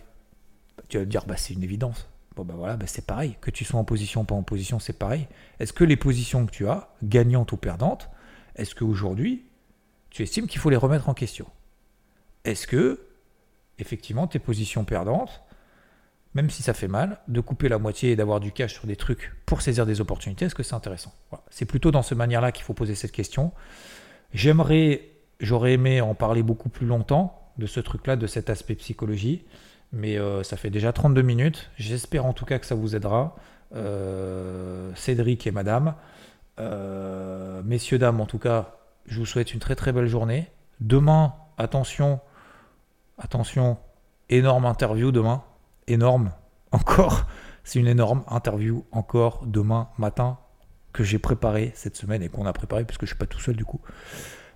Tu 0.89 0.97
vas 0.97 1.05
te 1.05 1.09
dire, 1.09 1.25
bah, 1.25 1.37
c'est 1.37 1.53
une 1.53 1.63
évidence. 1.63 2.07
Bon, 2.35 2.43
ben 2.43 2.55
voilà, 2.55 2.77
bah, 2.77 2.85
c'est 2.87 3.05
pareil. 3.05 3.37
Que 3.41 3.51
tu 3.51 3.63
sois 3.63 3.79
en 3.79 3.83
position 3.83 4.21
ou 4.21 4.23
pas 4.23 4.35
en 4.35 4.43
position, 4.43 4.79
c'est 4.79 4.97
pareil. 4.97 5.27
Est-ce 5.59 5.73
que 5.73 5.83
les 5.83 5.97
positions 5.97 6.45
que 6.45 6.51
tu 6.51 6.67
as, 6.67 6.89
gagnantes 7.03 7.51
ou 7.51 7.57
perdantes, 7.57 8.09
est-ce 8.55 8.75
qu'aujourd'hui, 8.75 9.45
tu 10.09 10.23
estimes 10.23 10.47
qu'il 10.47 10.59
faut 10.59 10.69
les 10.69 10.77
remettre 10.77 11.09
en 11.09 11.13
question? 11.13 11.47
Est-ce 12.43 12.67
que, 12.67 12.99
effectivement, 13.79 14.27
tes 14.27 14.39
positions 14.39 14.85
perdantes, 14.85 15.41
même 16.33 16.49
si 16.49 16.63
ça 16.63 16.73
fait 16.73 16.87
mal, 16.87 17.19
de 17.27 17.41
couper 17.41 17.69
la 17.69 17.77
moitié 17.77 18.11
et 18.11 18.15
d'avoir 18.15 18.39
du 18.39 18.51
cash 18.51 18.73
sur 18.73 18.87
des 18.87 18.95
trucs 18.95 19.33
pour 19.45 19.61
saisir 19.61 19.85
des 19.85 20.01
opportunités, 20.01 20.45
est-ce 20.45 20.55
que 20.55 20.63
c'est 20.63 20.73
intéressant? 20.73 21.13
C'est 21.49 21.65
plutôt 21.65 21.91
dans 21.91 22.01
ce 22.01 22.15
manière-là 22.15 22.51
qu'il 22.51 22.63
faut 22.63 22.73
poser 22.73 22.95
cette 22.95 23.11
question. 23.11 23.51
J'aimerais, 24.33 25.09
j'aurais 25.39 25.73
aimé 25.73 26.01
en 26.01 26.15
parler 26.15 26.41
beaucoup 26.41 26.69
plus 26.69 26.87
longtemps 26.87 27.51
de 27.57 27.67
ce 27.67 27.79
truc-là, 27.79 28.15
de 28.15 28.25
cet 28.25 28.49
aspect 28.49 28.75
psychologie. 28.75 29.45
Mais 29.91 30.17
euh, 30.17 30.41
ça 30.41 30.57
fait 30.57 30.71
déjà 30.71 30.91
32 30.91 31.21
minutes. 31.21 31.69
J'espère 31.77 32.25
en 32.25 32.33
tout 32.33 32.45
cas 32.45 32.57
que 32.57 32.65
ça 32.65 32.73
vous 32.73 32.95
aidera. 32.95 33.35
Euh, 33.75 34.91
Cédric 34.95 35.45
et 35.45 35.51
Madame. 35.51 35.93
Euh, 36.59 37.61
messieurs, 37.63 37.99
dames, 37.99 38.19
en 38.19 38.25
tout 38.25 38.39
cas, 38.39 38.77
je 39.05 39.19
vous 39.19 39.25
souhaite 39.25 39.53
une 39.53 39.59
très 39.59 39.75
très 39.75 39.91
belle 39.91 40.07
journée. 40.07 40.49
Demain, 40.79 41.35
attention, 41.57 42.19
attention, 43.17 43.77
énorme 44.29 44.65
interview 44.65 45.11
demain. 45.11 45.43
Énorme, 45.87 46.31
encore. 46.71 47.25
C'est 47.63 47.79
une 47.79 47.87
énorme 47.87 48.23
interview 48.27 48.83
encore 48.91 49.43
demain 49.45 49.89
matin 49.97 50.37
que 50.91 51.03
j'ai 51.03 51.19
préparé 51.19 51.71
cette 51.75 51.95
semaine 51.95 52.21
et 52.21 52.29
qu'on 52.29 52.45
a 52.45 52.53
préparé 52.53 52.83
puisque 52.83 53.01
je 53.01 53.07
suis 53.07 53.17
pas 53.17 53.25
tout 53.25 53.39
seul 53.39 53.55
du 53.55 53.63
coup. 53.63 53.79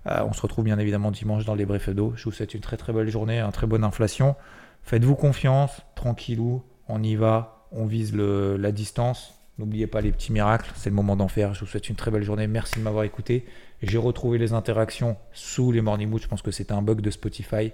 on 0.06 0.34
se 0.34 0.42
retrouve 0.42 0.66
bien 0.66 0.78
évidemment 0.78 1.10
dimanche 1.10 1.46
dans 1.46 1.56
les 1.56 1.66
brefs 1.66 1.90
d'eau. 1.90 2.14
Je 2.18 2.26
vous 2.26 2.32
souhaite 2.32 2.54
une 2.54 2.60
très 2.60 2.76
très 2.76 2.92
belle 2.92 3.10
journée, 3.10 3.40
un 3.40 3.52
très 3.52 3.66
bonne 3.66 3.86
inflation. 3.86 4.36
Faites-vous 4.84 5.16
confiance, 5.16 5.82
tranquillou, 5.96 6.64
on 6.88 7.02
y 7.02 7.16
va, 7.16 7.66
on 7.72 7.86
vise 7.86 8.16
la 8.16 8.72
distance. 8.72 9.34
N'oubliez 9.58 9.88
pas 9.88 10.02
les 10.02 10.12
petits 10.12 10.32
miracles, 10.32 10.72
c'est 10.76 10.90
le 10.90 10.96
moment 10.96 11.16
d'en 11.16 11.28
faire. 11.28 11.54
Je 11.54 11.62
vous 11.62 11.66
souhaite 11.66 11.90
une 11.90 11.96
très 11.96 12.12
belle 12.12 12.24
journée, 12.24 12.48
merci 12.48 12.78
de 12.78 12.84
m'avoir 12.84 13.04
écouté. 13.04 13.46
J'ai 13.82 13.98
retrouvé 13.98 14.38
les 14.38 14.54
interactions 14.54 15.18
sous 15.34 15.72
les 15.72 15.82
morning 15.82 16.10
moods, 16.10 16.20
je 16.20 16.28
pense 16.28 16.42
que 16.42 16.52
c'était 16.52 16.74
un 16.74 16.82
bug 16.82 17.02
de 17.02 17.10
Spotify. 17.10 17.72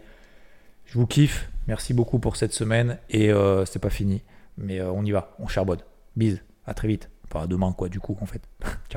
Je 0.94 1.00
vous 1.00 1.08
kiffe, 1.08 1.50
merci 1.66 1.92
beaucoup 1.92 2.20
pour 2.20 2.36
cette 2.36 2.54
semaine 2.54 3.00
et 3.10 3.32
euh, 3.32 3.66
c'est 3.66 3.80
pas 3.80 3.90
fini, 3.90 4.22
mais 4.60 4.80
euh, 4.80 4.92
on 4.92 5.04
y 5.04 5.10
va, 5.10 5.36
on 5.40 5.48
charbonne. 5.48 5.80
Bise, 6.16 6.44
à 6.68 6.76
très 6.76 6.88
vite. 6.88 7.10
Enfin, 7.26 7.48
demain 7.48 7.74
quoi, 7.74 7.90
du 7.90 8.00
coup, 8.00 8.16
en 8.22 8.28
fait. 8.28 8.44